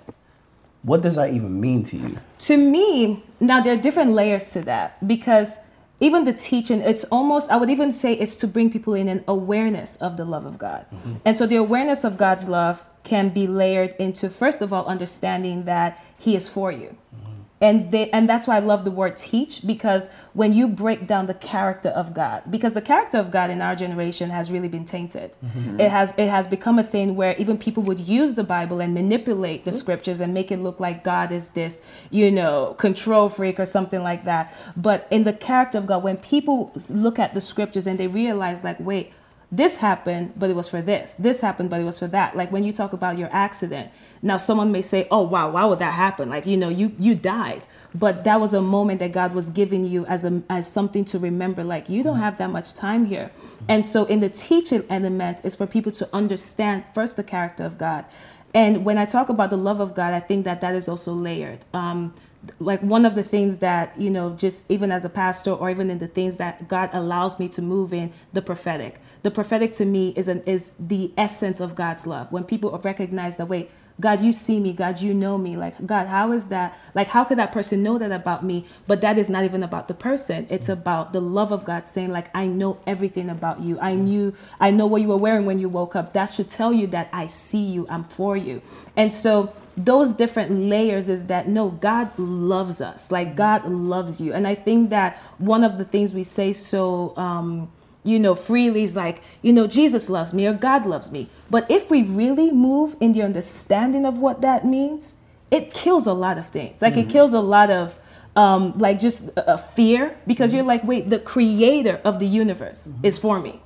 What 0.84 1.02
does 1.02 1.15
that 1.15 1.34
even 1.34 1.60
mean 1.62 1.84
to 1.86 1.98
you? 1.98 2.17
to 2.41 2.58
me 2.58 3.24
now 3.39 3.62
there 3.62 3.74
are 3.74 3.82
different 3.82 4.12
layers 4.12 4.50
to 4.52 4.62
that 4.63 4.88
because 5.08 5.58
even 6.00 6.26
the 6.26 6.34
teaching 6.34 6.82
it's 6.82 7.04
almost 7.06 7.50
i 7.52 7.56
would 7.56 7.70
even 7.70 7.94
say 7.94 8.13
it's 8.13 8.36
to 8.36 8.48
bring 8.48 8.72
people 8.72 8.96
in 8.96 9.08
an 9.08 9.24
awareness 9.28 9.96
of 9.98 10.17
the 10.17 10.26
love 10.26 10.46
of 10.46 10.58
god. 10.58 10.86
Mm-hmm. 10.91 11.13
And 11.26 11.38
so 11.38 11.46
the 11.46 11.58
awareness 11.58 12.04
of 12.04 12.17
god's 12.17 12.50
love 12.50 12.84
can 13.04 13.30
be 13.30 13.46
layered 13.48 13.96
into 14.00 14.30
first 14.30 14.62
of 14.62 14.74
all 14.74 14.86
understanding 14.86 15.65
that 15.65 16.04
he 16.20 16.36
is 16.36 16.50
for 16.50 16.72
you 16.72 16.98
mm-hmm. 17.15 17.31
And 17.62 17.91
they, 17.91 18.10
and 18.10 18.28
that's 18.28 18.47
why 18.47 18.56
I 18.56 18.60
love 18.60 18.86
the 18.86 18.91
word 18.91 19.15
teach 19.15 19.65
because 19.65 20.10
when 20.34 20.52
you 20.52 20.67
break 20.67 21.06
down 21.06 21.28
the 21.28 21.36
character 21.36 21.89
of 21.89 22.12
God, 22.12 22.41
because 22.50 22.74
the 22.74 22.82
character 22.82 23.19
of 23.19 23.30
God 23.30 23.52
in 23.52 23.62
our 23.62 23.76
generation 23.76 24.32
has 24.32 24.52
really 24.52 24.67
been 24.67 24.84
tainted. 24.84 25.32
Mm-hmm. 25.45 25.80
It 25.80 25.91
has 25.91 26.15
it 26.17 26.28
has 26.28 26.47
become 26.47 26.80
a 26.80 26.84
thing 26.84 27.15
where 27.15 27.36
even 27.38 27.60
people 27.60 27.84
would 27.84 28.00
use 28.00 28.34
the 28.34 28.43
Bible 28.43 28.82
and 28.82 28.95
manipulate 28.95 29.63
the 29.63 29.71
scriptures 29.71 30.19
and 30.19 30.34
make 30.34 30.52
it 30.52 30.58
look 30.58 30.80
like 30.80 31.04
God 31.04 31.32
is 31.32 31.52
this, 31.52 31.84
you 32.10 32.32
know, 32.32 32.74
control 32.80 33.30
freak 33.30 33.60
or 33.60 33.67
something 33.67 34.02
like 34.02 34.26
that. 34.26 34.52
But 34.76 35.08
in 35.12 35.24
the 35.24 35.34
character 35.34 35.78
of 35.78 35.86
God, 35.86 36.02
when 36.02 36.17
people 36.17 36.71
look 36.89 37.19
at 37.19 37.36
the 37.36 37.41
scriptures 37.41 37.86
and 37.86 38.00
they 38.00 38.08
realize 38.08 38.63
like, 38.63 38.80
wait, 38.80 39.13
this 39.52 39.78
happened, 39.78 40.34
but 40.38 40.50
it 40.50 40.56
was 40.56 40.70
for 40.70 40.82
this. 40.82 41.16
This 41.16 41.42
happened, 41.42 41.70
but 41.70 41.82
it 41.82 41.84
was 41.84 42.00
for 42.00 42.08
that. 42.08 42.38
Like 42.38 42.52
when 42.54 42.64
you 42.64 42.72
talk 42.72 42.94
about 42.94 43.18
your 43.18 43.28
accident, 43.34 43.92
now 44.22 44.38
someone 44.38 44.72
may 44.72 44.82
say, 44.82 45.08
"Oh, 45.12 45.24
wow, 45.24 45.52
why 45.52 45.66
would 45.66 45.80
that 45.80 45.94
happen?" 45.94 46.30
Like 46.30 46.46
you 46.46 46.56
know, 46.56 46.70
you 46.70 46.94
you 46.98 47.16
died, 47.16 47.68
but 47.94 48.24
that 48.24 48.40
was 48.40 48.54
a 48.54 48.62
moment 48.62 49.00
that 49.00 49.12
God 49.12 49.34
was 49.34 49.50
giving 49.50 49.84
you 49.84 50.06
as 50.06 50.24
a 50.24 50.42
as 50.50 50.72
something 50.72 51.04
to 51.06 51.20
remember. 51.20 51.66
Like 51.66 51.90
you 51.90 52.02
don't 52.02 52.20
have 52.20 52.38
that 52.38 52.50
much 52.50 52.74
time 52.74 53.06
here, 53.06 53.32
and 53.68 53.84
so 53.84 54.06
in 54.06 54.22
the 54.22 54.30
teaching 54.30 54.86
element 54.90 55.42
is 55.44 55.56
for 55.56 55.68
people 55.68 55.92
to 55.94 56.08
understand 56.14 56.86
first 56.94 57.18
the 57.18 57.24
character 57.24 57.66
of 57.66 57.78
God, 57.78 58.06
and 58.54 58.86
when 58.86 58.98
I 58.98 59.06
talk 59.06 59.28
about 59.28 59.50
the 59.50 59.58
love 59.58 59.82
of 59.82 59.94
God, 59.94 60.14
I 60.14 60.22
think 60.22 60.46
that 60.46 60.62
that 60.62 60.76
is 60.76 60.88
also 60.88 61.14
layered. 61.14 61.66
Um, 61.74 62.14
like 62.60 62.82
one 62.82 63.06
of 63.06 63.15
the 63.15 63.23
things 63.23 63.60
that 63.60 63.99
you 63.99 64.10
know 64.10 64.32
just 64.36 64.65
even 64.69 64.91
as 64.91 65.06
a 65.06 65.10
pastor 65.10 65.51
or 65.51 65.69
even 65.69 65.89
in 65.89 65.99
the 65.99 66.08
things 66.08 66.38
that 66.38 66.67
god 66.67 66.89
allows 66.93 67.39
me 67.39 67.47
to 67.47 67.62
move 67.62 67.93
in 67.93 68.12
the 68.34 68.41
prophetic. 68.41 68.99
The 69.23 69.32
prophetic 69.32 69.73
to 69.73 69.86
me 69.86 70.10
is 70.15 70.27
an 70.27 70.41
is 70.45 70.73
the 70.80 71.12
essence 71.17 71.60
of 71.60 71.75
god's 71.75 72.08
love. 72.08 72.32
When 72.32 72.43
people 72.43 72.77
recognize 72.84 73.38
that 73.38 73.47
wait 73.47 73.69
god 73.99 74.21
you 74.21 74.34
see 74.34 74.60
me. 74.60 74.73
God 74.73 74.99
you 74.99 75.13
know 75.13 75.38
me. 75.38 75.56
Like 75.56 75.86
god 75.86 76.08
how 76.08 76.32
is 76.32 76.47
that? 76.47 76.77
Like 76.95 77.08
how 77.10 77.23
could 77.23 77.38
that 77.38 77.51
person 77.51 77.84
know 77.84 77.99
that 77.99 78.12
about 78.12 78.43
me? 78.43 78.65
But 78.88 79.01
that 79.01 79.19
is 79.19 79.30
not 79.30 79.43
even 79.43 79.62
about 79.62 79.88
the 79.88 79.93
person. 79.93 80.47
It's 80.49 80.69
about 80.69 81.13
the 81.13 81.21
love 81.21 81.51
of 81.51 81.63
god 81.63 81.86
saying 81.86 82.12
like 82.12 82.30
i 82.36 82.47
know 82.47 82.80
everything 82.88 83.30
about 83.30 83.62
you. 83.62 83.77
I 83.80 83.93
mm. 83.93 83.99
knew 83.99 84.34
i 84.60 84.71
know 84.71 84.88
what 84.88 85.01
you 85.01 85.10
were 85.10 85.17
wearing 85.17 85.45
when 85.45 85.60
you 85.60 85.69
woke 85.69 85.95
up. 85.95 86.13
That 86.13 86.34
should 86.34 86.49
tell 86.49 86.73
you 86.73 86.88
that 86.88 87.10
i 87.13 87.27
see 87.27 87.63
you. 87.63 87.86
I'm 87.88 88.04
for 88.04 88.36
you. 88.36 88.63
And 88.95 89.13
so 89.13 89.54
those 89.77 90.13
different 90.13 90.51
layers 90.51 91.10
is 91.10 91.25
that 91.27 91.47
no 91.47 91.69
god 91.69 92.12
loves 92.17 92.81
us. 92.81 93.12
Like 93.12 93.36
god 93.36 93.65
loves 93.65 94.19
you. 94.21 94.34
And 94.34 94.47
i 94.47 94.55
think 94.55 94.89
that 94.89 95.17
one 95.38 95.63
of 95.63 95.77
the 95.77 95.86
things 95.86 96.13
we 96.13 96.23
say 96.23 96.53
so 96.53 97.15
um 97.17 97.71
you 98.03 98.17
know 98.17 98.34
freely 98.34 98.81
is 98.81 98.95
like 98.95 99.21
you 99.43 99.53
know 99.53 99.67
jesus 99.67 100.10
loves 100.10 100.34
me 100.34 100.47
or 100.47 100.53
god 100.53 100.86
loves 100.86 101.12
me. 101.12 101.29
But 101.49 101.69
if 101.69 101.89
we 101.91 102.03
really 102.03 102.51
move 102.51 102.95
in 102.99 103.13
the 103.13 103.21
understanding 103.21 104.05
of 104.05 104.19
what 104.19 104.41
that 104.41 104.65
means 104.65 105.13
it 105.51 105.73
kills 105.73 106.07
a 106.07 106.13
lot 106.13 106.38
of 106.38 106.47
things. 106.47 106.81
Like 106.81 106.95
it 106.95 107.10
kills 107.10 107.34
a 107.34 107.41
lot 107.41 107.69
of 107.69 107.99
um 108.36 108.73
like 108.77 108.99
just 108.99 109.27
a, 109.36 109.55
a 109.55 109.57
fear 109.57 110.17
because 110.25 110.53
you're 110.53 110.63
like 110.63 110.84
wait 110.86 111.10
the 111.10 111.19
creator 111.19 111.99
of 112.05 112.19
the 112.19 112.25
universe 112.25 112.93
is 113.03 113.17
for 113.17 113.41
me 113.41 113.60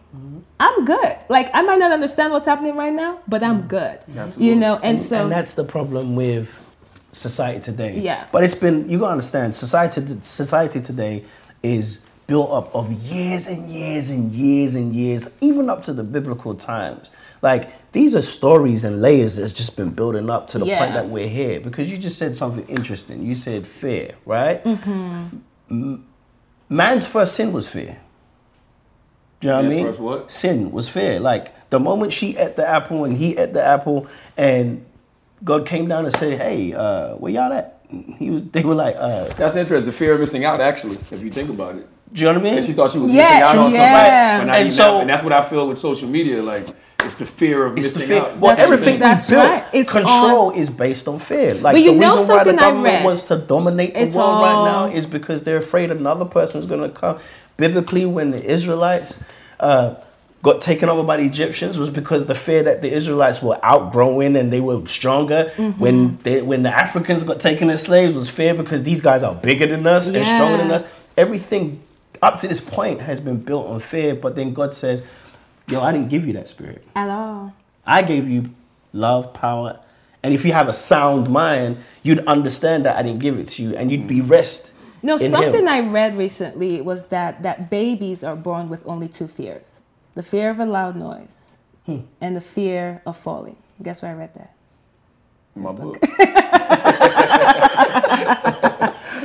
i'm 0.59 0.85
good 0.85 1.17
like 1.29 1.49
i 1.53 1.61
might 1.61 1.79
not 1.79 1.91
understand 1.91 2.31
what's 2.31 2.45
happening 2.45 2.75
right 2.75 2.93
now 2.93 3.19
but 3.27 3.43
i'm 3.43 3.61
good 3.67 3.99
you 4.37 4.55
know 4.55 4.77
and, 4.83 4.99
so 4.99 5.23
and 5.23 5.31
that's 5.31 5.55
the 5.55 5.63
problem 5.63 6.15
with 6.15 6.61
society 7.15 7.61
today. 7.61 7.97
Yeah. 7.99 8.27
But 8.31 8.43
it's 8.43 8.55
been 8.55 8.89
you 8.89 8.99
gotta 8.99 9.13
understand 9.13 9.55
society 9.55 10.01
society 10.21 10.81
today 10.81 11.23
is 11.63 12.01
built 12.27 12.51
up 12.51 12.73
of 12.75 12.91
years 12.91 13.47
and 13.47 13.69
years 13.69 14.09
and 14.09 14.31
years 14.33 14.75
and 14.75 14.93
years, 14.93 15.29
even 15.41 15.69
up 15.69 15.83
to 15.83 15.93
the 15.93 16.03
biblical 16.03 16.55
times. 16.55 17.11
Like 17.41 17.91
these 17.93 18.15
are 18.15 18.21
stories 18.21 18.83
and 18.83 19.01
layers 19.01 19.37
that's 19.37 19.53
just 19.53 19.77
been 19.77 19.91
building 19.91 20.29
up 20.29 20.47
to 20.49 20.59
the 20.59 20.65
Yeah. 20.65 20.79
point 20.79 20.93
that 20.93 21.09
we're 21.09 21.29
here. 21.29 21.59
Because 21.59 21.89
you 21.89 21.97
just 21.97 22.17
said 22.17 22.35
something 22.35 22.65
interesting. 22.67 23.25
You 23.25 23.35
said 23.35 23.65
fear, 23.65 24.15
right? 24.25 24.61
Mm-hmm. 24.63 25.95
Man's 26.69 27.07
first 27.07 27.35
sin 27.35 27.53
was 27.53 27.69
fear. 27.69 28.01
Do 29.39 29.48
you 29.48 29.54
know 29.54 29.58
what 29.60 29.65
I 29.65 29.69
mean? 29.69 29.86
first 29.86 30.00
what? 30.00 30.32
Sin 30.32 30.71
was 30.71 30.88
fear. 30.89 31.19
Like 31.19 31.69
the 31.69 31.80
moment 31.80 32.13
she 32.13 32.38
ate 32.38 32.56
the 32.56 32.67
apple 32.67 33.04
and 33.06 33.15
he 33.17 33.38
ate 33.38 33.54
the 33.54 33.63
apple, 33.63 34.08
and 34.38 34.86
God 35.43 35.65
came 35.65 35.88
down 35.88 36.06
and 36.06 36.15
said, 36.15 36.39
"Hey, 36.39 36.74
uh, 36.74 37.15
where 37.15 37.32
y'all 37.32 37.52
at?" 37.54 37.80
He 38.17 38.30
was. 38.32 38.43
They 38.43 38.63
were 38.63 38.76
like, 38.76 38.95
uh, 38.98 39.26
That's 39.36 39.56
interesting. 39.56 39.86
The 39.86 39.91
fear 39.91 40.13
of 40.13 40.19
missing 40.19 40.45
out, 40.45 40.60
actually, 40.62 40.98
if 41.12 41.21
you 41.21 41.30
think 41.32 41.50
about 41.50 41.76
it. 41.76 41.88
"Do 42.13 42.21
you 42.21 42.28
know 42.28 42.34
what 42.34 42.39
I 42.39 42.43
mean?" 42.43 42.54
And 42.58 42.65
she 42.65 42.74
thought 42.74 42.91
she 42.91 42.98
was 43.00 43.12
Yeah, 43.13 43.24
missing 43.28 43.41
out 43.43 43.58
on 43.58 43.71
yeah. 43.74 44.38
something. 44.39 44.48
But 44.50 44.58
And 44.60 44.74
so- 44.74 44.84
know, 44.93 45.02
and 45.02 45.10
that's 45.10 45.24
what 45.24 45.34
I 45.34 45.41
feel 45.43 45.67
with 45.67 45.80
social 45.80 46.08
media. 46.10 46.41
Like 46.41 46.67
it's 47.02 47.15
the 47.15 47.26
fear 47.26 47.65
of 47.67 47.78
It's 47.78 47.93
missing 47.95 48.08
fear. 48.08 48.21
out. 48.21 48.38
Well, 48.38 48.56
That's- 48.56 48.65
everything 48.65 49.00
that's 49.00 49.30
we 49.30 49.36
built, 49.36 49.48
right. 49.50 49.63
It's 49.74 49.91
control 49.91 50.50
is 50.52 50.69
based 50.71 51.08
on 51.08 51.19
fear. 51.19 51.54
Like 51.54 51.74
But 51.76 51.82
you 51.82 51.93
the 51.93 52.00
know 52.00 52.13
reason 52.15 52.28
why 52.30 52.43
the 52.43 52.50
something 52.52 52.60
I 52.60 52.62
government 52.69 52.93
read? 52.95 53.06
wants 53.06 53.24
to 53.26 53.38
dominate 53.38 53.93
the 53.93 54.02
It's 54.02 54.15
world 54.17 54.41
right 54.41 54.63
now 54.71 54.86
is 54.86 55.06
because 55.06 55.43
they're 55.43 55.58
afraid 55.58 55.91
another 55.91 56.26
person 56.26 56.58
is 56.60 56.65
going 56.65 56.82
to 56.82 56.89
come. 56.89 57.17
Biblically, 57.57 58.05
when 58.05 58.31
the 58.31 58.43
Israelites 58.43 59.23
uh, 59.59 59.95
got 60.43 60.61
taken 60.61 60.89
over 60.89 61.03
by 61.03 61.17
the 61.17 61.23
Egyptians, 61.23 61.77
was 61.77 61.89
because 61.89 62.25
the 62.25 62.35
fear 62.35 62.63
that 62.63 62.81
the 62.81 62.91
Israelites 62.91 63.41
were 63.41 63.59
outgrowing 63.63 64.35
and 64.35 64.51
they 64.51 64.61
were 64.61 64.85
stronger. 64.87 65.51
Mm-hmm. 65.55 65.79
When 65.79 66.17
they, 66.23 66.41
when 66.41 66.63
the 66.63 66.69
Africans 66.69 67.23
got 67.23 67.39
taken 67.39 67.69
as 67.69 67.83
slaves, 67.83 68.13
was 68.13 68.29
fear 68.29 68.53
because 68.53 68.83
these 68.83 69.01
guys 69.01 69.23
are 69.23 69.35
bigger 69.35 69.67
than 69.67 69.87
us 69.87 70.07
and 70.07 70.23
stronger 70.25 70.57
than 70.57 70.71
us. 70.71 70.83
Everything 71.17 71.81
up 72.21 72.39
to 72.39 72.47
this 72.47 72.61
point 72.61 73.01
has 73.01 73.19
been 73.19 73.37
built 73.37 73.67
on 73.67 73.79
fear, 73.79 74.15
but 74.15 74.35
then 74.35 74.53
God 74.53 74.73
says, 74.73 75.03
"Yo, 75.67 75.81
I 75.81 75.91
didn't 75.91 76.09
give 76.09 76.25
you 76.25 76.33
that 76.33 76.47
spirit." 76.47 76.83
at 76.95 77.09
all 77.09 77.53
I 77.87 78.01
gave 78.01 78.27
you 78.27 78.49
love, 78.93 79.33
power, 79.33 79.79
and 80.25 80.33
if 80.33 80.43
you 80.43 80.53
have 80.53 80.67
a 80.67 80.73
sound 80.73 81.29
mind, 81.29 81.77
you'd 82.01 82.25
understand 82.25 82.85
that 82.85 82.97
I 82.97 83.03
didn't 83.03 83.19
give 83.19 83.37
it 83.37 83.47
to 83.49 83.61
you, 83.61 83.75
and 83.75 83.91
you'd 83.91 84.07
be 84.07 84.21
rest. 84.21 84.71
No, 85.05 85.17
in 85.17 85.29
something 85.31 85.63
Him. 85.63 85.67
I 85.69 85.79
read 85.81 86.17
recently 86.17 86.81
was 86.81 87.07
that 87.07 87.43
that 87.43 87.69
babies 87.69 88.23
are 88.23 88.35
born 88.35 88.69
with 88.69 88.85
only 88.87 89.07
two 89.07 89.27
fears: 89.27 89.81
the 90.15 90.23
fear 90.23 90.49
of 90.49 90.59
a 90.59 90.65
loud 90.65 90.95
noise 90.95 91.51
Hmm. 91.85 91.99
and 92.19 92.35
the 92.35 92.41
fear 92.41 93.01
of 93.05 93.15
falling. 93.15 93.57
Guess 93.83 94.01
where 94.01 94.11
I 94.11 94.15
read 94.15 94.33
that? 94.35 94.51
My 95.55 95.71
book. 95.71 95.99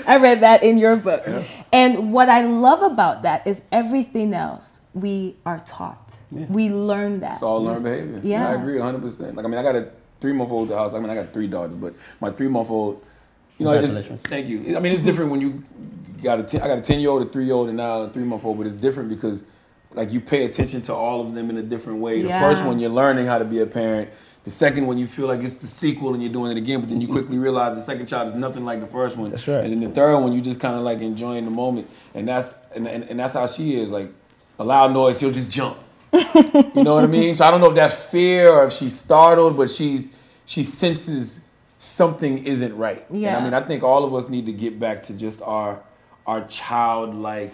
I 0.06 0.18
read 0.20 0.40
that 0.42 0.62
in 0.62 0.78
your 0.78 0.96
book. 0.96 1.26
And 1.72 2.12
what 2.12 2.28
I 2.28 2.44
love 2.44 2.82
about 2.82 3.22
that 3.22 3.46
is 3.46 3.62
everything 3.72 4.34
else 4.34 4.80
we 4.94 5.36
are 5.46 5.60
taught. 5.60 6.16
We 6.30 6.68
learn 6.70 7.20
that. 7.20 7.34
It's 7.34 7.42
all 7.42 7.62
learned 7.64 7.84
behavior. 7.84 8.20
Yeah. 8.22 8.48
I 8.48 8.52
agree 8.54 8.78
100%. 8.78 9.36
Like, 9.36 9.44
I 9.44 9.48
mean, 9.48 9.58
I 9.58 9.62
got 9.62 9.76
a 9.76 9.90
three 10.20 10.32
month 10.32 10.50
old 10.50 10.68
at 10.68 10.74
the 10.74 10.78
house. 10.78 10.94
I 10.94 11.00
mean, 11.00 11.10
I 11.10 11.14
got 11.14 11.32
three 11.32 11.46
daughters, 11.46 11.76
but 11.76 11.94
my 12.20 12.30
three 12.30 12.48
month 12.48 12.70
old, 12.70 13.02
you 13.60 13.66
know, 13.66 13.72
Congratulations. 13.78 14.20
thank 14.22 14.48
you. 14.48 14.76
I 14.76 14.80
mean, 14.80 14.92
it's 14.92 15.02
different 15.02 15.30
when 15.30 15.40
you 15.42 15.62
got 16.22 16.40
a 16.40 16.42
10, 16.42 16.62
I 16.62 16.66
got 16.68 16.78
a 16.78 16.80
10 16.80 16.98
year 17.00 17.10
old, 17.10 17.22
a 17.22 17.26
three 17.26 17.44
year 17.44 17.54
old, 17.54 17.68
and 17.68 17.76
now 17.76 18.02
a 18.02 18.10
three 18.10 18.24
month 18.24 18.44
old, 18.44 18.56
but 18.58 18.66
it's 18.66 18.74
different 18.76 19.10
because 19.10 19.44
like 19.92 20.12
you 20.12 20.20
pay 20.20 20.44
attention 20.46 20.80
to 20.82 20.94
all 20.94 21.20
of 21.20 21.34
them 21.34 21.50
in 21.50 21.58
a 21.58 21.62
different 21.62 22.00
way. 22.00 22.22
The 22.22 22.28
Yeah. 22.28 22.40
first 22.40 22.64
one, 22.64 22.78
you're 22.78 22.90
learning 22.90 23.26
how 23.26 23.38
to 23.38 23.44
be 23.44 23.60
a 23.60 23.66
parent. 23.66 24.08
The 24.44 24.50
second 24.50 24.86
one, 24.86 24.96
you 24.96 25.06
feel 25.06 25.26
like 25.26 25.40
it's 25.40 25.54
the 25.54 25.66
sequel 25.66 26.14
and 26.14 26.22
you're 26.22 26.32
doing 26.32 26.52
it 26.52 26.56
again, 26.56 26.80
but 26.80 26.88
then 26.88 27.02
you 27.02 27.08
quickly 27.08 27.36
realize 27.36 27.74
the 27.74 27.82
second 27.82 28.06
child 28.06 28.28
is 28.28 28.34
nothing 28.34 28.64
like 28.64 28.80
the 28.80 28.86
first 28.86 29.18
one. 29.18 29.28
That's 29.28 29.46
right. 29.46 29.62
And 29.62 29.70
then 29.72 29.80
the 29.80 29.94
third 29.94 30.18
one, 30.18 30.32
you 30.32 30.40
just 30.40 30.58
kind 30.60 30.76
of 30.76 30.82
like 30.82 31.00
enjoying 31.00 31.44
the 31.44 31.50
moment, 31.50 31.90
and 32.14 32.26
that's 32.26 32.54
and, 32.74 32.88
and, 32.88 33.04
and 33.04 33.20
that's 33.20 33.34
how 33.34 33.46
she 33.46 33.78
is. 33.78 33.90
Like 33.90 34.10
a 34.58 34.64
loud 34.64 34.92
noise, 34.94 35.18
she'll 35.20 35.30
just 35.30 35.50
jump. 35.50 35.76
you 36.14 36.82
know 36.82 36.94
what 36.94 37.04
I 37.04 37.08
mean? 37.08 37.34
So 37.34 37.44
I 37.44 37.50
don't 37.50 37.60
know 37.60 37.68
if 37.68 37.74
that's 37.76 38.02
fear 38.02 38.48
or 38.50 38.64
if 38.64 38.72
she's 38.72 38.98
startled, 38.98 39.58
but 39.58 39.68
she's 39.70 40.10
she 40.46 40.62
senses 40.64 41.40
something 41.80 42.46
isn't 42.46 42.76
right. 42.76 43.04
And 43.10 43.20
Yeah. 43.20 43.36
I 43.36 43.42
mean, 43.42 43.54
I 43.54 43.60
think 43.60 43.82
all 43.82 44.04
of 44.04 44.14
us 44.14 44.28
need 44.28 44.46
to 44.46 44.52
get 44.52 44.78
back 44.78 45.02
to 45.04 45.12
just 45.14 45.42
our 45.42 45.82
our 46.26 46.42
childlike 46.44 47.52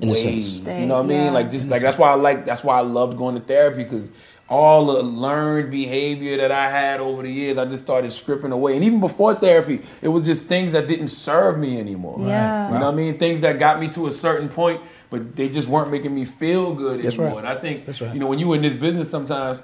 Innocence. 0.00 0.60
ways. 0.60 0.78
You 0.78 0.86
know 0.86 0.96
what 0.98 1.04
I 1.06 1.08
mean? 1.08 1.24
Yeah. 1.24 1.30
Like 1.30 1.50
just 1.50 1.68
like 1.70 1.82
that's 1.82 1.98
why 1.98 2.10
I 2.10 2.14
like 2.14 2.44
that's 2.44 2.62
why 2.62 2.78
I 2.78 2.82
loved 2.82 3.16
going 3.16 3.34
to 3.36 3.40
therapy 3.40 3.82
because 3.84 4.10
all 4.46 4.86
the 4.86 5.02
learned 5.02 5.70
behavior 5.70 6.36
that 6.36 6.52
I 6.52 6.68
had 6.68 7.00
over 7.00 7.22
the 7.22 7.30
years, 7.32 7.56
I 7.56 7.64
just 7.64 7.82
started 7.82 8.12
stripping 8.12 8.52
away. 8.52 8.74
And 8.76 8.84
even 8.84 9.00
before 9.00 9.34
therapy, 9.34 9.80
it 10.02 10.08
was 10.08 10.22
just 10.22 10.44
things 10.46 10.72
that 10.72 10.86
didn't 10.86 11.08
serve 11.08 11.58
me 11.58 11.80
anymore. 11.80 12.18
Yeah. 12.20 12.66
You 12.70 12.78
know 12.78 12.84
what 12.86 12.92
I 12.92 12.96
mean? 12.96 13.16
Things 13.16 13.40
that 13.40 13.58
got 13.58 13.80
me 13.80 13.88
to 13.88 14.06
a 14.06 14.10
certain 14.10 14.50
point, 14.50 14.82
but 15.08 15.34
they 15.34 15.48
just 15.48 15.66
weren't 15.66 15.90
making 15.90 16.14
me 16.14 16.26
feel 16.26 16.74
good 16.74 17.02
That's 17.02 17.14
anymore. 17.14 17.36
right. 17.36 17.38
And 17.38 17.48
I 17.48 17.54
think 17.54 17.86
That's 17.86 18.02
right. 18.02 18.12
you 18.12 18.20
know 18.20 18.26
when 18.26 18.38
you 18.38 18.48
were 18.48 18.56
in 18.56 18.62
this 18.62 18.74
business 18.74 19.08
sometimes 19.10 19.62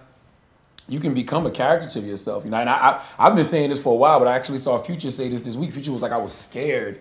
you 0.90 1.00
can 1.00 1.14
become 1.14 1.46
a 1.46 1.50
character 1.50 1.88
to 1.88 2.00
yourself. 2.00 2.44
You 2.44 2.50
know, 2.50 2.58
and 2.58 2.68
I, 2.68 2.74
I 2.76 3.02
I've 3.18 3.36
been 3.36 3.44
saying 3.44 3.70
this 3.70 3.80
for 3.82 3.92
a 3.92 3.96
while, 3.96 4.18
but 4.18 4.28
I 4.28 4.34
actually 4.34 4.58
saw 4.58 4.76
Future 4.82 5.10
say 5.10 5.28
this 5.28 5.40
this 5.42 5.56
week. 5.56 5.72
Future 5.72 5.92
was 5.92 6.02
like, 6.02 6.12
I 6.12 6.18
was 6.18 6.32
scared 6.34 7.00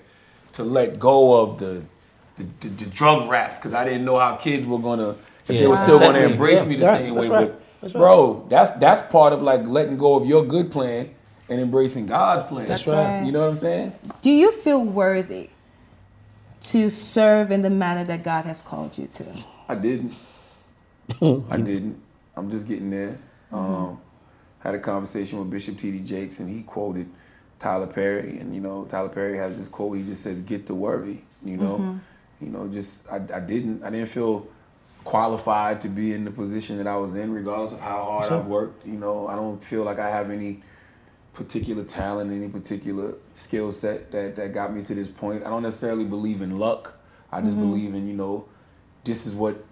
to 0.53 0.63
let 0.63 0.99
go 0.99 1.41
of 1.41 1.57
the 1.59 1.83
the, 2.37 2.45
the, 2.61 2.69
the 2.69 2.85
drug 2.85 3.29
raps 3.29 3.57
because 3.57 3.73
I 3.73 3.83
didn't 3.83 4.05
know 4.05 4.17
how 4.17 4.35
kids 4.35 4.65
were 4.65 4.79
gonna 4.79 5.09
if 5.47 5.47
they 5.47 5.67
were 5.67 5.75
still 5.77 5.99
gonna 5.99 6.19
embrace 6.19 6.59
Yeah. 6.59 6.65
me 6.65 6.75
the 6.75 6.85
Right. 6.85 6.97
same 7.01 7.15
That's 7.15 7.27
way. 7.27 7.35
right. 7.35 7.47
But 7.51 7.61
That's 7.81 7.93
right. 7.95 7.99
bro, 7.99 8.45
that's 8.49 8.71
that's 8.79 9.11
part 9.11 9.33
of 9.33 9.41
like 9.41 9.65
letting 9.65 9.97
go 9.97 10.15
of 10.15 10.25
your 10.25 10.45
good 10.45 10.71
plan 10.71 11.09
and 11.49 11.59
embracing 11.59 12.05
God's 12.05 12.43
plan. 12.43 12.67
That's 12.67 12.85
right. 12.87 13.07
right. 13.17 13.25
You 13.25 13.31
know 13.31 13.39
what 13.41 13.49
I'm 13.49 13.55
saying? 13.55 13.93
Do 14.21 14.29
you 14.29 14.51
feel 14.51 14.81
worthy 14.83 15.49
to 16.61 16.89
serve 16.91 17.49
in 17.51 17.63
the 17.63 17.69
manner 17.71 18.03
that 18.05 18.23
God 18.23 18.45
has 18.45 18.61
called 18.61 18.97
you 18.97 19.07
to? 19.07 19.33
I 19.67 19.75
didn't. 19.75 20.13
I 21.21 21.57
didn't. 21.57 21.99
I'm 22.37 22.51
just 22.51 22.67
getting 22.67 22.91
there. 22.91 23.17
Mm-hmm. 23.51 23.73
Um, 23.73 24.01
had 24.59 24.75
a 24.75 24.79
conversation 24.79 25.39
with 25.39 25.49
Bishop 25.49 25.77
T.D. 25.77 25.99
Jakes, 25.99 26.39
and 26.39 26.49
he 26.49 26.63
quoted 26.63 27.09
Tyler 27.59 27.87
Perry, 27.87 28.39
and 28.39 28.53
you 28.53 28.61
know 28.61 28.85
Tyler 28.85 29.09
Perry 29.09 29.37
has 29.37 29.57
this 29.57 29.67
quote. 29.67 29.97
He 29.97 30.03
just 30.03 30.21
says, 30.21 30.39
"Get 30.39 30.67
to 30.67 30.75
worthy." 30.75 31.19
You 31.43 31.57
know, 31.57 31.77
mm-hmm. 31.77 32.45
you 32.45 32.51
know, 32.51 32.67
just 32.67 33.07
I, 33.09 33.15
I 33.15 33.39
didn't. 33.39 33.83
I 33.83 33.89
didn't 33.89 34.09
feel 34.09 34.47
qualified 35.03 35.81
to 35.81 35.87
be 35.87 36.13
in 36.13 36.25
the 36.25 36.31
position 36.31 36.77
that 36.77 36.87
I 36.87 36.97
was 36.97 37.15
in, 37.15 37.33
regardless 37.33 37.71
of 37.71 37.79
how 37.79 38.03
hard. 38.03 38.31
I've 38.31 38.47
worked. 38.47 38.85
You 38.85 38.97
know, 38.97 39.27
I 39.27 39.35
don't 39.35 39.63
feel 39.63 39.83
like 39.83 39.99
I 39.99 40.09
have 40.09 40.29
any 40.29 40.61
particular 41.33 41.83
talent, 41.83 42.31
any 42.31 42.49
particular 42.49 43.15
skill 43.33 43.71
set 43.71 44.11
that, 44.11 44.35
that 44.35 44.53
got 44.53 44.73
me 44.73 44.81
to 44.83 44.93
this 44.93 45.09
point. 45.09 45.45
I 45.45 45.49
don't 45.49 45.63
necessarily 45.63 46.03
believe 46.03 46.41
in 46.41 46.57
luck. 46.59 46.99
I 47.31 47.41
just 47.41 47.53
mm-hmm. 47.53 47.71
believe 47.71 47.93
in, 47.93 48.07
you 48.07 48.13
know, 48.13 48.45
this 49.03 49.25
is 49.25 49.35
what 49.35 49.63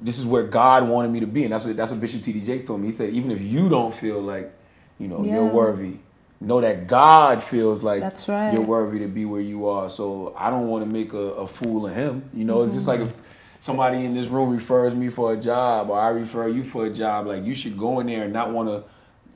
this 0.00 0.18
is 0.18 0.24
where 0.24 0.42
God 0.42 0.88
wanted 0.88 1.10
me 1.10 1.20
to 1.20 1.26
be. 1.26 1.44
And 1.44 1.52
that's 1.52 1.64
what 1.64 1.76
that's 1.76 1.90
what 1.90 2.00
Bishop 2.00 2.22
T.D. 2.22 2.40
Jakes 2.40 2.64
told 2.64 2.80
me. 2.80 2.86
He 2.86 2.92
said, 2.92 3.10
even 3.10 3.30
if 3.30 3.40
you 3.40 3.68
don't 3.68 3.94
feel 3.94 4.20
like, 4.20 4.52
you 4.98 5.08
know, 5.08 5.24
you're 5.24 5.44
worthy, 5.44 5.96
know 6.40 6.60
that 6.60 6.86
God 6.86 7.42
feels 7.42 7.82
like 7.82 8.00
That's 8.00 8.28
right. 8.28 8.52
you're 8.52 8.62
worthy 8.62 8.98
to 9.00 9.08
be 9.08 9.24
where 9.24 9.40
you 9.40 9.68
are. 9.68 9.88
So 9.88 10.34
I 10.36 10.50
don't 10.50 10.68
want 10.68 10.84
to 10.84 10.90
make 10.90 11.12
a, 11.12 11.16
a 11.16 11.46
fool 11.46 11.86
of 11.86 11.94
him. 11.94 12.28
You 12.34 12.44
know, 12.44 12.62
it's 12.62 12.74
just 12.74 12.88
like 12.88 13.00
mm-hmm. 13.00 13.08
if 13.08 13.18
somebody 13.60 14.04
in 14.04 14.14
this 14.14 14.28
room 14.28 14.50
refers 14.50 14.94
me 14.94 15.08
for 15.08 15.32
a 15.32 15.36
job 15.36 15.90
or 15.90 15.98
I 15.98 16.08
refer 16.08 16.48
you 16.48 16.62
for 16.62 16.86
a 16.86 16.90
job, 16.90 17.26
like 17.26 17.44
you 17.44 17.54
should 17.54 17.78
go 17.78 18.00
in 18.00 18.06
there 18.06 18.24
and 18.24 18.32
not 18.32 18.50
want 18.50 18.68
to 18.68 18.84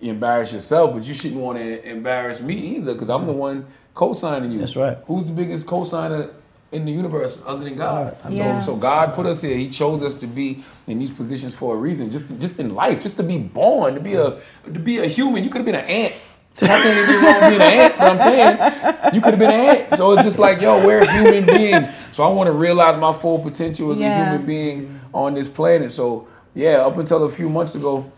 embarrass 0.06 0.52
yourself, 0.52 0.94
but 0.94 1.04
you 1.04 1.14
shouldn't 1.14 1.40
want 1.40 1.58
to 1.58 1.88
embarrass 1.88 2.40
me 2.40 2.54
either 2.54 2.94
because 2.94 3.10
I'm 3.10 3.26
the 3.26 3.32
mm. 3.32 3.36
one 3.36 3.66
co-signing 3.94 4.52
you. 4.52 4.58
That's 4.58 4.76
right. 4.76 4.98
Who's 5.06 5.24
the 5.24 5.32
biggest 5.32 5.66
co-signer 5.66 6.30
in 6.72 6.84
the 6.84 6.92
universe 6.92 7.40
other 7.46 7.64
than 7.64 7.76
God? 7.76 8.16
God. 8.22 8.32
Yeah. 8.32 8.60
So, 8.60 8.72
so 8.72 8.76
God 8.76 9.14
put 9.14 9.26
us 9.26 9.40
here. 9.40 9.56
He 9.56 9.68
chose 9.68 10.02
us 10.02 10.14
to 10.16 10.26
be 10.26 10.62
in 10.86 10.98
these 10.98 11.10
positions 11.10 11.54
for 11.54 11.74
a 11.74 11.78
reason. 11.78 12.10
Just 12.10 12.38
just 12.38 12.60
in 12.60 12.74
life, 12.74 13.02
just 13.02 13.16
to 13.16 13.22
be 13.22 13.38
born, 13.38 13.94
to 13.94 14.00
be 14.00 14.14
a 14.14 14.40
to 14.64 14.78
be 14.78 14.98
a 14.98 15.06
human. 15.06 15.42
You 15.44 15.50
could 15.50 15.58
have 15.58 15.66
been 15.66 15.74
an 15.74 15.84
ant. 15.86 16.14
Not 16.62 16.78
saying 16.82 16.98
anything 16.98 17.24
wrong 17.24 17.40
with 17.40 17.48
being 17.50 17.60
an 17.62 17.80
ant, 17.80 17.94
but 17.98 18.10
I'm 18.10 18.18
saying 18.18 19.14
you 19.14 19.20
could 19.20 19.30
have 19.34 19.38
been 19.38 19.50
an 19.50 19.76
ant. 19.76 19.96
So 19.96 20.12
it's 20.12 20.24
just 20.24 20.38
like, 20.38 20.60
yo, 20.60 20.84
we're 20.84 21.06
human 21.10 21.46
beings. 21.46 21.88
So 22.12 22.22
I 22.22 22.28
want 22.28 22.48
to 22.48 22.52
realize 22.52 22.98
my 23.00 23.12
full 23.14 23.38
potential 23.38 23.92
as 23.92 23.98
Yeah. 24.00 24.20
a 24.20 24.30
human 24.30 24.46
being 24.46 25.00
on 25.14 25.34
this 25.34 25.48
planet. 25.48 25.90
So 25.92 26.28
yeah, 26.54 26.84
up 26.84 26.98
until 26.98 27.24
a 27.24 27.30
few 27.30 27.48
months 27.48 27.74
ago, 27.76 28.10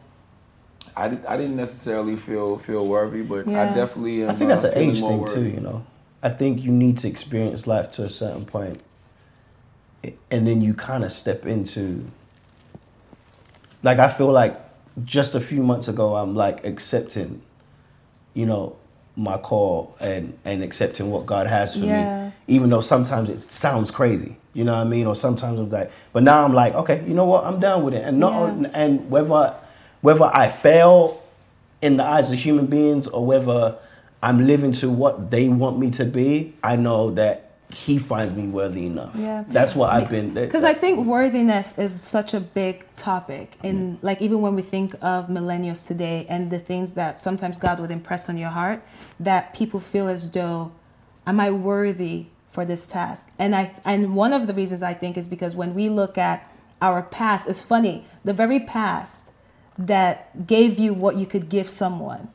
I, 0.97 1.09
did, 1.09 1.25
I 1.27 1.37
didn't 1.37 1.57
necessarily 1.57 2.17
feel 2.17 2.59
feel 2.59 2.87
worthy, 2.87 3.23
but 3.23 3.47
I 3.49 3.73
definitely 3.73 4.25
am. 4.25 4.31
I 4.31 4.35
think 4.35 4.49
that's 4.49 4.65
uh, 4.65 4.69
an 4.75 4.79
age 4.79 5.01
thing 5.01 5.19
worthy. 5.21 5.35
too, 5.35 5.49
you 5.49 5.61
know. 5.61 5.87
I 6.23 6.31
think 6.31 6.63
you 6.63 6.71
need 6.71 6.99
to 6.99 7.09
experience 7.09 7.67
life 7.67 7.91
to 7.93 8.05
a 8.05 8.09
certain 8.09 8.45
and 10.31 10.47
then 10.47 10.63
you 10.63 10.75
kind 10.75 11.05
of 11.05 11.13
step 11.13 11.47
into. 11.47 12.05
Like 13.83 13.99
I 13.99 14.09
feel 14.09 14.31
like 14.31 14.59
just 15.05 15.35
a 15.35 15.41
few 15.41 15.63
months 15.63 15.89
ago, 15.89 16.17
I'm 16.17 16.35
like 16.35 16.65
accepting, 16.65 17.43
you 18.35 18.47
know, 18.47 18.77
my 19.17 19.37
call 19.37 19.97
and 20.01 20.39
and 20.45 20.63
accepting 20.63 21.11
what 21.11 21.27
God 21.27 21.47
has 21.47 21.77
for 21.77 21.87
Yeah. 21.87 22.29
me, 22.29 22.33
even 22.47 22.71
though 22.71 22.81
sometimes 22.81 23.29
it 23.31 23.43
sounds 23.43 23.91
crazy, 23.91 24.37
you 24.55 24.65
know 24.65 24.75
what 24.75 24.87
I 24.87 24.89
mean, 24.89 25.07
or 25.07 25.15
sometimes 25.15 25.59
I'm 25.59 25.69
like, 25.71 25.91
but 26.13 26.23
now 26.23 26.45
I'm 26.45 26.55
like, 26.55 26.75
okay, 26.75 27.05
you 27.07 27.15
know 27.15 27.27
what, 27.27 27.45
I'm 27.45 27.61
down 27.61 27.83
with 27.85 27.95
it, 27.95 28.05
and 28.05 28.19
not 28.19 28.57
Yeah. 28.61 28.71
and 28.73 29.11
whether 29.11 29.55
whether 30.01 30.25
I 30.33 30.49
fail 30.49 31.23
in 31.81 31.97
the 31.97 32.05
eyes 32.05 32.33
of 32.33 32.39
human 32.39 32.67
beings 32.67 33.07
or 33.09 33.27
whether 33.27 33.77
I'm 34.23 34.47
living 34.47 34.73
to 34.73 34.89
what 34.89 35.31
they 35.31 35.49
want 35.49 35.79
me 35.79 35.91
to 35.93 36.05
be, 36.05 36.55
I 36.63 36.77
know 36.77 37.11
that 37.13 37.53
he 37.73 37.99
finds 37.99 38.35
me 38.35 38.47
worthy 38.47 38.87
enough. 38.87 39.13
Yeah. 39.17 39.45
That's 39.49 39.75
what 39.75 39.93
I've 39.93 40.11
been. 40.11 40.35
Because 40.35 40.63
I 40.63 40.75
think 40.75 41.07
worthiness 41.07 41.79
is 41.79 41.99
such 42.01 42.35
a 42.35 42.41
big 42.41 42.85
topic. 42.97 43.57
In 43.63 43.99
like 44.03 44.21
even 44.21 44.43
when 44.43 44.55
we 44.55 44.63
think 44.63 44.95
of 45.01 45.29
millennials 45.29 45.87
today 45.87 46.27
and 46.29 46.51
the 46.51 46.59
things 46.59 46.95
that 46.95 47.21
sometimes 47.21 47.59
God 47.59 47.81
would 47.81 47.91
impress 47.91 48.29
on 48.29 48.37
your 48.37 48.51
heart, 48.51 48.83
that 49.19 49.55
people 49.55 49.81
feel 49.81 50.09
as 50.09 50.31
though, 50.31 50.73
am 51.27 51.41
I 51.41 51.51
worthy 51.51 52.27
for 52.51 52.65
this 52.65 52.87
task? 52.87 53.31
And 53.39 53.57
I 53.57 53.73
and 53.85 54.15
one 54.15 54.33
of 54.33 54.47
the 54.47 54.55
reasons 54.55 54.83
I 54.83 54.95
think 54.95 55.17
is 55.17 55.27
because 55.27 55.57
when 55.57 55.75
we 55.75 55.89
look 55.89 56.19
at 56.19 56.47
our 56.83 57.03
past, 57.03 57.49
it's 57.49 57.63
funny, 57.63 58.05
the 58.25 58.35
very 58.35 58.61
past 58.61 59.33
that 59.79 60.47
gave 60.47 60.79
you 60.79 60.93
what 60.93 61.17
you 61.17 61.25
could 61.27 61.49
give 61.49 61.69
someone, 61.69 62.29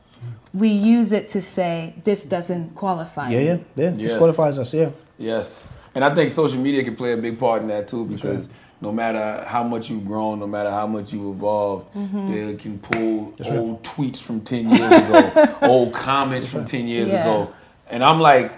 we 0.58 0.68
use 0.68 1.12
it 1.12 1.28
to 1.28 1.40
say 1.42 1.94
this 2.04 2.24
doesn't 2.24 2.74
qualify. 2.74 3.30
yeah, 3.30 3.38
me." 3.38 3.44
yeah, 3.46 3.56
yeah. 3.76 3.90
Yes. 3.96 3.96
Disqualifies 4.10 4.58
us. 4.58 4.74
Yeah. 4.74 4.90
Yes, 5.18 5.64
and 5.94 6.04
I 6.04 6.14
think 6.14 6.30
social 6.30 6.58
media 6.60 6.82
can 6.84 6.96
play 6.96 7.12
a 7.12 7.16
big 7.16 7.38
part 7.38 7.62
in 7.62 7.68
that 7.68 7.88
too 7.88 8.04
because 8.04 8.48
no 8.80 8.92
matter 8.92 9.44
how 9.48 9.64
much 9.64 9.90
you've 9.90 10.06
grown, 10.06 10.38
no 10.38 10.46
matter 10.46 10.70
how 10.70 10.86
much 10.86 11.12
you've 11.12 11.34
evolved, 11.36 11.92
Mm-hmm. 11.94 12.32
they 12.32 12.54
can 12.56 12.78
pull 12.78 13.34
old 13.56 13.82
tweets 13.82 14.18
from 14.26 14.40
ten 14.42 14.70
years 14.70 14.92
ago, 15.02 15.56
old 15.62 15.92
comments 15.92 16.48
from 16.48 16.64
ten 16.64 16.86
years 16.86 17.10
Yeah. 17.10 17.22
ago, 17.22 17.52
and 17.90 18.04
I'm 18.04 18.20
like, 18.20 18.50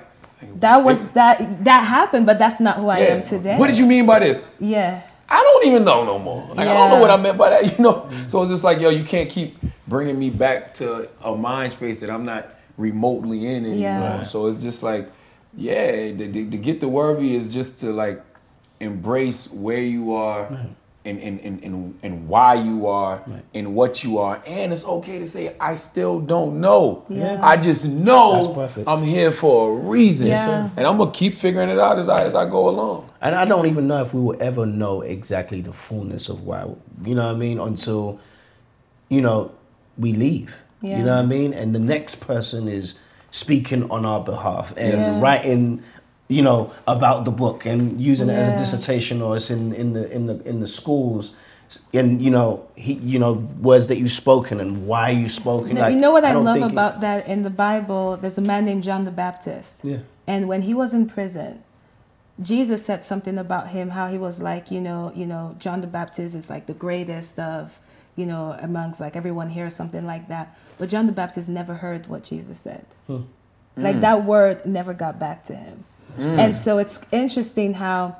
That 0.60 0.78
was 0.84 1.12
that 1.12 1.64
that 1.64 1.82
happened, 1.84 2.26
but 2.26 2.38
that's 2.38 2.60
not 2.60 2.76
who 2.80 2.88
I 2.88 2.98
yeah, 2.98 3.14
am 3.16 3.22
today. 3.22 3.56
what 3.58 3.68
did 3.68 3.78
you 3.78 3.86
mean 3.86 4.04
by 4.06 4.18
this? 4.20 4.38
Yeah. 4.58 5.02
I 5.30 5.42
don't 5.42 5.66
even 5.66 5.84
know 5.84 6.04
no 6.04 6.18
more. 6.18 6.48
Like 6.48 6.66
I 6.66 6.74
don't 6.74 6.90
know 6.90 7.00
what 7.00 7.10
I 7.10 7.16
meant 7.16 7.38
by 7.38 7.50
that, 7.50 7.64
you 7.78 7.82
know. 7.82 8.08
So 8.28 8.42
it's 8.42 8.50
just 8.50 8.64
like, 8.64 8.80
yo, 8.80 8.88
you 8.90 9.04
can't 9.04 9.30
keep 9.30 9.58
bringing 9.86 10.18
me 10.18 10.30
back 10.30 10.74
to 10.74 11.08
a 11.22 11.36
mind 11.36 11.72
space 11.72 12.00
that 12.00 12.10
I'm 12.10 12.24
not 12.24 12.48
remotely 12.76 13.46
in 13.46 13.64
anymore. 13.64 13.80
Yeah. 13.80 14.16
Right. 14.18 14.26
So 14.26 14.46
it's 14.46 14.58
just 14.58 14.82
like, 14.82 15.10
yeah, 15.54 16.10
the, 16.12 16.26
the, 16.26 16.50
to 16.50 16.58
get 16.58 16.80
the 16.80 16.88
worthy 16.88 17.34
is 17.34 17.52
just 17.52 17.78
to 17.80 17.92
like 17.92 18.22
embrace 18.80 19.50
where 19.50 19.82
you 19.82 20.14
are. 20.14 20.66
And, 21.02 21.18
and, 21.18 21.40
and, 21.40 21.64
and, 21.64 21.98
and 22.02 22.28
why 22.28 22.54
you 22.56 22.86
are 22.86 23.24
and 23.54 23.74
what 23.74 24.04
you 24.04 24.18
are. 24.18 24.42
And 24.46 24.70
it's 24.70 24.84
okay 24.84 25.18
to 25.18 25.26
say, 25.26 25.56
I 25.58 25.74
still 25.76 26.20
don't 26.20 26.60
know. 26.60 27.06
Yeah. 27.08 27.40
I 27.42 27.56
just 27.56 27.86
know 27.86 28.70
I'm 28.86 29.02
here 29.02 29.32
for 29.32 29.78
a 29.78 29.80
reason. 29.80 30.26
Yeah. 30.26 30.68
And 30.76 30.86
I'm 30.86 30.98
going 30.98 31.10
to 31.10 31.18
keep 31.18 31.34
figuring 31.34 31.70
it 31.70 31.78
out 31.78 31.98
as 31.98 32.10
I, 32.10 32.24
as 32.24 32.34
I 32.34 32.44
go 32.44 32.68
along. 32.68 33.08
And 33.22 33.34
I 33.34 33.46
don't 33.46 33.64
even 33.64 33.86
know 33.86 34.02
if 34.02 34.12
we 34.12 34.20
will 34.20 34.36
ever 34.42 34.66
know 34.66 35.00
exactly 35.00 35.62
the 35.62 35.72
fullness 35.72 36.28
of 36.28 36.42
why, 36.42 36.66
you 37.02 37.14
know 37.14 37.24
what 37.28 37.34
I 37.34 37.38
mean, 37.38 37.58
until, 37.58 38.20
you 39.08 39.22
know, 39.22 39.52
we 39.96 40.12
leave. 40.12 40.54
Yeah. 40.82 40.98
You 40.98 41.04
know 41.04 41.16
what 41.16 41.24
I 41.24 41.26
mean? 41.26 41.54
And 41.54 41.74
the 41.74 41.78
next 41.78 42.16
person 42.16 42.68
is 42.68 42.98
speaking 43.30 43.90
on 43.90 44.04
our 44.04 44.22
behalf 44.22 44.74
and 44.76 45.00
Yes. 45.00 45.22
writing, 45.22 45.82
you 46.30 46.42
know, 46.42 46.72
about 46.86 47.24
the 47.24 47.30
book 47.32 47.66
and 47.66 48.00
using 48.00 48.28
it 48.30 48.34
as 48.34 48.48
a 48.48 48.56
dissertation 48.56 49.20
or 49.20 49.36
it's 49.36 49.50
in, 49.50 49.74
in 49.74 49.92
the 49.92 50.10
in 50.10 50.26
the 50.26 50.40
in 50.48 50.60
the 50.60 50.66
schools. 50.66 51.34
And 51.92 52.22
you 52.22 52.30
know, 52.30 52.66
he 52.76 52.94
you 52.94 53.18
know, 53.18 53.32
words 53.60 53.88
that 53.88 53.98
you've 53.98 54.12
spoken 54.12 54.60
and 54.60 54.86
why 54.86 55.10
you 55.10 55.28
spoken. 55.28 55.76
Like, 55.76 55.92
you 55.94 56.00
know 56.00 56.12
what 56.12 56.24
I, 56.24 56.32
don't 56.32 56.44
love 56.44 56.56
think 56.56 56.66
it- 56.66 56.72
about 56.72 57.00
that 57.00 57.26
in 57.28 57.42
the 57.42 57.50
Bible? 57.50 58.16
There's 58.16 58.38
a 58.38 58.42
man 58.52 58.64
named 58.64 58.82
John 58.84 59.04
the 59.04 59.10
Baptist. 59.10 59.84
Yeah. 59.84 59.98
And 60.26 60.46
when 60.48 60.62
he 60.62 60.74
was 60.74 60.94
in 60.94 61.08
prison, 61.08 61.62
Jesus 62.40 62.84
said 62.84 63.04
something 63.04 63.36
about 63.38 63.68
him, 63.68 63.90
how 63.90 64.06
he 64.06 64.18
was 64.18 64.40
like, 64.42 64.70
you 64.70 64.80
know, 64.80 65.12
you 65.14 65.26
know, 65.26 65.56
John 65.58 65.80
the 65.80 65.86
Baptist 65.86 66.34
is 66.34 66.48
like 66.48 66.66
the 66.66 66.74
greatest 66.74 67.38
of, 67.38 67.78
you 68.16 68.26
know, 68.26 68.56
amongst 68.60 69.00
like 69.00 69.14
everyone 69.16 69.50
here, 69.50 69.66
or 69.66 69.70
something 69.70 70.06
like 70.06 70.28
that. 70.28 70.56
But 70.78 70.88
John 70.88 71.06
the 71.06 71.12
Baptist 71.12 71.48
never 71.48 71.74
heard 71.74 72.06
what 72.06 72.22
Jesus 72.24 72.58
said. 72.58 72.86
Hmm. 73.06 73.22
Like 73.80 73.96
mm. 73.96 74.00
that 74.02 74.24
word 74.24 74.64
never 74.66 74.94
got 74.94 75.18
back 75.18 75.44
to 75.44 75.54
him. 75.54 75.84
Mm. 76.18 76.38
And 76.38 76.56
so 76.56 76.78
it's 76.78 77.04
interesting 77.12 77.74
how 77.74 78.16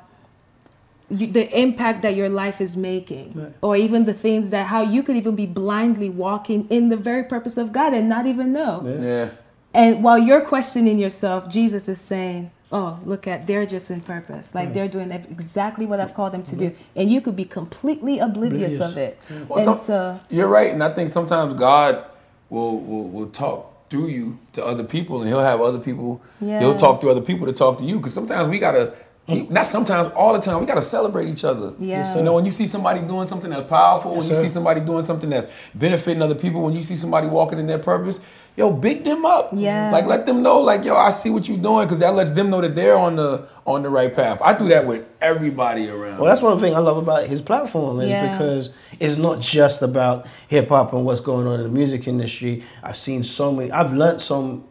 you, 1.09 1.27
the 1.27 1.59
impact 1.59 2.03
that 2.03 2.15
your 2.15 2.29
life 2.29 2.61
is 2.61 2.77
making, 2.77 3.33
Right. 3.35 3.53
or 3.61 3.75
even 3.75 4.05
the 4.05 4.13
things 4.13 4.49
that 4.51 4.67
how 4.67 4.81
you 4.81 5.03
could 5.03 5.17
even 5.17 5.35
be 5.35 5.45
blindly 5.45 6.09
walking 6.09 6.67
in 6.69 6.89
the 6.89 6.97
very 6.97 7.23
purpose 7.23 7.57
of 7.57 7.73
God 7.73 7.93
and 7.93 8.07
not 8.07 8.25
even 8.25 8.53
know. 8.53 8.81
Yeah. 8.85 9.01
Yeah. 9.01 9.29
And 9.73 10.03
while 10.03 10.17
you're 10.17 10.41
questioning 10.41 10.97
yourself, 10.97 11.49
Jesus 11.49 11.87
is 11.87 11.99
saying, 11.99 12.51
"Oh, 12.71 12.99
look 13.05 13.25
at 13.27 13.47
they're 13.47 13.65
just 13.65 13.89
in 13.91 14.01
purpose. 14.01 14.53
Like 14.53 14.73
they're 14.73 14.87
doing 14.89 15.11
exactly 15.11 15.85
what 15.85 15.99
I've 16.01 16.13
called 16.13 16.33
them 16.33 16.43
to 16.43 16.55
do." 16.55 16.73
And 16.95 17.09
you 17.09 17.21
could 17.21 17.35
be 17.37 17.45
completely 17.45 18.19
oblivious, 18.19 18.75
Oblivious. 18.79 18.81
of 18.81 18.97
it. 18.97 19.47
Well, 19.47 19.59
and 19.59 19.65
some- 19.65 19.79
so, 19.79 20.19
You're 20.29 20.47
right, 20.47 20.73
and 20.73 20.83
I 20.83 20.89
think 20.93 21.09
sometimes 21.09 21.53
God 21.53 22.03
will 22.49 22.79
will, 22.79 23.07
will 23.07 23.27
talk 23.27 23.70
through 23.91 24.07
you 24.07 24.39
to 24.53 24.65
other 24.65 24.83
people, 24.83 25.21
and 25.21 25.29
He'll 25.29 25.41
have 25.41 25.61
other 25.61 25.77
people. 25.77 26.21
Yeah. 26.39 26.59
He'll 26.61 26.75
talk 26.75 27.01
to 27.01 27.09
other 27.09 27.21
people 27.21 27.45
to 27.45 27.53
talk 27.53 27.77
to 27.77 27.85
you, 27.85 27.97
because 27.97 28.13
sometimes 28.13 28.49
we 28.49 28.57
gotta. 28.57 28.93
Not 29.49 29.65
sometimes, 29.67 30.09
all 30.15 30.33
the 30.33 30.39
time. 30.39 30.59
We 30.59 30.65
gotta 30.65 30.81
celebrate 30.81 31.27
each 31.27 31.43
other. 31.43 31.73
Yeah. 31.79 31.97
Yes, 31.97 32.15
you 32.15 32.21
know, 32.23 32.33
when 32.33 32.45
you 32.45 32.51
see 32.51 32.67
somebody 32.67 33.01
doing 33.01 33.27
something 33.27 33.49
that's 33.49 33.69
powerful, 33.69 34.13
Yes, 34.13 34.21
when 34.23 34.29
you 34.29 34.35
sir. 34.35 34.41
see 34.43 34.49
somebody 34.49 34.81
doing 34.81 35.05
something 35.05 35.29
that's 35.29 35.47
benefiting 35.75 36.21
other 36.21 36.35
people, 36.35 36.61
when 36.61 36.75
you 36.75 36.83
see 36.83 36.95
somebody 36.95 37.27
walking 37.27 37.59
in 37.59 37.67
their 37.67 37.79
purpose, 37.79 38.19
yo, 38.55 38.71
big 38.71 39.03
them 39.03 39.25
up. 39.25 39.49
Yeah. 39.53 39.91
Like 39.91 40.05
let 40.05 40.25
them 40.25 40.41
know, 40.41 40.59
like 40.59 40.83
yo, 40.83 40.95
I 40.95 41.11
see 41.11 41.29
what 41.29 41.47
you're 41.47 41.57
doing, 41.57 41.85
because 41.87 41.99
that 41.99 42.13
lets 42.15 42.31
them 42.31 42.49
know 42.49 42.61
that 42.61 42.75
they're 42.75 42.97
on 42.97 43.15
the 43.15 43.47
on 43.65 43.83
the 43.83 43.89
right 43.89 44.13
path. 44.15 44.41
I 44.43 44.53
do 44.57 44.67
that 44.69 44.85
with 44.85 45.07
everybody 45.21 45.87
around. 45.89 46.17
Well, 46.19 46.29
that's 46.29 46.41
one 46.41 46.59
thing 46.59 46.75
I 46.75 46.79
love 46.79 46.97
about 46.97 47.25
his 47.27 47.41
platform 47.41 47.99
is 48.01 48.09
Yeah. 48.09 48.31
because 48.31 48.69
it's 48.99 49.17
not 49.17 49.39
just 49.39 49.81
about 49.81 50.25
hip 50.47 50.69
hop 50.69 50.93
and 50.93 51.05
what's 51.05 51.21
going 51.21 51.47
on 51.47 51.55
in 51.59 51.63
the 51.63 51.69
music 51.69 52.07
industry. 52.07 52.63
I've 52.83 52.97
seen 52.97 53.23
so 53.23 53.51
many. 53.51 53.71
I've 53.71 53.93
learned 53.93 54.21
some, 54.21 54.63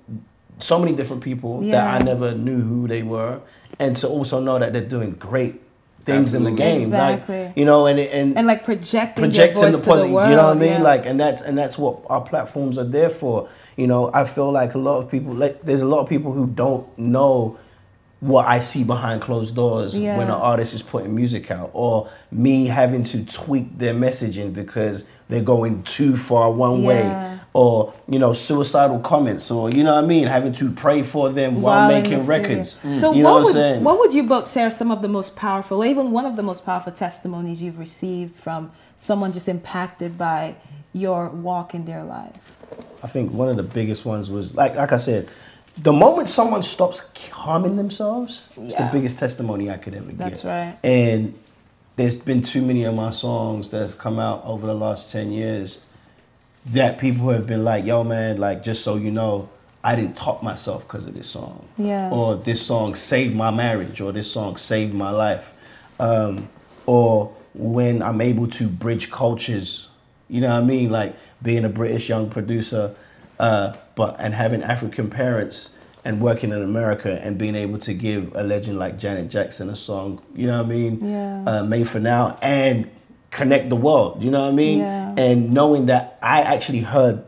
so 0.58 0.78
many 0.78 0.92
different 0.94 1.22
people 1.22 1.62
Yeah. 1.62 1.72
that 1.72 2.02
I 2.02 2.04
never 2.04 2.34
knew 2.34 2.60
who 2.60 2.86
they 2.88 3.02
were, 3.02 3.38
and 3.80 3.96
to 3.96 4.06
also 4.08 4.40
know 4.40 4.58
that 4.60 4.72
they're 4.72 4.82
doing 4.96 5.12
great 5.12 5.60
things 6.04 6.34
in 6.34 6.44
the 6.44 6.52
game. 6.52 6.80
Exactly. 6.80 7.44
Like 7.46 7.56
you 7.56 7.64
know, 7.64 7.86
and 7.86 7.98
and 7.98 8.36
and 8.38 8.46
like 8.46 8.64
projecting, 8.64 9.24
projecting 9.24 9.72
the 9.72 9.78
positive. 9.78 10.08
the 10.08 10.14
world. 10.14 10.30
you 10.30 10.36
know 10.36 10.46
what 10.48 10.56
I 10.56 10.60
mean? 10.60 10.72
yeah. 10.72 10.82
Like, 10.82 11.06
and 11.06 11.18
that's 11.18 11.42
and 11.42 11.58
that's 11.58 11.76
what 11.76 12.00
our 12.08 12.20
platforms 12.22 12.78
are 12.78 12.84
there 12.84 13.10
for. 13.10 13.48
You 13.76 13.86
know, 13.86 14.10
I 14.12 14.24
feel 14.24 14.52
like 14.52 14.74
a 14.74 14.78
lot 14.78 14.98
of 14.98 15.10
people, 15.10 15.32
like, 15.34 15.62
there's 15.62 15.80
a 15.80 15.86
lot 15.86 16.00
of 16.00 16.08
people 16.08 16.32
who 16.32 16.46
don't 16.46 16.86
know 16.98 17.58
what 18.20 18.46
I 18.46 18.60
see 18.60 18.84
behind 18.84 19.22
closed 19.22 19.54
doors 19.54 19.98
Yeah. 19.98 20.18
when 20.18 20.26
an 20.26 20.34
artist 20.34 20.74
is 20.74 20.82
putting 20.82 21.14
music 21.14 21.50
out, 21.50 21.70
or 21.72 22.10
me 22.30 22.66
having 22.66 23.02
to 23.04 23.24
tweak 23.24 23.78
their 23.78 23.94
messaging 23.94 24.52
because 24.52 25.06
they're 25.30 25.42
going 25.56 25.82
too 25.84 26.16
far 26.16 26.50
one 26.52 26.82
Yeah. 26.82 26.86
way, 26.88 27.38
or 27.52 27.92
you 28.08 28.18
know, 28.18 28.32
suicidal 28.32 28.98
comments, 29.00 29.50
or 29.50 29.70
you 29.70 29.82
know 29.84 29.94
what 29.94 30.04
I 30.04 30.06
mean, 30.06 30.26
having 30.26 30.52
to 30.54 30.70
pray 30.72 31.02
for 31.02 31.30
them 31.30 31.62
while, 31.62 31.80
While 31.80 31.88
making 31.88 32.26
records. 32.26 32.72
studio. 32.72 32.92
So 33.00 33.12
mm, 33.12 33.16
you 33.16 33.22
know 33.22 33.34
what 33.42 33.54
would 33.54 33.82
what 33.82 33.98
would 34.00 34.12
you 34.14 34.24
both 34.24 34.46
say 34.48 34.62
are 34.62 34.70
some 34.70 34.90
of 34.90 35.00
the 35.02 35.08
most 35.08 35.36
powerful, 35.36 35.78
or 35.82 35.86
even 35.86 36.10
one 36.12 36.26
of 36.26 36.36
the 36.36 36.42
most 36.42 36.64
powerful 36.66 36.92
testimonies 36.92 37.62
you've 37.62 37.78
received 37.78 38.34
from 38.36 38.70
someone 38.98 39.32
just 39.32 39.48
impacted 39.48 40.18
by 40.18 40.54
your 40.92 41.28
walk 41.30 41.74
in 41.74 41.84
their 41.86 42.04
life? 42.04 42.36
I 43.02 43.08
think 43.08 43.32
one 43.32 43.48
of 43.48 43.56
the 43.56 43.62
biggest 43.62 44.04
ones 44.04 44.30
was 44.30 44.54
like 44.54 44.74
like 44.76 44.92
I 44.92 44.98
said, 44.98 45.30
the 45.82 45.92
moment 45.92 46.28
someone 46.28 46.62
stops 46.62 47.02
harming 47.30 47.76
themselves, 47.76 48.42
it's 48.56 48.74
the 48.76 48.88
biggest 48.92 49.18
testimony 49.18 49.70
I 49.70 49.78
could 49.78 49.94
ever 49.94 50.06
get. 50.06 50.18
That's 50.18 50.44
right. 50.44 50.76
And 50.84 51.34
there's 52.00 52.16
been 52.16 52.40
too 52.40 52.62
many 52.62 52.84
of 52.84 52.94
my 52.94 53.10
songs 53.10 53.68
that 53.70 53.82
have 53.82 53.98
come 53.98 54.18
out 54.18 54.42
over 54.46 54.66
the 54.66 54.74
last 54.74 55.12
ten 55.12 55.30
years 55.30 55.98
that 56.64 56.98
people 56.98 57.28
have 57.28 57.46
been 57.46 57.62
like, 57.62 57.84
"Yo, 57.84 58.02
man, 58.02 58.38
like 58.38 58.62
just 58.62 58.82
so 58.82 58.96
you 58.96 59.10
know." 59.10 59.48
I 59.82 59.96
didn't 59.96 60.14
top 60.14 60.42
myself 60.42 60.86
because 60.86 61.06
of 61.06 61.14
this 61.14 61.26
song. 61.26 61.66
Yeah. 61.78 62.10
Or 62.10 62.36
this 62.36 62.60
song 62.60 62.94
saved 62.96 63.34
my 63.34 63.50
marriage, 63.50 64.02
or 64.02 64.12
this 64.12 64.30
song 64.30 64.58
saved 64.58 64.92
my 64.92 65.08
life. 65.08 65.54
Um, 65.98 66.50
or 66.84 67.34
when 67.54 68.02
I'm 68.02 68.20
able 68.20 68.46
to 68.48 68.68
bridge 68.68 69.10
cultures, 69.10 69.88
you 70.28 70.42
know 70.42 70.50
what 70.50 70.62
I 70.62 70.64
mean? 70.64 70.90
Like 70.90 71.16
being 71.42 71.64
a 71.64 71.70
British 71.70 72.10
young 72.10 72.28
producer, 72.28 72.94
uh, 73.38 73.74
but 73.94 74.16
and 74.18 74.34
having 74.34 74.62
African 74.62 75.08
parents 75.08 75.74
and 76.04 76.20
working 76.20 76.50
in 76.50 76.62
America 76.62 77.20
and 77.22 77.36
being 77.36 77.54
able 77.54 77.78
to 77.78 77.94
give 77.94 78.34
a 78.34 78.42
legend 78.42 78.78
like 78.78 78.98
Janet 78.98 79.28
Jackson 79.28 79.68
a 79.70 79.76
song, 79.76 80.20
you 80.34 80.46
know 80.46 80.58
what 80.58 80.66
I 80.66 80.68
mean? 80.74 81.08
Yeah. 81.08 81.44
Uh, 81.46 81.64
made 81.64 81.88
for 81.88 82.00
now 82.00 82.38
and 82.42 82.90
connect 83.30 83.68
the 83.68 83.76
world, 83.76 84.22
you 84.22 84.30
know 84.30 84.40
what 84.42 84.48
I 84.48 84.52
mean? 84.52 84.78
Yeah. 84.80 85.14
And 85.16 85.52
knowing 85.52 85.86
that 85.86 86.18
I 86.22 86.42
actually 86.42 86.80
heard 86.80 87.24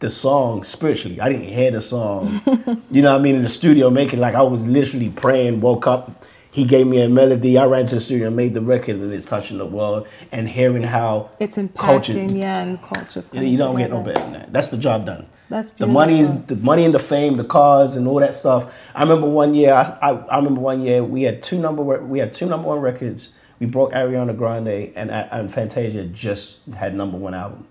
the 0.00 0.10
song 0.10 0.62
spiritually. 0.62 1.20
I 1.20 1.28
didn't 1.28 1.48
hear 1.48 1.70
the 1.72 1.80
song, 1.80 2.40
you 2.90 3.02
know 3.02 3.12
what 3.12 3.20
I 3.20 3.22
mean, 3.22 3.34
in 3.34 3.42
the 3.42 3.48
studio 3.48 3.90
making 3.90 4.20
like 4.20 4.34
I 4.34 4.42
was 4.42 4.66
literally 4.66 5.08
praying, 5.08 5.60
woke 5.60 5.86
up, 5.88 6.24
he 6.52 6.64
gave 6.64 6.86
me 6.86 7.00
a 7.02 7.08
melody, 7.08 7.58
I 7.58 7.66
ran 7.66 7.86
to 7.86 7.96
the 7.96 8.00
studio 8.00 8.28
and 8.28 8.36
made 8.36 8.54
the 8.54 8.60
record 8.60 8.96
and 8.96 9.12
it's 9.12 9.26
touching 9.26 9.58
the 9.58 9.66
world 9.66 10.06
and 10.32 10.48
hearing 10.48 10.84
how 10.84 11.30
It's 11.40 11.56
impacting, 11.56 11.74
culture 11.74 12.12
yeah, 12.12 12.60
and 12.60 12.80
cultures. 12.82 13.28
you, 13.32 13.40
know, 13.40 13.46
you 13.46 13.58
don't 13.58 13.72
coming 13.74 13.88
get 13.88 13.90
no 13.90 14.02
better 14.02 14.20
than 14.20 14.32
that. 14.34 14.52
That's 14.52 14.68
the 14.68 14.78
job 14.78 15.04
done. 15.06 15.26
That's 15.50 15.70
the 15.70 15.86
money 15.86 16.20
is 16.20 16.44
the 16.44 16.56
money 16.56 16.84
and 16.84 16.92
the 16.94 16.98
fame, 16.98 17.36
the 17.36 17.44
cars 17.44 17.96
and 17.96 18.06
all 18.08 18.20
that 18.20 18.34
stuff. 18.34 18.66
I 18.94 19.02
remember 19.02 19.28
one 19.28 19.54
year. 19.54 19.72
I, 19.74 19.96
I, 20.02 20.10
I 20.12 20.36
remember 20.36 20.60
one 20.60 20.82
year 20.82 21.02
we 21.04 21.22
had 21.22 21.42
two 21.42 21.58
number 21.58 21.82
we 21.82 22.18
had 22.18 22.32
two 22.32 22.46
number 22.46 22.68
one 22.68 22.80
records. 22.80 23.30
We 23.60 23.66
broke 23.66 23.92
Ariana 23.92 24.36
Grande 24.36 24.92
and 24.96 25.10
and 25.10 25.52
Fantasia 25.52 26.04
just 26.06 26.58
had 26.76 26.94
number 26.94 27.16
one 27.18 27.34
album. 27.34 27.66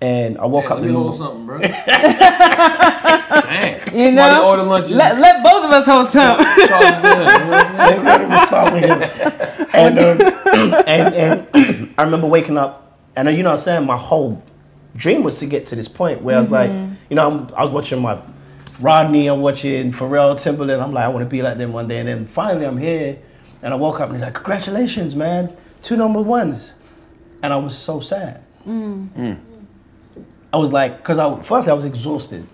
And 0.00 0.36
I 0.38 0.44
woke 0.46 0.64
Hey, 0.64 0.68
up 0.68 0.74
let 0.74 0.82
in 0.82 0.86
me 0.88 0.92
the 0.92 0.98
hold 0.98 1.18
morning. 1.18 1.26
something, 1.26 1.46
bro. 1.46 1.58
Dang. 1.70 1.70
You 3.98 4.06
Somebody 4.06 4.14
know, 4.16 4.48
order 4.50 4.62
lunch. 4.64 4.90
let, 4.90 5.18
let 5.18 5.42
both 5.42 5.64
of 5.64 5.70
us 5.70 5.86
hold 5.86 6.06
some. 6.08 6.38
charge 6.68 7.02
them, 7.02 7.20
you 7.20 7.26
know 7.38 7.50
what 7.50 7.66
I'm 7.66 7.76
saying? 7.76 7.88
They 7.88 7.96
couldn't 8.02 8.32
even 8.32 8.46
stop 8.46 8.66
me. 8.74 8.82
and, 9.74 9.98
um, 9.98 10.16
and 10.86 11.14
and 11.54 11.94
I 11.98 12.02
remember 12.02 12.26
waking 12.26 12.58
up, 12.58 12.98
and 13.16 13.28
uh, 13.28 13.30
you 13.30 13.42
know 13.42 13.50
what 13.50 13.58
I'm 13.60 13.64
saying. 13.64 13.86
My 13.86 13.96
whole 13.96 14.42
dream 14.96 15.22
was 15.22 15.38
to 15.38 15.46
get 15.46 15.66
to 15.68 15.76
this 15.76 15.88
point 15.88 16.22
where 16.22 16.36
I 16.36 16.40
was 16.40 16.50
like, 16.50 16.70
mm-hmm. 16.70 16.94
you 17.10 17.16
know, 17.16 17.30
I'm, 17.30 17.54
I 17.54 17.62
was 17.62 17.72
watching 17.72 18.00
my 18.00 18.20
Rodney, 18.80 19.28
I'm 19.28 19.40
watching 19.40 19.92
Pharrell, 19.92 20.34
Timbaland. 20.34 20.82
I'm 20.82 20.92
like, 20.92 21.04
I 21.04 21.08
want 21.08 21.24
to 21.24 21.30
be 21.30 21.42
like 21.42 21.58
them 21.58 21.72
one 21.72 21.88
day. 21.88 21.98
And 21.98 22.08
then 22.08 22.26
finally, 22.26 22.66
I'm 22.66 22.78
here, 22.78 23.18
and 23.62 23.72
I 23.72 23.76
woke 23.76 24.00
up 24.00 24.08
and 24.08 24.16
he's 24.16 24.22
like, 24.22 24.34
congratulations, 24.34 25.14
man, 25.14 25.56
two 25.82 25.96
number 25.96 26.20
ones, 26.20 26.72
and 27.42 27.52
I 27.52 27.56
was 27.56 27.76
so 27.76 28.00
sad. 28.00 28.42
Mm. 28.66 29.08
Mm. 29.08 29.38
I 30.52 30.56
was 30.56 30.72
like, 30.72 30.98
because 30.98 31.18
I 31.18 31.42
firstly 31.42 31.72
I 31.72 31.74
was 31.74 31.84
exhausted 31.84 32.46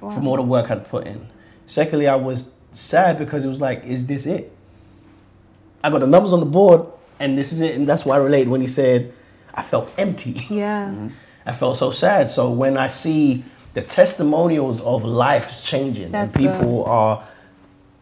from 0.00 0.28
all 0.28 0.36
the 0.36 0.42
work 0.42 0.70
I'd 0.70 0.88
put 0.88 1.06
in. 1.06 1.26
Secondly, 1.66 2.08
I 2.08 2.16
was 2.16 2.50
sad 2.72 3.18
because 3.18 3.44
it 3.44 3.48
was 3.48 3.60
like, 3.60 3.84
is 3.84 4.06
this 4.06 4.26
it? 4.26 4.54
I 5.82 5.90
got 5.90 6.00
the 6.00 6.06
numbers 6.06 6.32
on 6.32 6.40
the 6.40 6.46
board, 6.46 6.86
and 7.18 7.38
this 7.38 7.52
is 7.52 7.60
it. 7.60 7.74
And 7.74 7.86
that's 7.86 8.04
why 8.04 8.16
I 8.16 8.18
relate 8.18 8.48
when 8.48 8.60
he 8.60 8.66
said, 8.66 9.12
I 9.54 9.62
felt 9.62 9.92
empty. 9.98 10.46
yeah. 10.50 10.88
Mm-hmm. 10.88 11.08
I 11.46 11.52
felt 11.52 11.76
so 11.78 11.90
sad. 11.90 12.30
So 12.30 12.50
when 12.50 12.76
I 12.76 12.86
see 12.88 13.44
the 13.74 13.82
testimonials 13.82 14.80
of 14.82 15.04
lives 15.04 15.62
changing 15.64 16.12
That's 16.12 16.34
and 16.34 16.44
people 16.52 16.84
are, 16.84 17.22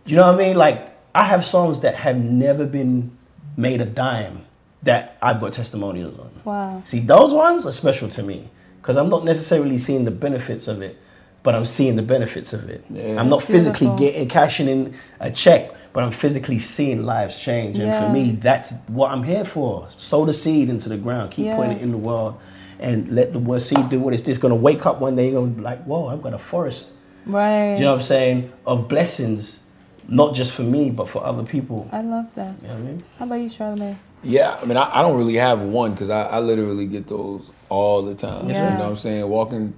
you 0.07 0.17
know 0.17 0.27
what 0.27 0.35
I 0.35 0.39
mean? 0.39 0.57
Like 0.57 0.89
I 1.15 1.25
have 1.25 1.45
songs 1.45 1.81
that 1.81 1.95
have 1.97 2.17
never 2.17 2.67
been 2.67 3.17
made 3.57 3.81
a 3.81 3.85
dime 3.87 4.45
that 4.83 5.17
I've 5.23 5.41
got 5.41 5.53
testimonials 5.53 6.19
on. 6.19 6.31
Wow. 6.45 6.83
See, 6.85 7.01
those 7.01 7.33
ones 7.33 7.67
are 7.67 7.73
special 7.73 8.09
to 8.11 8.23
me 8.23 8.49
because 8.81 8.97
I'm 8.97 9.09
not 9.09 9.25
necessarily 9.25 9.79
seeing 9.79 10.05
the 10.05 10.11
benefits 10.11 10.67
of 10.69 10.83
it, 10.83 10.99
but 11.43 11.55
I'm 11.55 11.65
seeing 11.65 11.97
the 11.97 12.03
benefits 12.03 12.53
of 12.53 12.69
it. 12.69 12.85
Yeah. 12.91 13.21
I'm 13.21 13.29
not 13.29 13.41
That's 13.41 13.51
physically 13.51 13.87
beautiful. 13.89 14.07
getting 14.07 14.29
cashing 14.29 14.69
in 14.69 14.95
a 15.21 15.31
check, 15.31 15.71
but 15.93 16.03
I'm 16.03 16.11
physically 16.13 16.59
seeing 16.59 17.05
lives 17.05 17.39
change. 17.39 17.79
And 17.79 17.93
for 17.95 18.09
me, 18.13 18.33
that's 18.33 18.73
what 18.89 19.11
I'm 19.13 19.23
here 19.23 19.45
for. 19.45 19.87
Sow 19.97 20.25
the 20.25 20.33
seed 20.33 20.69
into 20.69 20.89
the 20.89 20.97
ground, 20.97 21.31
keep 21.31 21.47
Yeah. 21.47 21.57
putting 21.57 21.77
it 21.77 21.83
in 21.83 21.93
the 21.93 21.99
world, 21.99 22.39
and 22.83 23.09
let 23.09 23.33
the 23.33 23.39
word 23.39 23.63
seed 23.63 23.89
do 23.89 24.01
what 24.01 24.13
it's. 24.15 24.27
It's 24.29 24.39
gonna 24.39 24.55
wake 24.55 24.85
up 24.85 25.01
one 25.01 25.17
day. 25.17 25.31
You're 25.31 25.41
gonna 25.41 25.53
be 25.53 25.63
like, 25.63 25.83
whoa, 25.85 26.09
I've 26.09 26.23
got 26.23 26.35
a 26.35 26.39
forest. 26.39 26.93
Right. 27.25 27.75
You 27.75 27.85
know 27.85 27.93
what 27.93 28.01
I'm 28.01 28.07
saying? 28.07 28.53
Of 28.67 28.89
blessings, 28.89 29.61
not 30.09 30.35
just 30.35 30.53
for 30.53 30.63
me, 30.63 30.91
but 30.91 31.09
for 31.09 31.25
other 31.25 31.45
people. 31.45 31.89
I 31.93 32.03
love 32.03 32.35
that. 32.35 32.61
You 32.61 32.69
know 32.69 32.75
what 32.75 32.81
I 32.81 32.83
mean? 32.83 33.03
How 33.19 33.25
about 33.27 33.35
you, 33.37 33.51
Charlamagne? 33.51 33.97
Yeah, 34.25 34.59
I 34.61 34.65
mean, 34.65 34.77
I, 34.77 34.99
I 34.99 35.03
don't 35.03 35.17
really 35.17 35.35
have 35.35 35.61
one 35.61 35.93
because 35.93 36.11
I, 36.11 36.23
I 36.25 36.39
literally 36.41 36.87
get 36.87 37.09
those 37.09 37.51
all 37.69 38.03
the 38.03 38.15
time. 38.15 38.49
Yeah. 38.49 38.73
You 38.73 38.79
know 38.79 38.85
what 38.85 38.91
I'm 38.91 38.97
saying? 38.97 39.29
Walking 39.29 39.75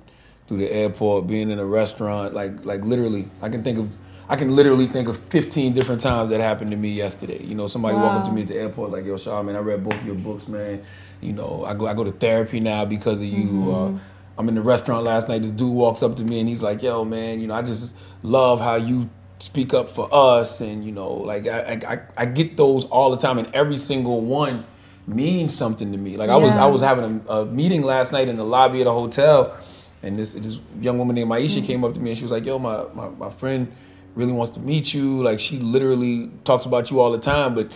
through 0.46 0.58
the 0.58 0.70
airport, 0.70 1.26
being 1.26 1.50
in 1.50 1.58
a 1.58 1.64
restaurant, 1.64 2.34
like 2.34 2.64
like 2.64 2.82
literally, 2.82 3.28
I 3.40 3.48
can 3.48 3.62
think 3.62 3.78
of, 3.78 3.96
I 4.28 4.36
can 4.36 4.56
literally 4.56 4.86
think 4.86 5.08
of 5.08 5.18
15 5.18 5.74
different 5.74 6.00
times 6.00 6.30
that 6.30 6.40
happened 6.40 6.70
to 6.70 6.76
me 6.76 6.90
yesterday. 6.90 7.42
You 7.44 7.54
know, 7.54 7.68
somebody 7.68 7.96
walked 7.96 8.20
up 8.20 8.24
to 8.26 8.32
me 8.32 8.42
at 8.42 8.48
the 8.48 8.56
airport 8.56 8.90
like, 8.90 9.04
"Yo, 9.04 9.16
Shaw, 9.16 9.42
man, 9.42 9.56
I 9.56 9.58
read 9.58 9.84
both 9.84 9.94
of 9.94 10.06
your 10.06 10.14
books, 10.14 10.48
man. 10.48 10.82
You 11.20 11.32
know, 11.34 11.64
I 11.66 11.74
go 11.74 11.86
I 11.86 11.94
go 11.94 12.04
to 12.04 12.12
therapy 12.12 12.60
now 12.60 12.84
because 12.84 13.20
of 13.20 13.26
you." 13.26 13.44
Mm-hmm. 13.44 13.96
Uh, 13.96 14.00
I'm 14.36 14.48
in 14.48 14.54
the 14.54 14.62
restaurant 14.62 15.04
last 15.04 15.28
night. 15.28 15.42
This 15.42 15.50
dude 15.50 15.72
walks 15.74 16.02
up 16.02 16.16
to 16.16 16.24
me 16.24 16.40
and 16.40 16.48
he's 16.48 16.62
like, 16.62 16.82
"Yo, 16.82 17.04
man, 17.04 17.40
you 17.40 17.46
know, 17.46 17.54
I 17.54 17.62
just 17.62 17.92
love 18.22 18.60
how 18.60 18.76
you." 18.76 19.08
speak 19.40 19.74
up 19.74 19.90
for 19.90 20.08
us, 20.12 20.60
and 20.62 20.84
you 20.84 20.92
know, 20.92 21.12
like 21.12 21.46
I, 21.46 21.78
I, 21.86 22.22
I 22.22 22.24
get 22.24 22.56
those 22.56 22.84
all 22.86 23.10
the 23.10 23.16
time, 23.18 23.36
and 23.36 23.52
every 23.54 23.76
single 23.76 24.22
one 24.22 24.64
means 25.06 25.54
something 25.54 25.92
to 25.92 25.98
me. 25.98 26.16
Like 26.16 26.30
I 26.30 26.36
was, 26.36 26.54
I 26.54 26.66
was 26.66 26.80
having 26.80 27.22
a, 27.28 27.32
a 27.32 27.46
meeting 27.46 27.82
last 27.82 28.10
night 28.12 28.28
in 28.28 28.36
the 28.36 28.44
lobby 28.44 28.80
of 28.80 28.86
the 28.86 28.92
hotel, 28.92 29.58
and 30.02 30.16
this 30.16 30.32
this 30.32 30.60
young 30.80 30.98
woman 30.98 31.14
named 31.16 31.30
Aisha 31.30 31.56
Mm-hmm. 31.58 31.66
came 31.66 31.84
up 31.84 31.92
to 31.94 32.00
me 32.00 32.10
and 32.10 32.16
she 32.16 32.24
was 32.24 32.30
like, 32.30 32.46
"Yo, 32.46 32.58
my, 32.58 32.84
my 32.94 33.08
my 33.08 33.28
friend 33.28 33.70
really 34.14 34.32
wants 34.32 34.52
to 34.54 34.60
meet 34.60 34.94
you. 34.94 35.22
Like 35.22 35.40
she 35.40 35.58
literally 35.58 36.30
talks 36.44 36.66
about 36.66 36.90
you 36.90 37.00
all 37.00 37.10
the 37.12 37.18
time, 37.18 37.54
but." 37.54 37.70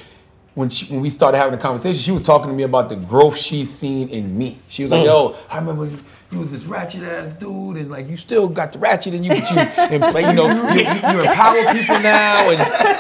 When, 0.55 0.70
she, 0.70 0.86
when 0.93 1.03
we 1.03 1.09
started 1.09 1.39
having 1.39 1.55
a 1.55 1.62
conversation, 1.62 2.03
she 2.03 2.11
was 2.11 2.22
talking 2.22 2.49
to 2.49 2.53
me 2.53 2.64
about 2.64 2.89
the 2.89 2.97
growth 2.97 3.36
she's 3.36 3.70
seen 3.70 4.09
in 4.09 4.36
me. 4.36 4.59
She 4.68 4.82
was 4.82 4.91
like, 4.91 5.03
mm. 5.03 5.05
"Yo, 5.05 5.36
I 5.49 5.59
remember 5.59 5.84
you, 5.84 5.97
you 6.32 6.41
was 6.41 6.51
this 6.51 6.64
ratchet 6.64 7.05
ass 7.05 7.32
dude, 7.34 7.76
and 7.76 7.89
like 7.89 8.09
you 8.09 8.16
still 8.16 8.49
got 8.49 8.72
the 8.72 8.80
ratchet 8.80 9.14
in 9.14 9.22
you, 9.22 9.30
but 9.30 9.49
you, 9.53 9.57
and, 9.57 10.01
like, 10.12 10.26
you 10.26 10.32
know, 10.32 10.49
you, 10.51 10.80
you, 10.80 10.80
you 10.80 11.20
empower 11.20 11.72
people 11.72 12.01
now, 12.01 12.51
and 12.51 12.59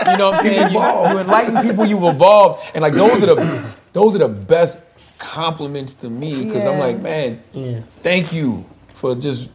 you 0.08 0.16
know 0.18 0.30
what 0.30 0.38
I'm 0.38 0.42
saying. 0.44 0.72
You, 0.72 0.78
you 0.78 1.18
enlighten 1.18 1.60
people, 1.68 1.84
you've 1.84 2.04
evolved, 2.04 2.62
and 2.74 2.82
like 2.82 2.92
those 2.92 3.24
are 3.24 3.34
the 3.34 3.64
those 3.92 4.14
are 4.14 4.18
the 4.18 4.28
best 4.28 4.78
compliments 5.18 5.94
to 5.94 6.10
me 6.10 6.44
because 6.44 6.64
I'm 6.64 6.78
like, 6.78 7.00
man, 7.00 7.42
Yeah. 7.52 7.80
thank 8.02 8.32
you 8.32 8.66
for 8.94 9.16
just 9.16 9.48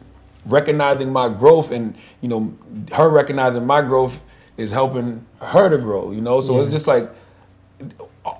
recognizing 0.46 1.12
my 1.12 1.28
growth, 1.28 1.70
and 1.70 1.94
you 2.20 2.28
know, 2.28 2.52
her 2.92 3.08
recognizing 3.08 3.66
my 3.66 3.82
growth 3.82 4.20
is 4.56 4.70
helping 4.70 5.24
her 5.40 5.68
to 5.68 5.78
grow. 5.78 6.10
You 6.12 6.20
know, 6.20 6.40
so 6.40 6.60
it's 6.60 6.70
just 6.70 6.86
like 6.86 7.10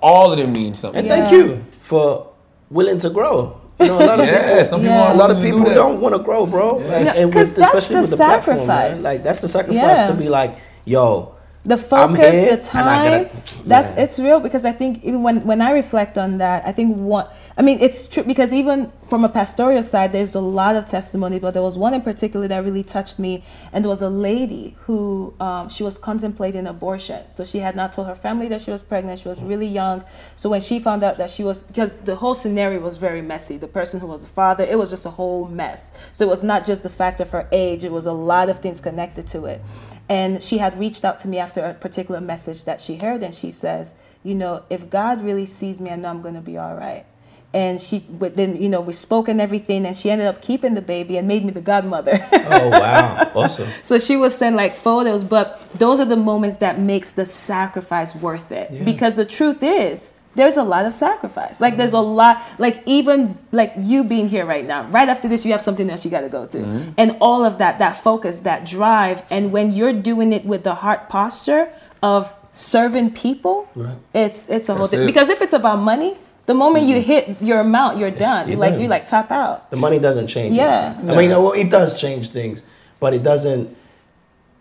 all 0.02 0.32
of 0.32 0.38
them 0.38 0.52
mean 0.52 0.74
something. 0.74 0.98
And 1.00 1.07
Yeah. 1.09 1.28
thank 1.28 1.32
you 1.32 1.64
for 1.82 2.28
willing 2.70 2.98
to 3.00 3.11
grow. 3.11 3.61
You 3.80 3.88
know, 3.88 3.98
a 3.98 4.07
lot 4.07 4.20
of 4.20 4.26
Yeah, 4.28 4.62
people, 4.64 4.82
Yeah. 4.82 5.12
a 5.12 5.16
lot 5.16 5.30
of 5.30 5.42
people 5.42 5.62
do 5.64 5.74
don't 5.74 6.00
want 6.00 6.14
to 6.14 6.20
grow, 6.20 6.46
bro. 6.46 6.76
Like, 6.76 6.86
No, 7.05 7.11
and 7.12 7.32
'cause 7.32 7.48
with, 7.48 7.57
that's 7.57 7.74
especially 7.74 7.96
the 7.96 8.00
with 8.02 8.11
the 8.11 8.16
platform, 8.16 8.57
man. 8.59 8.66
sacrifice. 8.66 9.02
Like 9.02 9.22
that's 9.22 9.40
the 9.40 9.48
sacrifice 9.48 9.98
Yeah. 9.98 10.07
to 10.09 10.14
be 10.14 10.28
like, 10.28 10.57
yo, 10.84 11.34
the 11.64 11.78
focus, 11.78 12.50
the 12.50 12.68
time. 12.68 13.28
that's 13.64 13.92
Yeah. 13.92 14.02
it's 14.02 14.18
real 14.18 14.38
because 14.38 14.66
I 14.66 14.72
think 14.72 15.02
even 15.02 15.22
when 15.22 15.46
when 15.46 15.62
I 15.62 15.70
reflect 15.72 16.18
on 16.18 16.38
that, 16.38 16.66
I 16.66 16.72
think 16.72 16.96
one. 16.96 17.26
I 17.56 17.62
mean, 17.62 17.78
it's 17.80 18.06
true 18.06 18.22
because 18.24 18.52
even 18.52 18.92
from 19.08 19.24
a 19.24 19.28
pastoral 19.28 19.82
side, 19.82 20.12
there's 20.12 20.34
a 20.34 20.40
lot 20.40 20.76
of 20.76 20.84
testimony, 20.84 21.38
but 21.38 21.54
there 21.54 21.62
was 21.62 21.78
one 21.78 21.94
in 21.94 22.02
particular 22.02 22.48
that 22.48 22.64
really 22.64 22.82
touched 22.82 23.18
me, 23.18 23.44
and 23.72 23.82
there 23.82 23.88
was 23.88 24.02
a 24.02 24.10
lady 24.10 24.76
who 24.80 25.32
um, 25.40 25.68
she 25.70 25.82
was 25.82 25.96
contemplating 25.96 26.66
abortion. 26.66 27.22
So 27.30 27.44
she 27.44 27.60
had 27.60 27.76
not 27.76 27.94
told 27.94 28.08
her 28.08 28.14
family 28.14 28.48
that 28.48 28.60
she 28.60 28.70
was 28.70 28.82
pregnant. 28.82 29.20
She 29.20 29.28
was 29.28 29.40
really 29.40 29.68
young. 29.68 30.04
So 30.36 30.50
when 30.50 30.60
she 30.60 30.80
found 30.80 31.02
out 31.02 31.16
that 31.16 31.30
she 31.30 31.44
was, 31.44 31.62
because 31.62 31.96
the 31.96 32.16
whole 32.16 32.34
scenario 32.34 32.80
was 32.80 32.98
very 32.98 33.22
messy. 33.22 33.56
The 33.56 33.68
person 33.68 34.00
who 34.00 34.08
was 34.08 34.22
the 34.22 34.28
father, 34.28 34.64
it 34.64 34.78
was 34.78 34.90
just 34.90 35.06
a 35.06 35.10
whole 35.10 35.46
mess. 35.48 35.92
So 36.12 36.26
it 36.26 36.28
was 36.28 36.42
not 36.42 36.66
just 36.66 36.82
the 36.82 36.90
fact 36.90 37.20
of 37.20 37.30
her 37.30 37.48
age; 37.52 37.84
it 37.84 37.92
was 37.92 38.04
a 38.04 38.12
lot 38.12 38.50
of 38.50 38.60
things 38.60 38.80
connected 38.80 39.26
to 39.28 39.46
it. 39.46 39.62
And 40.09 40.42
she 40.42 40.59
had 40.59 40.78
reached 40.78 41.05
out 41.05 41.18
to 41.20 41.28
me 41.28 41.38
after 41.38 41.64
a 41.64 41.74
particular 41.74 42.20
message 42.20 42.64
that 42.64 42.80
she 42.80 42.96
heard, 42.96 43.22
and 43.22 43.34
she 43.34 43.50
says, 43.50 43.94
You 44.22 44.34
know, 44.34 44.64
if 44.68 44.90
God 44.90 45.22
really 45.22 45.46
sees 45.46 45.80
me, 45.80 45.90
I 45.90 45.96
know 45.96 46.09
I'm 46.09 46.22
going 46.22 46.34
to 46.34 46.40
be 46.40 46.59
all 46.59 46.74
right. 46.74 47.07
And 47.55 47.80
she, 47.80 48.00
but 48.00 48.36
then, 48.36 48.61
you 48.61 48.68
know, 48.68 48.80
we 48.80 48.92
spoke 48.92 49.28
and 49.28 49.40
everything, 49.40 49.86
and 49.86 49.96
she 49.96 50.11
ended 50.11 50.26
up 50.26 50.42
keeping 50.42 50.74
the 50.74 50.82
baby 50.82 51.16
and 51.16 51.28
made 51.28 51.44
me 51.44 51.52
the 51.52 51.61
godmother. 51.61 52.26
oh 52.32 52.68
wow, 52.68 53.30
awesome. 53.34 53.68
so 53.82 53.98
she 54.00 54.16
would 54.16 54.32
send 54.32 54.57
like 54.57 54.74
photos, 54.74 55.22
but 55.22 55.61
those 55.78 56.00
are 56.00 56.05
the 56.05 56.16
moments 56.16 56.57
that 56.57 56.80
makes 56.80 57.12
the 57.12 57.24
sacrifice 57.24 58.14
worth 58.14 58.50
it. 58.50 58.84
Because 58.84 59.14
the 59.14 59.24
truth 59.24 59.62
is, 59.62 60.11
there's 60.35 60.57
a 60.57 60.64
lot 60.64 60.85
of 60.85 60.95
sacrifice. 60.95 61.61
Like 61.61 61.76
there's 61.76 61.93
a 61.93 61.97
mm-hmm. 61.97 62.14
lot, 62.14 62.43
like 62.59 62.82
even 62.87 63.39
like 63.53 63.72
you 63.78 64.05
being 64.05 64.28
here 64.28 64.47
right 64.47 64.66
now. 64.66 64.85
Right 64.89 65.09
after 65.09 65.28
this, 65.28 65.45
you 65.45 65.53
have 65.53 65.62
something 65.62 65.89
else 65.91 66.05
you 66.05 66.11
got 66.11 66.22
to 66.22 66.28
go 66.28 66.47
to, 66.47 66.59
mm-hmm. 66.59 66.93
and 66.97 67.16
all 67.20 67.45
of 67.45 67.59
that, 67.59 67.78
that 67.78 67.97
focus, 67.97 68.41
that 68.41 68.66
drive, 68.66 69.22
and 69.30 69.53
when 69.53 69.72
you're 69.72 69.93
doing 69.93 70.32
it 70.32 70.45
with 70.45 70.64
the 70.64 70.74
heart 70.74 71.09
posture 71.09 71.70
of 72.03 72.35
serving 72.53 73.12
people, 73.12 73.68
Right. 73.74 73.97
it's 74.12 74.49
it's 74.49 74.68
a 74.68 74.74
whole 74.74 74.87
thing. 74.87 75.03
it. 75.03 75.07
Because 75.07 75.28
if 75.28 75.43
it's 75.43 75.53
about 75.53 75.78
money, 75.78 76.16
the 76.47 76.55
moment 76.55 76.87
you 76.87 76.97
mm-hmm. 76.97 77.32
hit 77.32 77.43
your 77.43 77.61
amount, 77.61 77.99
you're 77.99 78.11
done. 78.11 78.49
you're 78.49 78.59
like 78.59 78.72
done. 78.72 78.82
you 78.82 78.89
like 78.89 79.07
top 79.07 79.30
out. 79.30 79.70
The 79.70 79.76
money 79.76 79.99
doesn't 79.99 80.26
change. 80.26 80.55
Yeah. 80.55 80.93
anything. 80.93 81.11
I 81.11 81.16
mean, 81.16 81.30
well, 81.30 81.53
it 81.53 81.70
does 81.70 81.99
change 82.01 82.30
things, 82.30 82.62
but 83.01 83.14
it 83.14 83.22
doesn't. 83.22 83.76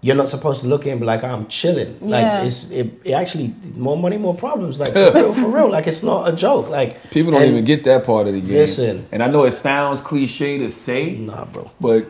You're 0.03 0.17
not 0.17 0.27
supposed 0.29 0.61
to 0.61 0.67
look 0.67 0.85
in 0.85 0.91
and 0.91 0.99
be 0.99 1.05
like, 1.07 1.23
I'm 1.23 1.47
chilling. 1.47 1.97
Like 2.01 2.21
Yeah. 2.23 2.43
it's 2.43 2.69
it, 2.71 2.87
it 3.05 3.13
actually 3.13 3.55
more 3.75 3.97
money, 3.97 4.17
more 4.17 4.35
problems. 4.35 4.77
Like 4.79 4.91
for 4.93 5.11
real, 5.13 5.33
for 5.33 5.47
real. 5.49 5.69
Like 5.71 5.87
it's 5.87 6.03
not 6.03 6.27
a 6.31 6.35
joke. 6.35 6.69
Like 6.69 7.09
People 7.09 7.31
don't 7.31 7.41
and- 7.43 7.51
even 7.53 7.63
get 7.63 7.85
that 7.85 8.05
part 8.05 8.27
of 8.27 8.33
the 8.33 8.41
game. 8.41 8.57
Listen. 8.57 9.07
and 9.13 9.23
I 9.23 9.27
know 9.27 9.45
it 9.45 9.53
sounds 9.53 10.01
cliche 10.01 10.57
to 10.59 10.69
say, 10.69 11.15
Nah, 11.15 11.45
bro. 11.45 11.71
but 11.79 12.05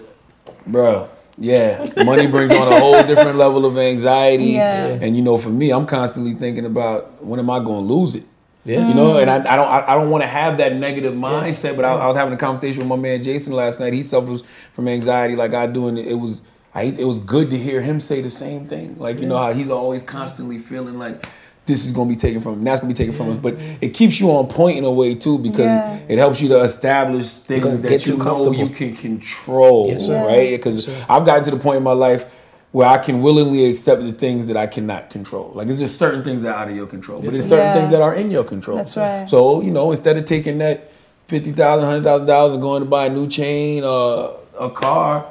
bruh, 0.69 1.07
yeah, 1.37 1.91
money 2.03 2.27
brings 2.27 2.51
on 2.51 2.67
a 2.71 2.79
whole 2.79 3.03
different 3.03 3.37
level 3.37 3.65
of 3.65 3.77
anxiety. 3.77 4.51
Yeah. 4.57 4.97
And 5.01 5.15
you 5.15 5.21
know, 5.21 5.37
for 5.37 5.49
me, 5.49 5.71
I'm 5.71 5.85
constantly 5.85 6.33
thinking 6.33 6.65
about 6.65 7.23
when 7.23 7.39
am 7.39 7.49
I 7.49 7.59
going 7.59 7.87
to 7.87 7.93
lose 7.93 8.15
it. 8.15 8.23
Yeah. 8.65 8.87
You 8.87 8.93
know, 8.93 9.17
and 9.19 9.29
I, 9.29 9.39
mm. 9.39 9.47
I 9.47 9.55
don't 9.57 9.67
I, 9.67 9.91
I 9.91 9.95
don't 9.95 10.09
want 10.09 10.23
to 10.23 10.27
have 10.27 10.57
that 10.59 10.73
negative 10.75 11.13
mindset. 11.13 11.63
Yeah. 11.63 11.73
But 11.73 11.85
I, 11.85 11.93
I 11.95 12.07
was 12.07 12.15
having 12.15 12.33
a 12.33 12.37
conversation 12.37 12.79
with 12.79 12.87
my 12.87 12.95
man 12.95 13.21
Jason 13.21 13.53
last 13.53 13.79
night. 13.79 13.93
He 13.93 14.01
suffers 14.03 14.41
from 14.73 14.87
anxiety 14.87 15.35
like 15.35 15.53
I 15.53 15.67
do, 15.67 15.87
and 15.89 15.99
it 15.99 16.15
was 16.15 16.41
I, 16.75 16.83
it 16.83 17.05
was 17.05 17.19
good 17.19 17.49
to 17.51 17.57
hear 17.57 17.81
him 17.81 17.99
say 17.99 18.21
the 18.21 18.29
same 18.29 18.65
thing. 18.65 18.97
Like 18.97 19.19
you 19.19 19.27
know 19.27 19.37
how 19.37 19.53
he's 19.53 19.69
always 19.69 20.01
constantly 20.01 20.57
feeling 20.59 20.97
like 20.97 21.25
this 21.65 21.85
is 21.85 21.91
gonna 21.93 22.09
be 22.09 22.15
taken 22.15 22.41
from 22.41 22.53
him, 22.53 22.63
that's 22.63 22.81
gonna 22.81 22.93
be 22.93 22.97
taken 22.97 23.13
from 23.13 23.29
us. 23.29 23.37
But 23.37 23.55
it 23.79 23.89
keeps 23.93 24.19
you 24.19 24.31
on 24.31 24.47
point 24.47 24.77
in 24.77 24.83
a 24.83 24.91
way 24.91 25.15
too 25.15 25.37
because 25.37 25.65
Yeah. 25.67 25.97
it 26.09 26.17
helps 26.17 26.41
you 26.41 26.49
to 26.49 26.61
establish 26.61 27.29
things 27.35 27.63
Because 27.63 27.81
that 27.83 28.05
you 28.05 28.13
you 28.13 28.23
know 28.23 28.51
you 28.51 28.69
can 28.69 28.95
control, 28.97 29.87
Yes, 29.89 30.09
right? 30.09 30.51
Because 30.51 30.89
I've 31.09 31.25
gotten 31.25 31.43
to 31.45 31.51
the 31.51 31.57
point 31.57 31.77
in 31.77 31.83
my 31.83 31.93
life 31.93 32.25
where 32.71 32.87
I 32.87 32.97
can 32.97 33.21
willingly 33.21 33.69
accept 33.69 34.01
the 34.01 34.11
things 34.11 34.47
that 34.47 34.57
I 34.57 34.65
cannot 34.65 35.11
control. 35.11 35.51
Like 35.53 35.67
there's 35.67 35.79
just 35.79 35.99
certain 35.99 36.23
things 36.23 36.41
that 36.41 36.55
are 36.55 36.63
out 36.63 36.69
of 36.69 36.75
your 36.75 36.87
control, 36.87 37.21
but 37.21 37.31
there's 37.31 37.47
certain 37.47 37.67
Yeah. 37.67 37.73
things 37.73 37.91
that 37.91 38.01
are 38.01 38.15
in 38.15 38.31
your 38.31 38.43
control. 38.43 38.77
That's 38.77 38.97
right. 38.97 39.29
So 39.29 39.61
you 39.61 39.69
know, 39.71 39.91
instead 39.91 40.17
of 40.17 40.25
taking 40.25 40.57
that 40.57 40.91
fifty 41.27 41.51
thousand, 41.51 41.87
hundred 41.87 42.03
thousand 42.03 42.27
dollars 42.27 42.53
and 42.53 42.61
going 42.61 42.81
to 42.81 42.89
buy 42.89 43.05
a 43.05 43.09
new 43.09 43.27
chain 43.27 43.83
or 43.83 44.37
a 44.59 44.69
car, 44.69 45.27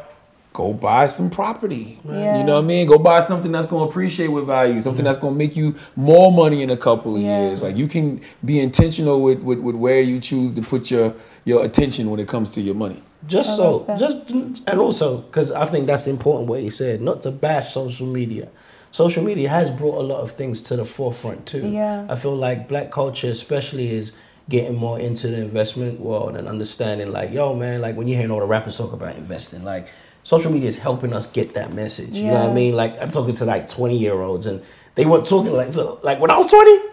go 0.53 0.73
buy 0.75 1.07
some 1.07 1.31
property. 1.31 1.99
Yeah. 2.05 2.39
You 2.39 2.45
know 2.45 2.57
what 2.57 2.65
I 2.65 2.67
mean? 2.67 2.87
Go 2.87 2.99
buy 2.99 3.23
something 3.23 3.51
that's 3.53 3.67
going 3.67 3.87
to 3.87 3.91
appreciate 3.91 4.29
with 4.29 4.47
value, 4.47 4.81
something 4.81 5.05
that's 5.05 5.19
going 5.19 5.35
to 5.35 5.39
make 5.39 5.57
you 5.57 5.75
more 5.97 6.31
money 6.31 6.63
in 6.63 6.71
a 6.71 6.77
couple 6.77 7.17
of 7.17 7.23
Yeah. 7.23 7.49
years. 7.49 7.63
Like 7.63 7.77
you 7.77 7.89
can 7.89 8.21
be 8.45 8.61
intentional 8.61 9.23
with, 9.23 9.41
with, 9.43 9.61
with 9.61 9.77
where 9.77 10.01
you 10.01 10.21
choose 10.21 10.53
to 10.53 10.63
put 10.63 10.91
your 10.91 11.15
your 11.45 11.65
attention 11.65 12.09
when 12.11 12.21
it 12.21 12.29
comes 12.29 12.51
to 12.51 12.61
your 12.61 12.75
money. 12.75 13.03
Just 13.27 13.57
so, 13.57 13.79
like 13.89 13.99
just 13.99 14.29
and 14.31 14.79
also 14.79 15.19
because 15.19 15.51
I 15.53 15.65
think 15.67 15.87
that's 15.87 16.07
important 16.07 16.49
what 16.49 16.61
he 16.61 16.71
said. 16.71 17.01
Not 17.01 17.23
to 17.23 17.31
bash 17.31 17.73
social 17.75 18.07
media. 18.07 18.49
Social 18.91 19.25
media 19.25 19.49
has 19.49 19.71
brought 19.71 19.99
a 19.99 20.03
lot 20.07 20.21
of 20.21 20.31
things 20.33 20.63
to 20.65 20.77
the 20.77 20.85
forefront 20.85 21.47
too. 21.47 21.67
Yeah. 21.67 22.07
I 22.11 22.17
feel 22.17 22.37
like 22.37 22.69
black 22.69 22.91
culture, 22.91 23.31
especially, 23.31 23.91
is 23.95 24.13
getting 24.51 24.77
more 24.77 24.99
into 25.01 25.29
the 25.29 25.39
investment 25.39 25.99
world 25.99 26.37
and 26.37 26.47
understanding. 26.47 27.11
Like, 27.11 27.33
yo, 27.33 27.55
man, 27.55 27.81
like 27.81 27.97
when 27.97 28.07
you're 28.07 28.19
hearing 28.19 28.31
all 28.31 28.41
the 28.41 28.47
rappers 28.47 28.77
talk 28.77 28.93
about 28.93 29.17
investing, 29.17 29.65
like 29.65 29.89
social 30.25 30.53
media 30.53 30.69
is 30.69 30.79
helping 30.79 31.13
us 31.13 31.31
get 31.31 31.55
that 31.55 31.73
message. 31.73 32.11
You 32.11 32.27
know 32.27 32.35
what 32.35 32.51
I 32.51 32.55
mean? 32.55 32.75
Like 32.75 33.01
I'm 33.01 33.11
talking 33.11 33.35
to 33.35 33.45
like 33.45 33.69
20 33.69 33.97
year 33.99 34.21
olds 34.21 34.47
and 34.47 34.63
they 34.95 35.07
weren't 35.07 35.27
talking 35.27 35.53
like 35.53 35.73
to, 35.73 35.99
like 36.03 36.21
when 36.21 36.31
I 36.31 36.37
was 36.37 36.47
20. 36.47 36.89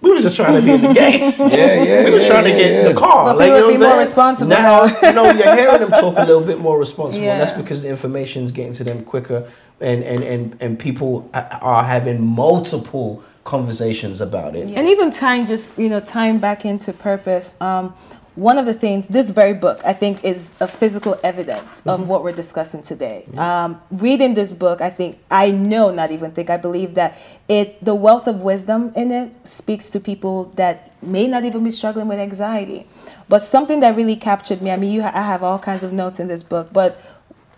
We 0.00 0.12
were 0.12 0.20
just 0.20 0.36
trying 0.36 0.54
to 0.54 0.62
be 0.62 0.74
in 0.74 0.80
the 0.80 0.94
game. 0.94 1.34
Yeah, 1.38 1.48
yeah. 1.48 2.04
we 2.04 2.12
were 2.12 2.18
yeah, 2.18 2.28
trying 2.28 2.44
to 2.44 2.50
get 2.50 2.70
yeah. 2.70 2.88
the 2.88 2.94
car. 2.94 3.24
But 3.24 3.38
like, 3.38 3.48
you 3.48 3.54
know 3.54 3.66
be 3.66 3.78
what 3.78 3.88
more 3.88 3.98
responsible 3.98 4.50
Now, 4.50 4.84
you 4.84 5.12
know, 5.12 5.24
you're 5.32 5.56
hearing 5.56 5.80
them 5.80 5.90
talk 5.90 6.14
a 6.16 6.24
little 6.24 6.44
bit 6.44 6.60
more 6.60 6.78
responsible. 6.78 7.24
Yeah. 7.24 7.32
And 7.32 7.42
that's 7.42 7.60
because 7.60 7.82
the 7.82 7.88
information's 7.88 8.52
getting 8.52 8.74
to 8.74 8.84
them 8.84 9.04
quicker, 9.04 9.50
and 9.80 10.04
and 10.04 10.22
and 10.22 10.56
and 10.60 10.78
people 10.78 11.28
are 11.34 11.82
having 11.82 12.24
multiple 12.24 13.24
conversations 13.42 14.20
about 14.20 14.54
it. 14.54 14.70
And 14.70 14.86
even 14.88 15.10
tying 15.10 15.46
just 15.46 15.76
you 15.76 15.88
know 15.88 15.98
tying 15.98 16.38
back 16.38 16.64
into 16.64 16.92
purpose. 16.92 17.60
Um, 17.60 17.92
one 18.38 18.56
of 18.56 18.66
the 18.66 18.74
things 18.74 19.08
this 19.08 19.30
very 19.30 19.52
book 19.52 19.80
I 19.84 19.92
think 19.92 20.24
is 20.24 20.50
a 20.60 20.68
physical 20.68 21.18
evidence 21.24 21.82
of 21.86 22.08
what 22.08 22.22
we're 22.22 22.30
discussing 22.32 22.84
today. 22.84 23.24
Um, 23.36 23.80
reading 23.90 24.34
this 24.34 24.52
book, 24.52 24.80
I 24.80 24.90
think 24.90 25.18
I 25.28 25.50
know, 25.50 25.90
not 25.90 26.12
even 26.12 26.30
think 26.30 26.48
I 26.48 26.56
believe 26.56 26.94
that 26.94 27.18
it 27.48 27.84
the 27.84 27.96
wealth 27.96 28.28
of 28.28 28.42
wisdom 28.42 28.92
in 28.94 29.10
it 29.10 29.32
speaks 29.44 29.90
to 29.90 29.98
people 29.98 30.44
that 30.54 31.02
may 31.02 31.26
not 31.26 31.44
even 31.44 31.64
be 31.64 31.72
struggling 31.72 32.06
with 32.06 32.20
anxiety. 32.20 32.86
But 33.28 33.42
something 33.42 33.80
that 33.80 33.96
really 33.96 34.16
captured 34.16 34.62
me. 34.62 34.70
I 34.70 34.76
mean, 34.76 34.92
you 34.92 35.02
ha- 35.02 35.12
I 35.14 35.22
have 35.22 35.42
all 35.42 35.58
kinds 35.58 35.82
of 35.82 35.92
notes 35.92 36.20
in 36.20 36.28
this 36.28 36.44
book, 36.44 36.72
but 36.72 37.02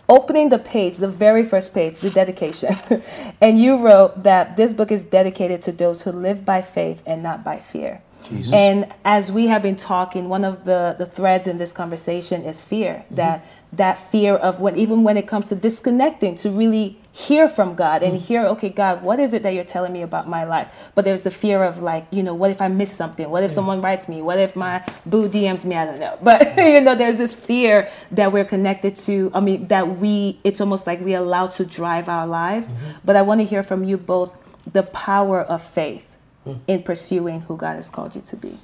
opening 0.09 0.49
the 0.49 0.59
page, 0.59 0.97
the 0.97 1.07
very 1.07 1.45
first 1.45 1.75
page, 1.75 1.99
the 1.99 2.09
dedication, 2.09 2.75
and 3.41 3.61
you 3.61 3.77
wrote 3.77 4.23
that 4.23 4.57
this 4.57 4.73
book 4.73 4.91
is 4.91 5.05
dedicated 5.05 5.61
to 5.61 5.71
those 5.71 6.01
who 6.01 6.11
live 6.11 6.43
by 6.43 6.61
faith 6.61 7.01
and 7.05 7.21
not 7.21 7.43
by 7.43 7.57
fear. 7.57 8.01
And 8.53 8.91
as 9.03 9.31
we 9.31 9.47
have 9.47 9.61
been 9.61 9.75
talking, 9.75 10.29
one 10.29 10.43
of 10.43 10.65
the, 10.65 10.95
the 10.97 11.05
threads 11.05 11.47
in 11.47 11.57
this 11.57 11.71
conversation 11.71 12.43
is 12.43 12.61
fear. 12.61 13.03
Mm-hmm. 13.05 13.15
That 13.15 13.45
that 13.73 14.11
fear 14.11 14.35
of 14.35 14.59
when 14.59 14.75
even 14.75 15.03
when 15.03 15.15
it 15.15 15.27
comes 15.27 15.47
to 15.47 15.55
disconnecting, 15.55 16.35
to 16.35 16.49
really 16.49 16.99
hear 17.13 17.47
from 17.47 17.75
God 17.75 18.03
and 18.03 18.13
mm-hmm. 18.13 18.25
hear, 18.25 18.45
okay, 18.47 18.69
God, 18.69 19.01
what 19.01 19.19
is 19.19 19.33
it 19.33 19.43
that 19.43 19.53
you're 19.53 19.63
telling 19.63 19.93
me 19.93 20.01
about 20.01 20.27
my 20.27 20.43
life? 20.43 20.91
But 20.93 21.05
there's 21.05 21.23
the 21.23 21.31
fear 21.31 21.63
of 21.63 21.81
like, 21.81 22.05
you 22.11 22.23
know, 22.23 22.33
what 22.33 22.51
if 22.51 22.61
I 22.61 22.67
miss 22.67 22.91
something? 22.91 23.29
What 23.29 23.43
if 23.43 23.51
someone 23.51 23.81
writes 23.81 24.09
me? 24.09 24.21
What 24.21 24.39
if 24.39 24.55
my 24.55 24.85
boo 25.05 25.29
DMs 25.29 25.65
me? 25.65 25.75
I 25.75 25.85
don't 25.85 25.99
know. 25.99 26.17
But 26.21 26.57
you 26.57 26.81
know, 26.81 26.95
there's 26.95 27.17
this 27.17 27.33
fear 27.33 27.89
that 28.11 28.31
we're 28.33 28.45
connected 28.45 28.95
to. 28.97 29.31
I 29.33 29.39
mean, 29.39 29.67
that 29.67 29.99
we 29.99 30.39
it's 30.43 30.59
almost 30.59 30.85
like 30.85 31.01
we 31.01 31.13
allow 31.13 31.47
to 31.47 31.65
drive 31.65 32.09
our 32.09 32.27
lives. 32.27 32.73
Mm-hmm. 32.73 32.91
But 33.05 33.15
I 33.15 33.21
want 33.21 33.39
to 33.39 33.45
hear 33.45 33.63
from 33.63 33.83
you 33.83 33.97
both 33.97 34.35
the 34.71 34.83
power 34.83 35.41
of 35.41 35.61
faith 35.61 36.10
in 36.67 36.83
pursuing 36.83 37.41
who 37.41 37.57
God 37.57 37.75
has 37.75 37.89
called 37.89 38.15
you 38.15 38.21
to 38.21 38.35
be. 38.35 38.59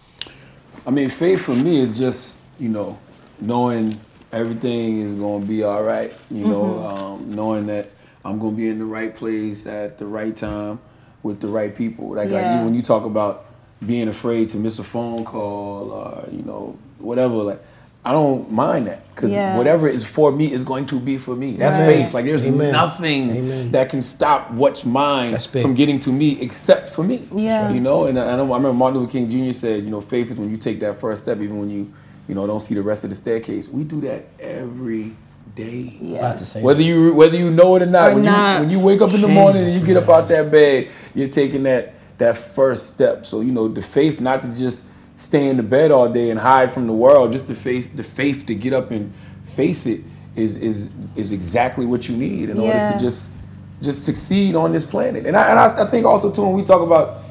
I 0.85 0.91
mean, 0.91 1.09
faith 1.09 1.43
for 1.43 1.55
me 1.55 1.79
is 1.79 1.97
just 1.97 2.35
you 2.59 2.69
know 2.69 2.99
knowing 3.39 3.99
everything 4.31 4.99
is 4.99 5.13
going 5.13 5.41
to 5.41 5.47
be 5.47 5.63
all 5.63 5.83
right. 5.83 6.13
You 6.29 6.45
know, 6.45 6.85
um, 6.85 7.33
knowing 7.33 7.67
that 7.67 7.89
I'm 8.25 8.39
going 8.39 8.53
to 8.53 8.57
be 8.57 8.69
in 8.69 8.79
the 8.79 8.85
right 8.85 9.15
place 9.15 9.65
at 9.65 9.97
the 9.97 10.05
right 10.05 10.35
time 10.35 10.79
with 11.23 11.39
the 11.39 11.47
right 11.47 11.75
people. 11.75 12.09
Like, 12.09 12.29
like 12.29 12.45
even 12.45 12.65
when 12.65 12.75
you 12.75 12.81
talk 12.81 13.05
about 13.05 13.45
being 13.85 14.07
afraid 14.07 14.49
to 14.49 14.57
miss 14.57 14.79
a 14.79 14.83
phone 14.83 15.23
call, 15.23 15.91
or 15.91 16.27
you 16.31 16.43
know, 16.43 16.77
whatever. 16.99 17.35
Like, 17.35 17.63
I 18.07 18.11
don't 18.13 18.49
mind 18.49 18.87
that 18.87 19.01
because 19.13 19.31
Yeah. 19.31 19.57
whatever 19.57 19.87
is 19.89 20.05
for 20.05 20.31
me 20.31 20.53
is 20.53 20.63
going 20.63 20.85
to 20.85 20.99
be 20.99 21.17
for 21.17 21.35
me. 21.35 21.57
That's 21.57 21.77
Right. 21.77 22.03
faith. 22.05 22.13
Like, 22.13 22.23
there's 22.25 22.47
Amen. 22.47 22.71
nothing 22.71 23.31
Amen. 23.35 23.71
that 23.73 23.89
can 23.89 24.01
stop 24.01 24.49
what's 24.51 24.85
mine 24.85 25.37
from 25.37 25.73
getting 25.73 25.99
to 26.01 26.11
me 26.13 26.37
except 26.39 26.87
for 26.89 27.03
me. 27.03 27.23
Yeah. 27.35 27.69
You 27.69 27.81
know, 27.81 28.05
and 28.05 28.17
I, 28.17 28.23
I 28.31 28.35
remember 28.37 28.71
Martin 28.71 29.01
Luther 29.01 29.11
King 29.11 29.27
Jr. 29.29 29.51
said, 29.51 29.83
you 29.83 29.89
know, 29.89 29.99
faith 29.99 30.31
is 30.31 30.39
when 30.39 30.49
you 30.49 30.55
take 30.55 30.79
that 30.79 30.97
first 31.01 31.23
step, 31.23 31.41
even 31.41 31.59
when 31.59 31.69
you, 31.69 31.91
you 32.29 32.35
know, 32.35 32.47
don't 32.47 32.61
see 32.61 32.75
the 32.75 32.81
rest 32.81 33.03
of 33.03 33.09
the 33.09 33.15
staircase. 33.17 33.67
We 33.67 33.83
do 33.83 33.99
that 34.01 34.25
every 34.39 35.11
day. 35.53 35.97
Yeah. 35.99 36.19
About 36.19 36.37
to 36.37 36.45
say 36.45 36.61
Whether 36.61 36.81
you 36.83 37.13
whether 37.13 37.35
you 37.37 37.51
know 37.51 37.75
it 37.75 37.81
or 37.81 37.87
not, 37.87 38.11
Or 38.11 38.15
when 38.15 38.23
not. 38.23 38.53
you 38.55 38.59
when 38.61 38.69
you 38.69 38.79
wake 38.79 39.01
up 39.01 39.13
in 39.13 39.19
the 39.21 39.27
morning 39.27 39.63
and 39.63 39.73
you 39.73 39.79
Jesus, 39.79 39.87
get 39.95 39.97
up 40.03 40.09
out 40.09 40.29
that 40.29 40.49
bed, 40.49 40.87
you're 41.13 41.27
taking 41.27 41.63
that 41.63 41.93
that 42.19 42.37
first 42.37 42.87
step. 42.87 43.25
So 43.25 43.41
you 43.41 43.51
know 43.51 43.67
the 43.67 43.81
faith, 43.81 44.21
not 44.21 44.43
to 44.43 44.55
just 44.57 44.83
stay 45.17 45.49
in 45.49 45.57
the 45.57 45.63
bed 45.63 45.91
all 45.91 46.07
day 46.07 46.29
and 46.29 46.39
hide 46.39 46.71
from 46.71 46.87
the 46.87 46.93
world, 46.93 47.31
just 47.31 47.47
the 47.47 47.55
faith, 47.55 47.95
the 47.95 48.03
faith 48.03 48.45
to 48.45 48.55
get 48.55 48.71
up 48.71 48.91
and 48.91 49.13
face 49.55 49.85
it 49.85 50.01
is 50.35 50.55
is 50.57 50.89
is 51.15 51.31
exactly 51.31 51.85
what 51.85 52.07
you 52.07 52.15
need 52.15 52.49
in 52.49 52.59
order 52.59 52.79
to 52.79 52.97
just 52.99 53.31
just 53.81 54.05
succeed 54.05 54.55
on 54.55 54.71
this 54.71 54.85
planet. 54.85 55.25
And 55.25 55.35
I, 55.35 55.49
and 55.49 55.59
I, 55.59 55.83
I 55.83 55.89
think 55.89 56.05
also 56.05 56.31
too 56.31 56.43
when 56.43 56.53
we 56.53 56.63
talk 56.63 56.81
about 56.81 57.23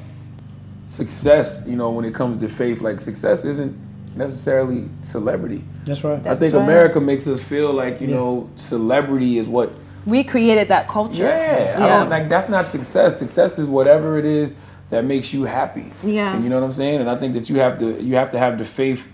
success, 0.89 1.65
you 1.67 1.77
know, 1.77 1.91
when 1.91 2.05
it 2.05 2.15
comes 2.15 2.37
to 2.39 2.49
faith, 2.49 2.81
like 2.81 3.01
success 3.01 3.45
isn't 3.45 3.77
necessarily 4.17 4.89
celebrity. 5.03 5.63
That's 5.85 6.03
right. 6.03 6.25
I 6.27 6.35
think 6.35 6.55
right. 6.55 6.63
America 6.63 7.01
makes 7.01 7.27
us 7.27 7.41
feel 7.43 7.73
like 7.73 8.01
you 8.01 8.09
Yeah. 8.09 8.17
know 8.17 8.51
celebrity 8.57 9.39
is 9.39 9.49
what. 9.49 9.73
We 10.05 10.23
created 10.23 10.69
that 10.69 10.89
culture. 10.89 11.25
Yeah, 11.25 11.77
I 11.79 11.87
don't 11.89 12.09
like 12.09 12.29
that's 12.29 12.49
not 12.49 12.67
success. 12.67 13.19
Success 13.19 13.59
is 13.59 13.69
whatever 13.69 14.19
it 14.19 14.25
is 14.25 14.55
that 14.89 15.05
makes 15.05 15.33
you 15.35 15.45
happy. 15.45 15.91
Yeah. 16.05 16.35
and 16.35 16.45
you 16.45 16.51
know 16.51 16.61
what 16.61 16.67
I'm 16.67 16.73
saying. 16.73 17.01
And 17.01 17.11
I 17.11 17.17
think 17.17 17.35
that 17.35 17.51
you 17.51 17.57
have 17.61 17.79
to 17.79 18.03
you 18.03 18.17
have 18.17 18.31
to 18.31 18.39
have 18.39 18.59
the 18.59 18.65
faith 18.65 19.09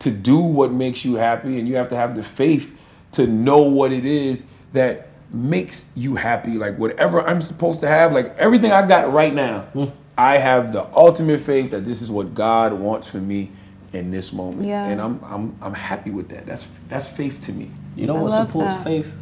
to 0.00 0.10
do 0.10 0.38
what 0.38 0.72
makes 0.72 1.04
you 1.04 1.16
happy, 1.16 1.58
and 1.58 1.66
you 1.66 1.76
have 1.76 1.88
to 1.88 1.96
have 1.96 2.14
the 2.14 2.22
faith 2.22 2.76
to 3.12 3.26
know 3.26 3.62
what 3.62 3.92
it 3.92 4.04
is 4.04 4.46
that 4.72 5.08
makes 5.32 5.86
you 5.96 6.14
happy. 6.16 6.52
Like 6.52 6.78
whatever 6.78 7.20
I'm 7.20 7.40
supposed 7.40 7.80
to 7.80 7.88
have, 7.88 8.12
like 8.12 8.36
everything 8.36 8.72
I 8.72 8.86
got 8.86 9.12
right 9.12 9.34
now, 9.34 9.62
hmm. 9.72 9.86
I 10.16 10.38
have 10.38 10.72
the 10.72 10.84
ultimate 10.94 11.40
faith 11.40 11.70
that 11.70 11.84
this 11.84 12.02
is 12.02 12.10
what 12.10 12.34
God 12.34 12.72
wants 12.72 13.08
for 13.08 13.18
me 13.18 13.50
in 13.92 14.10
this 14.10 14.32
moment, 14.32 14.66
Yeah. 14.68 14.84
and 14.84 15.00
I'm 15.00 15.20
I'm 15.24 15.56
I'm 15.60 15.74
happy 15.74 16.10
with 16.10 16.28
that. 16.28 16.46
That's 16.46 16.68
that's 16.88 17.08
faith 17.08 17.40
to 17.46 17.52
me. 17.52 17.70
You 17.96 18.06
know 18.06 18.16
I 18.16 18.22
what 18.22 18.46
supports 18.46 18.74
that. 18.76 18.84
faith? 18.84 19.12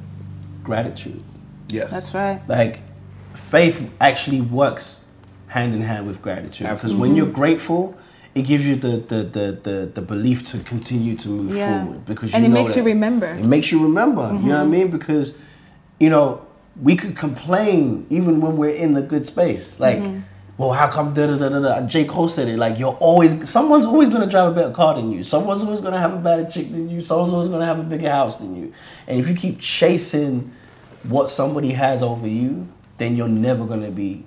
Gratitude. 0.63 1.23
Yes, 1.69 1.91
That's 1.91 2.15
right. 2.15 2.41
Like, 2.49 2.81
faith 3.35 3.91
actually 4.01 4.41
works 4.41 5.06
hand 5.49 5.75
in 5.75 5.81
hand 5.83 6.07
with 6.07 6.21
gratitude. 6.23 6.67
Because 6.69 6.95
when 6.95 7.15
you're 7.17 7.27
grateful, 7.27 7.97
it 8.35 8.43
gives 8.43 8.67
you 8.67 8.77
the 8.77 8.99
the, 8.99 9.23
the, 9.25 9.59
the, 9.63 9.91
the 9.95 10.03
belief 10.03 10.47
to 10.51 10.59
continue 10.61 11.17
to 11.17 11.29
move 11.29 11.55
Yeah. 11.57 11.83
forward. 11.85 12.05
Because 12.05 12.35
And 12.35 12.45
it 12.45 12.51
makes 12.51 12.77
you 12.77 12.83
remember. 12.83 13.27
Mm-hmm. 13.29 13.45
It 13.45 13.47
makes 13.47 13.73
you 13.73 13.83
remember. 13.83 14.31
You 14.33 14.49
know 14.49 14.57
what 14.57 14.63
I 14.63 14.65
mean? 14.65 14.89
Because, 14.91 15.37
you 15.99 16.11
know, 16.11 16.43
we 16.83 16.97
could 16.97 17.17
complain 17.17 18.07
even 18.11 18.41
when 18.41 18.57
we're 18.57 18.75
in 18.75 18.93
the 18.95 19.03
good 19.03 19.27
space. 19.27 19.81
Like, 19.81 19.99
Mm-hmm. 19.99 20.21
well, 20.59 20.73
how 20.73 20.89
come 20.91 21.15
da 21.15 21.27
da 21.27 21.37
da 21.39 21.49
da 21.49 21.61
da? 21.61 21.87
J. 21.87 22.05
Cole 22.05 22.29
said 22.29 22.49
it. 22.49 22.59
Like, 22.59 22.79
you're 22.79 22.97
always, 23.01 23.49
someone's 23.49 23.87
always 23.87 24.11
gonna 24.11 24.27
drive 24.27 24.53
a 24.53 24.55
better 24.55 24.75
car 24.75 24.95
than 24.97 25.11
you. 25.13 25.23
Someone's 25.25 25.63
always 25.65 25.81
gonna 25.81 25.99
have 25.99 26.13
a 26.13 26.19
better 26.19 26.45
chick 26.51 26.71
than 26.71 26.91
you. 26.91 27.01
Someone's 27.01 27.33
always 27.33 27.49
gonna 27.49 27.65
have 27.67 27.79
a 27.79 27.83
bigger 27.83 28.11
house 28.11 28.37
than 28.39 28.55
you. 28.57 28.73
And 29.07 29.19
if 29.19 29.29
you 29.29 29.35
keep 29.35 29.61
chasing 29.61 30.53
what 31.05 31.31
somebody 31.31 31.73
has 31.73 32.03
over 32.03 32.27
you, 32.27 32.69
then 32.99 33.17
you're 33.17 33.29
never 33.29 33.65
gonna 33.65 33.91
be 33.91 34.25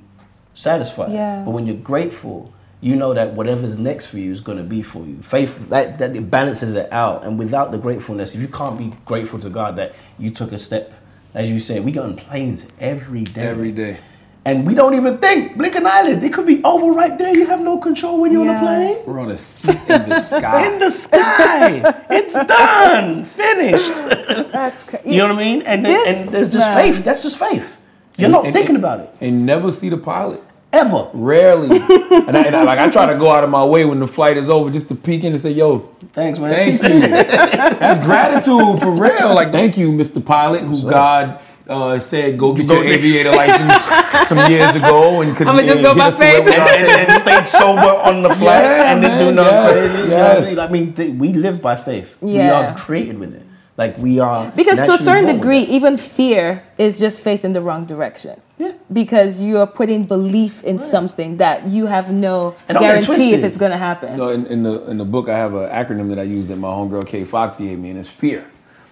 satisfied. 0.70 1.12
Yeah. 1.14 1.44
But 1.46 1.52
when 1.52 1.66
you're 1.66 1.76
grateful, 1.78 2.54
you 2.82 2.96
know 2.96 3.14
that 3.14 3.34
whatever's 3.34 3.78
next 3.78 4.08
for 4.08 4.18
you 4.20 4.32
is 4.32 4.42
going 4.42 4.58
to 4.58 4.64
be 4.64 4.82
for 4.82 5.06
you. 5.06 5.22
Faith 5.22 5.70
that 5.70 5.98
that 6.00 6.16
it 6.16 6.30
balances 6.30 6.76
it 6.76 6.92
out. 6.92 7.24
And 7.24 7.40
without 7.40 7.72
the 7.72 7.78
gratefulness, 7.78 8.36
if 8.36 8.42
you 8.42 8.48
can't 8.48 8.78
be 8.78 8.94
grateful 9.06 9.40
to 9.40 9.50
God 9.50 9.76
that 9.78 9.94
you 10.18 10.32
took 10.32 10.52
a 10.52 10.58
step, 10.58 10.92
as 11.34 11.50
you 11.50 11.60
said, 11.60 11.84
we 11.86 11.92
go 11.92 12.04
on 12.04 12.16
planes 12.16 12.68
every 12.80 13.24
day. 13.24 13.42
every 13.42 13.72
day. 13.72 13.98
And 14.46 14.66
we 14.66 14.74
don't 14.74 14.96
even 14.96 15.18
think. 15.18 15.54
Blinken 15.58 15.86
Island, 15.86 16.24
it 16.24 16.34
could 16.34 16.48
be 16.48 16.64
over 16.64 16.92
right 16.94 17.16
there. 17.18 17.36
You 17.38 17.46
have 17.48 17.60
no 17.62 17.78
control 17.78 18.20
when 18.22 18.32
you're 18.32 18.46
Yeah. 18.46 18.58
on 18.58 18.64
a 18.64 18.66
plane. 18.96 18.98
We're 19.06 19.20
on 19.20 19.30
a 19.32 19.38
seat 19.38 19.76
in 19.90 20.10
the 20.10 20.22
sky. 20.22 20.66
In 20.74 20.80
the 20.80 20.90
sky, 20.90 22.04
it's 22.10 22.34
done, 22.34 23.26
finished. 23.26 23.94
That's 24.52 24.82
crazy. 24.84 25.10
You 25.12 25.18
know 25.18 25.34
what 25.34 25.44
I 25.44 25.46
mean? 25.46 25.62
And 25.64 25.86
This, 25.86 26.08
and 26.08 26.30
there's 26.30 26.50
just 26.50 26.68
man. 26.70 26.78
faith. 26.94 27.04
That's 27.04 27.22
just 27.22 27.38
faith. 27.38 27.76
You're 28.18 28.26
And- 28.28 28.32
not 28.34 28.46
and- 28.46 28.54
thinking 28.54 28.76
and- 28.76 28.84
about 28.84 29.02
it 29.02 29.10
and 29.22 29.46
never 29.46 29.72
see 29.74 29.90
the 29.90 29.98
pilot. 29.98 30.42
Ever. 30.74 31.10
Rarely. 31.14 31.68
and, 31.80 32.38
I, 32.38 32.44
and 32.44 32.56
I, 32.56 32.64
like 32.64 32.80
I 32.80 32.90
try 32.90 33.12
to 33.12 33.18
go 33.20 33.30
out 33.32 33.44
of 33.44 33.50
my 33.50 33.64
way 33.66 33.86
when 33.86 34.00
the 34.00 34.08
flight 34.08 34.38
is 34.38 34.50
over 34.50 34.70
just 34.70 34.88
to 34.90 34.96
peek 34.96 35.24
in 35.24 35.32
and 35.34 35.42
say, 35.42 35.52
"Yo, 35.52 35.80
Thanks, 35.80 36.40
man. 36.40 36.52
thank 36.52 36.84
you." 36.84 37.00
That's 37.00 38.06
gratitude 38.06 38.80
for 38.82 38.92
real. 38.92 39.34
Like, 39.34 39.52
thank 39.52 39.78
you, 39.78 39.92
Mr. 39.92 40.24
Pilot, 40.26 40.62
who 40.64 40.74
right. 40.84 40.92
God 40.92 41.42
uh, 41.68 42.00
said 42.00 42.38
go 42.40 42.54
get 42.54 42.68
Go 42.68 42.76
your 42.76 42.84
get- 42.84 43.00
aviator 43.00 43.32
license 43.32 43.86
some 44.28 44.50
years 44.52 44.76
ago, 44.76 45.22
and 45.22 45.36
could 45.36 45.48
I'ma 45.48 45.62
just 45.62 45.82
go 45.84 45.96
by 45.96 46.10
to 46.12 46.18
where 46.18 46.42
we 46.44 46.52
faith. 46.52 46.60
are 46.60 46.70
and, 46.76 46.88
today. 46.88 47.06
and 47.08 47.22
stayed 47.22 47.48
sober 47.48 47.82
on 47.82 48.24
the 48.24 48.30
flight 48.30 48.64
Yeah, 48.64 48.92
and 48.94 49.02
didn't 49.02 49.20
do 49.20 49.32
nothing 49.36 49.54
yes, 49.56 49.76
crazy. 49.76 50.00
you 50.02 50.08
know 50.08 50.26
I 50.28 50.40
mean? 50.42 50.60
I 50.60 50.72
mean, 50.72 50.94
th- 50.94 51.14
we 51.14 51.34
live 51.34 51.62
by 51.62 51.76
faith. 51.76 52.16
We 52.22 52.40
are 52.40 52.76
created 52.76 53.20
with 53.20 53.36
it. 53.36 53.44
Like 53.80 53.98
we 53.98 54.20
are. 54.20 54.52
Because 54.58 54.78
to 54.88 54.92
a 54.92 54.98
certain 54.98 55.28
degree, 55.36 55.62
even 55.78 55.96
fear 55.96 56.62
is 56.78 57.00
just 57.00 57.22
faith 57.22 57.46
in 57.46 57.54
the 57.54 57.62
wrong 57.62 57.86
direction. 57.86 58.36
Yeah. 58.58 58.74
Because 58.92 59.40
you 59.42 59.58
are 59.62 59.66
putting 59.82 60.04
belief 60.04 60.66
in 60.66 60.78
something 60.78 61.38
that 61.38 61.66
you 61.66 61.86
have 61.86 62.12
no 62.12 62.58
And 62.68 62.76
don't 62.76 62.84
get 62.84 62.98
it 62.98 63.06
guarantee 63.06 63.32
if 63.34 63.42
it's 63.46 63.58
going 63.58 63.72
to 63.72 63.78
happen. 63.78 64.12
You 64.12 64.18
know, 64.18 64.30
in, 64.38 64.46
in 64.48 64.64
the 64.64 64.76
in 64.92 64.98
the 64.98 65.06
book, 65.06 65.30
I 65.30 65.38
have 65.38 65.54
an 65.54 65.70
acronym 65.70 66.10
that 66.10 66.20
I 66.20 66.24
use 66.24 66.48
that 66.50 66.58
my 66.58 66.68
homegirl 66.68 67.08
Kay 67.08 67.24
Fox 67.24 67.56
gave 67.56 67.80
me, 67.80 67.90
and 67.92 67.98
it's 67.98 68.10
fear. 68.10 68.44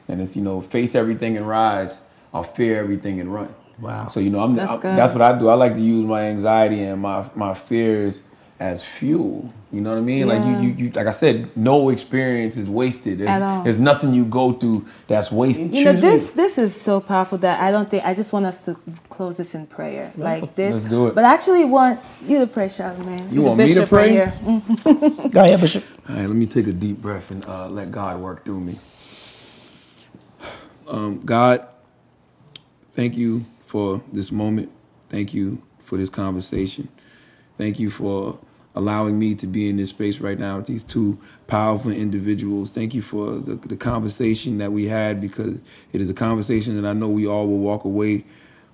And 0.07 0.21
it's 0.21 0.37
you 0.37 0.41
know, 0.41 0.61
face 0.61 0.95
everything 0.95 1.35
and 1.35 1.45
rise, 1.45 1.99
or 2.31 2.45
fear 2.45 2.79
everything 2.79 3.19
and 3.19 3.33
run. 3.33 3.53
Wow. 3.79 4.07
So 4.07 4.21
you 4.21 4.29
know, 4.29 4.39
I'm 4.39 4.55
That's 4.55 4.71
I- 4.71 4.81
good. 4.81 4.97
that's 4.97 5.13
what 5.13 5.21
I 5.21 5.37
do. 5.37 5.49
I 5.49 5.55
like 5.55 5.73
to 5.73 5.81
use 5.81 6.05
my 6.05 6.21
anxiety 6.33 6.81
and 6.83 7.01
my 7.01 7.29
my 7.35 7.53
fears 7.53 8.23
as 8.59 8.83
fuel. 8.83 9.53
You 9.71 9.81
know 9.81 9.91
what 9.91 9.99
I 9.99 10.01
mean? 10.01 10.27
Like 10.27 10.43
you, 10.43 10.57
you, 10.59 10.75
you, 10.85 10.91
like 10.91 11.07
I 11.07 11.11
said, 11.11 11.55
no 11.55 11.89
experience 11.89 12.57
is 12.57 12.69
wasted. 12.69 13.19
There's, 13.19 13.29
At 13.29 13.41
all. 13.43 13.63
there's 13.63 13.77
nothing 13.77 14.13
you 14.13 14.25
go 14.25 14.53
through 14.53 14.85
that's 15.07 15.31
wasted. 15.31 15.75
you 15.75 15.85
know 15.85 15.93
this 15.93 16.29
you. 16.29 16.35
this 16.35 16.57
is 16.57 16.79
so 16.79 16.99
powerful 16.99 17.37
that 17.39 17.59
I 17.59 17.71
don't 17.71 17.89
think 17.89 18.05
I 18.05 18.13
just 18.15 18.33
want 18.33 18.45
us 18.45 18.65
to 18.65 18.77
close 19.09 19.37
this 19.37 19.53
in 19.55 19.67
prayer 19.67 20.11
like 20.17 20.55
this. 20.55 20.73
Let's 20.75 20.85
do 20.85 21.07
it. 21.07 21.15
But 21.15 21.25
I 21.25 21.33
actually 21.33 21.65
want 21.65 21.99
you 22.25 22.39
to 22.39 22.47
pray, 22.47 22.69
Charlamagne. 22.69 23.31
You 23.31 23.41
The 23.41 23.41
want 23.43 23.59
me 23.59 23.73
to 23.73 23.81
bishop 23.81 23.91
right 23.91 24.33
pray? 24.33 24.53
Mm. 24.55 25.31
Go 25.31 25.43
ahead, 25.43 25.61
Bishop. 25.61 25.83
All 26.09 26.15
right, 26.15 26.27
let 26.27 26.35
me 26.35 26.45
take 26.47 26.67
a 26.67 26.73
deep 26.73 26.97
breath 27.01 27.31
and 27.31 27.45
uh, 27.45 27.67
let 27.67 27.91
God 27.91 28.19
work 28.19 28.45
through 28.45 28.61
me. 28.61 28.79
Um, 30.89 31.19
God, 31.25 31.67
thank 32.91 33.17
you 33.17 33.45
for 33.65 34.01
this 34.13 34.31
moment. 34.31 34.71
Thank 35.09 35.33
you 35.33 35.61
for 35.81 35.97
this 35.97 36.09
conversation. 36.09 36.87
Thank 37.57 37.79
you 37.79 37.89
for 37.89 38.39
allowing 38.77 39.17
me 39.17 39.35
to 39.35 39.47
be 39.47 39.69
in 39.69 39.77
this 39.77 39.89
space 39.89 40.19
right 40.19 40.37
now 40.37 40.57
with 40.57 40.67
these 40.67 40.83
two 40.83 41.17
powerful 41.47 41.91
individuals. 41.91 42.69
Thank 42.69 42.93
you 42.93 43.01
for 43.01 43.39
the, 43.39 43.55
the 43.55 43.75
conversation 43.75 44.59
that 44.59 44.71
we 44.71 44.85
had 44.85 45.19
because 45.19 45.59
it 45.93 46.01
is 46.01 46.09
a 46.09 46.13
conversation 46.13 46.79
that 46.81 46.87
I 46.87 46.93
know 46.93 47.09
we 47.09 47.27
all 47.27 47.47
will 47.47 47.59
walk 47.59 47.83
away 47.83 48.25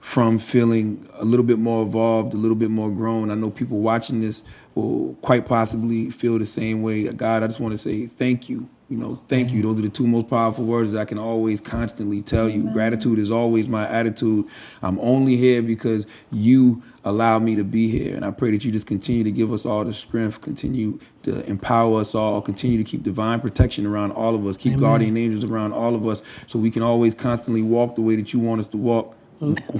from 0.04 0.38
feeling 0.38 1.08
a 1.14 1.24
little 1.24 1.46
bit 1.46 1.58
more 1.58 1.82
evolved, 1.82 2.34
a 2.34 2.38
little 2.38 2.58
bit 2.58 2.70
more 2.70 2.92
grown. 2.92 3.32
I 3.32 3.36
know 3.36 3.50
people 3.50 3.80
watching 3.80 4.20
this 4.20 4.44
will 4.76 5.14
quite 5.22 5.46
possibly 5.46 6.12
feel 6.12 6.38
the 6.38 6.46
same 6.46 6.82
way. 6.82 7.08
God, 7.08 7.42
I 7.42 7.48
just 7.48 7.62
want 7.62 7.72
to 7.72 7.78
say 7.78 8.06
thank 8.06 8.50
you. 8.50 8.68
You 8.90 8.98
know, 8.98 9.16
thank 9.16 9.54
you. 9.54 9.62
Those 9.62 9.80
are 9.80 9.84
the 9.84 9.90
two 9.90 10.06
most 10.06 10.28
powerful 10.28 10.66
words 10.66 10.92
that 10.92 11.00
I 11.00 11.06
can 11.06 11.18
always 11.18 11.62
constantly 11.62 12.22
tell 12.22 12.50
you. 12.50 12.70
Gratitude 12.74 13.18
is 13.18 13.32
always 13.32 13.70
my 13.70 13.88
attitude. 13.88 14.46
I'm 14.82 15.00
only 15.00 15.38
here 15.38 15.62
because 15.62 16.06
you 16.32 16.84
allow 17.06 17.40
me 17.40 17.56
to 17.56 17.64
be 17.64 17.88
here. 17.88 18.14
And 18.14 18.26
I 18.26 18.32
pray 18.32 18.52
that 18.52 18.66
you 18.66 18.74
just 18.74 18.86
continue 18.86 19.24
to 19.24 19.32
give 19.32 19.54
us 19.54 19.66
all 19.66 19.86
the 19.86 19.94
strength, 19.94 20.42
continue 20.42 21.00
to 21.24 21.50
empower 21.50 22.02
us 22.02 22.14
all, 22.14 22.42
continue 22.42 22.78
to 22.78 22.84
keep 22.84 23.04
divine 23.04 23.40
protection 23.40 23.86
around 23.86 24.12
all 24.12 24.36
of 24.36 24.46
us, 24.46 24.58
keep 24.58 24.78
guardian 24.78 25.16
angels 25.16 25.46
around 25.46 25.72
all 25.72 25.96
of 25.96 26.06
us 26.06 26.22
so 26.46 26.60
we 26.60 26.70
can 26.70 26.84
always 26.84 27.14
constantly 27.14 27.62
walk 27.62 27.96
the 27.96 28.02
way 28.02 28.18
that 28.18 28.34
you 28.34 28.40
want 28.42 28.60
us 28.60 28.68
to 28.68 28.78
walk 28.78 29.16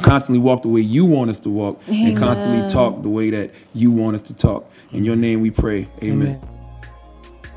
constantly 0.02 0.40
walk 0.40 0.62
the 0.64 0.70
way 0.70 0.82
you 0.82 1.06
want 1.06 1.30
us 1.30 1.40
to 1.40 1.50
walk, 1.50 1.82
and 1.88 2.18
constantly 2.18 2.68
talk 2.68 3.02
the 3.02 3.10
way 3.10 3.30
that 3.30 3.52
you 3.74 3.92
want 3.92 4.16
us 4.16 4.22
to 4.24 4.34
talk. 4.34 4.72
In 4.92 5.06
your 5.06 5.16
name 5.16 5.42
we 5.42 5.52
pray. 5.52 5.88
Amen. 6.04 6.42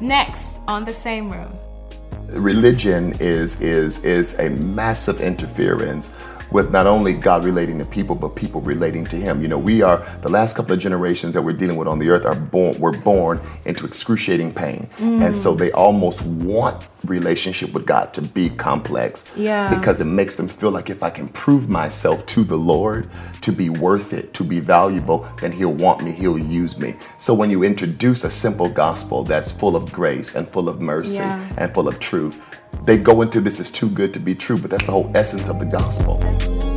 Next 0.00 0.60
on 0.68 0.84
the 0.84 0.92
same 0.92 1.30
room. 1.30 1.52
religion 2.28 3.14
is 3.20 3.60
is 3.60 4.04
is 4.04 4.38
a 4.38 4.50
massive 4.50 5.20
interference 5.20 6.10
with 6.50 6.70
not 6.70 6.86
only 6.86 7.12
God 7.14 7.44
relating 7.44 7.78
to 7.78 7.84
people, 7.84 8.14
but 8.14 8.30
people 8.36 8.60
relating 8.60 9.04
to 9.06 9.16
Him. 9.16 9.42
You 9.42 9.48
know, 9.48 9.58
we 9.58 9.82
are 9.82 9.98
the 10.22 10.28
last 10.28 10.56
couple 10.56 10.72
of 10.72 10.78
generations 10.78 11.34
that 11.34 11.42
we're 11.42 11.52
dealing 11.52 11.76
with 11.76 11.88
on 11.88 11.98
the 11.98 12.08
earth 12.10 12.24
are 12.24 12.34
born 12.34 12.78
were 12.80 12.92
born 12.92 13.40
into 13.64 13.84
excruciating 13.86 14.52
pain, 14.52 14.88
and 14.98 15.34
so 15.34 15.54
they 15.54 15.70
almost 15.72 16.22
want 16.22 16.88
relationship 17.06 17.72
with 17.72 17.86
God 17.86 18.12
to 18.14 18.22
be 18.22 18.48
complex. 18.48 19.30
Yeah. 19.36 19.72
Because 19.76 20.00
it 20.00 20.06
makes 20.06 20.36
them 20.36 20.48
feel 20.48 20.70
like 20.70 20.90
if 20.90 21.02
I 21.02 21.10
can 21.10 21.28
prove 21.28 21.68
myself 21.68 22.24
to 22.26 22.42
the 22.42 22.56
Lord 22.56 23.08
to 23.42 23.52
be 23.52 23.70
worth 23.70 24.12
it, 24.12 24.32
to 24.34 24.44
be 24.44 24.60
valuable, 24.60 25.26
then 25.40 25.52
He'll 25.52 25.74
want 25.74 26.02
me, 26.02 26.10
He'll 26.12 26.38
use 26.38 26.78
me. 26.78 26.96
So 27.18 27.32
when 27.34 27.50
you 27.50 27.62
introduce 27.64 28.24
a 28.24 28.30
simple 28.30 28.68
gospel 28.68 29.22
that's 29.22 29.52
full 29.52 29.76
of 29.76 29.92
grace 29.92 30.34
and 30.34 30.48
full 30.48 30.68
of 30.68 30.80
mercy 30.80 31.18
Yeah. 31.18 31.40
and 31.58 31.72
full 31.74 31.86
of 31.88 31.98
truth, 32.00 32.60
they 32.84 32.96
go 32.96 33.22
into 33.22 33.40
this 33.40 33.60
is 33.60 33.70
too 33.70 33.88
good 33.88 34.12
to 34.14 34.20
be 34.20 34.34
true, 34.34 34.58
but 34.58 34.70
that's 34.70 34.86
the 34.86 34.92
whole 34.92 35.10
essence 35.14 35.48
of 35.48 35.58
the 35.58 35.66
gospel. 35.66 36.75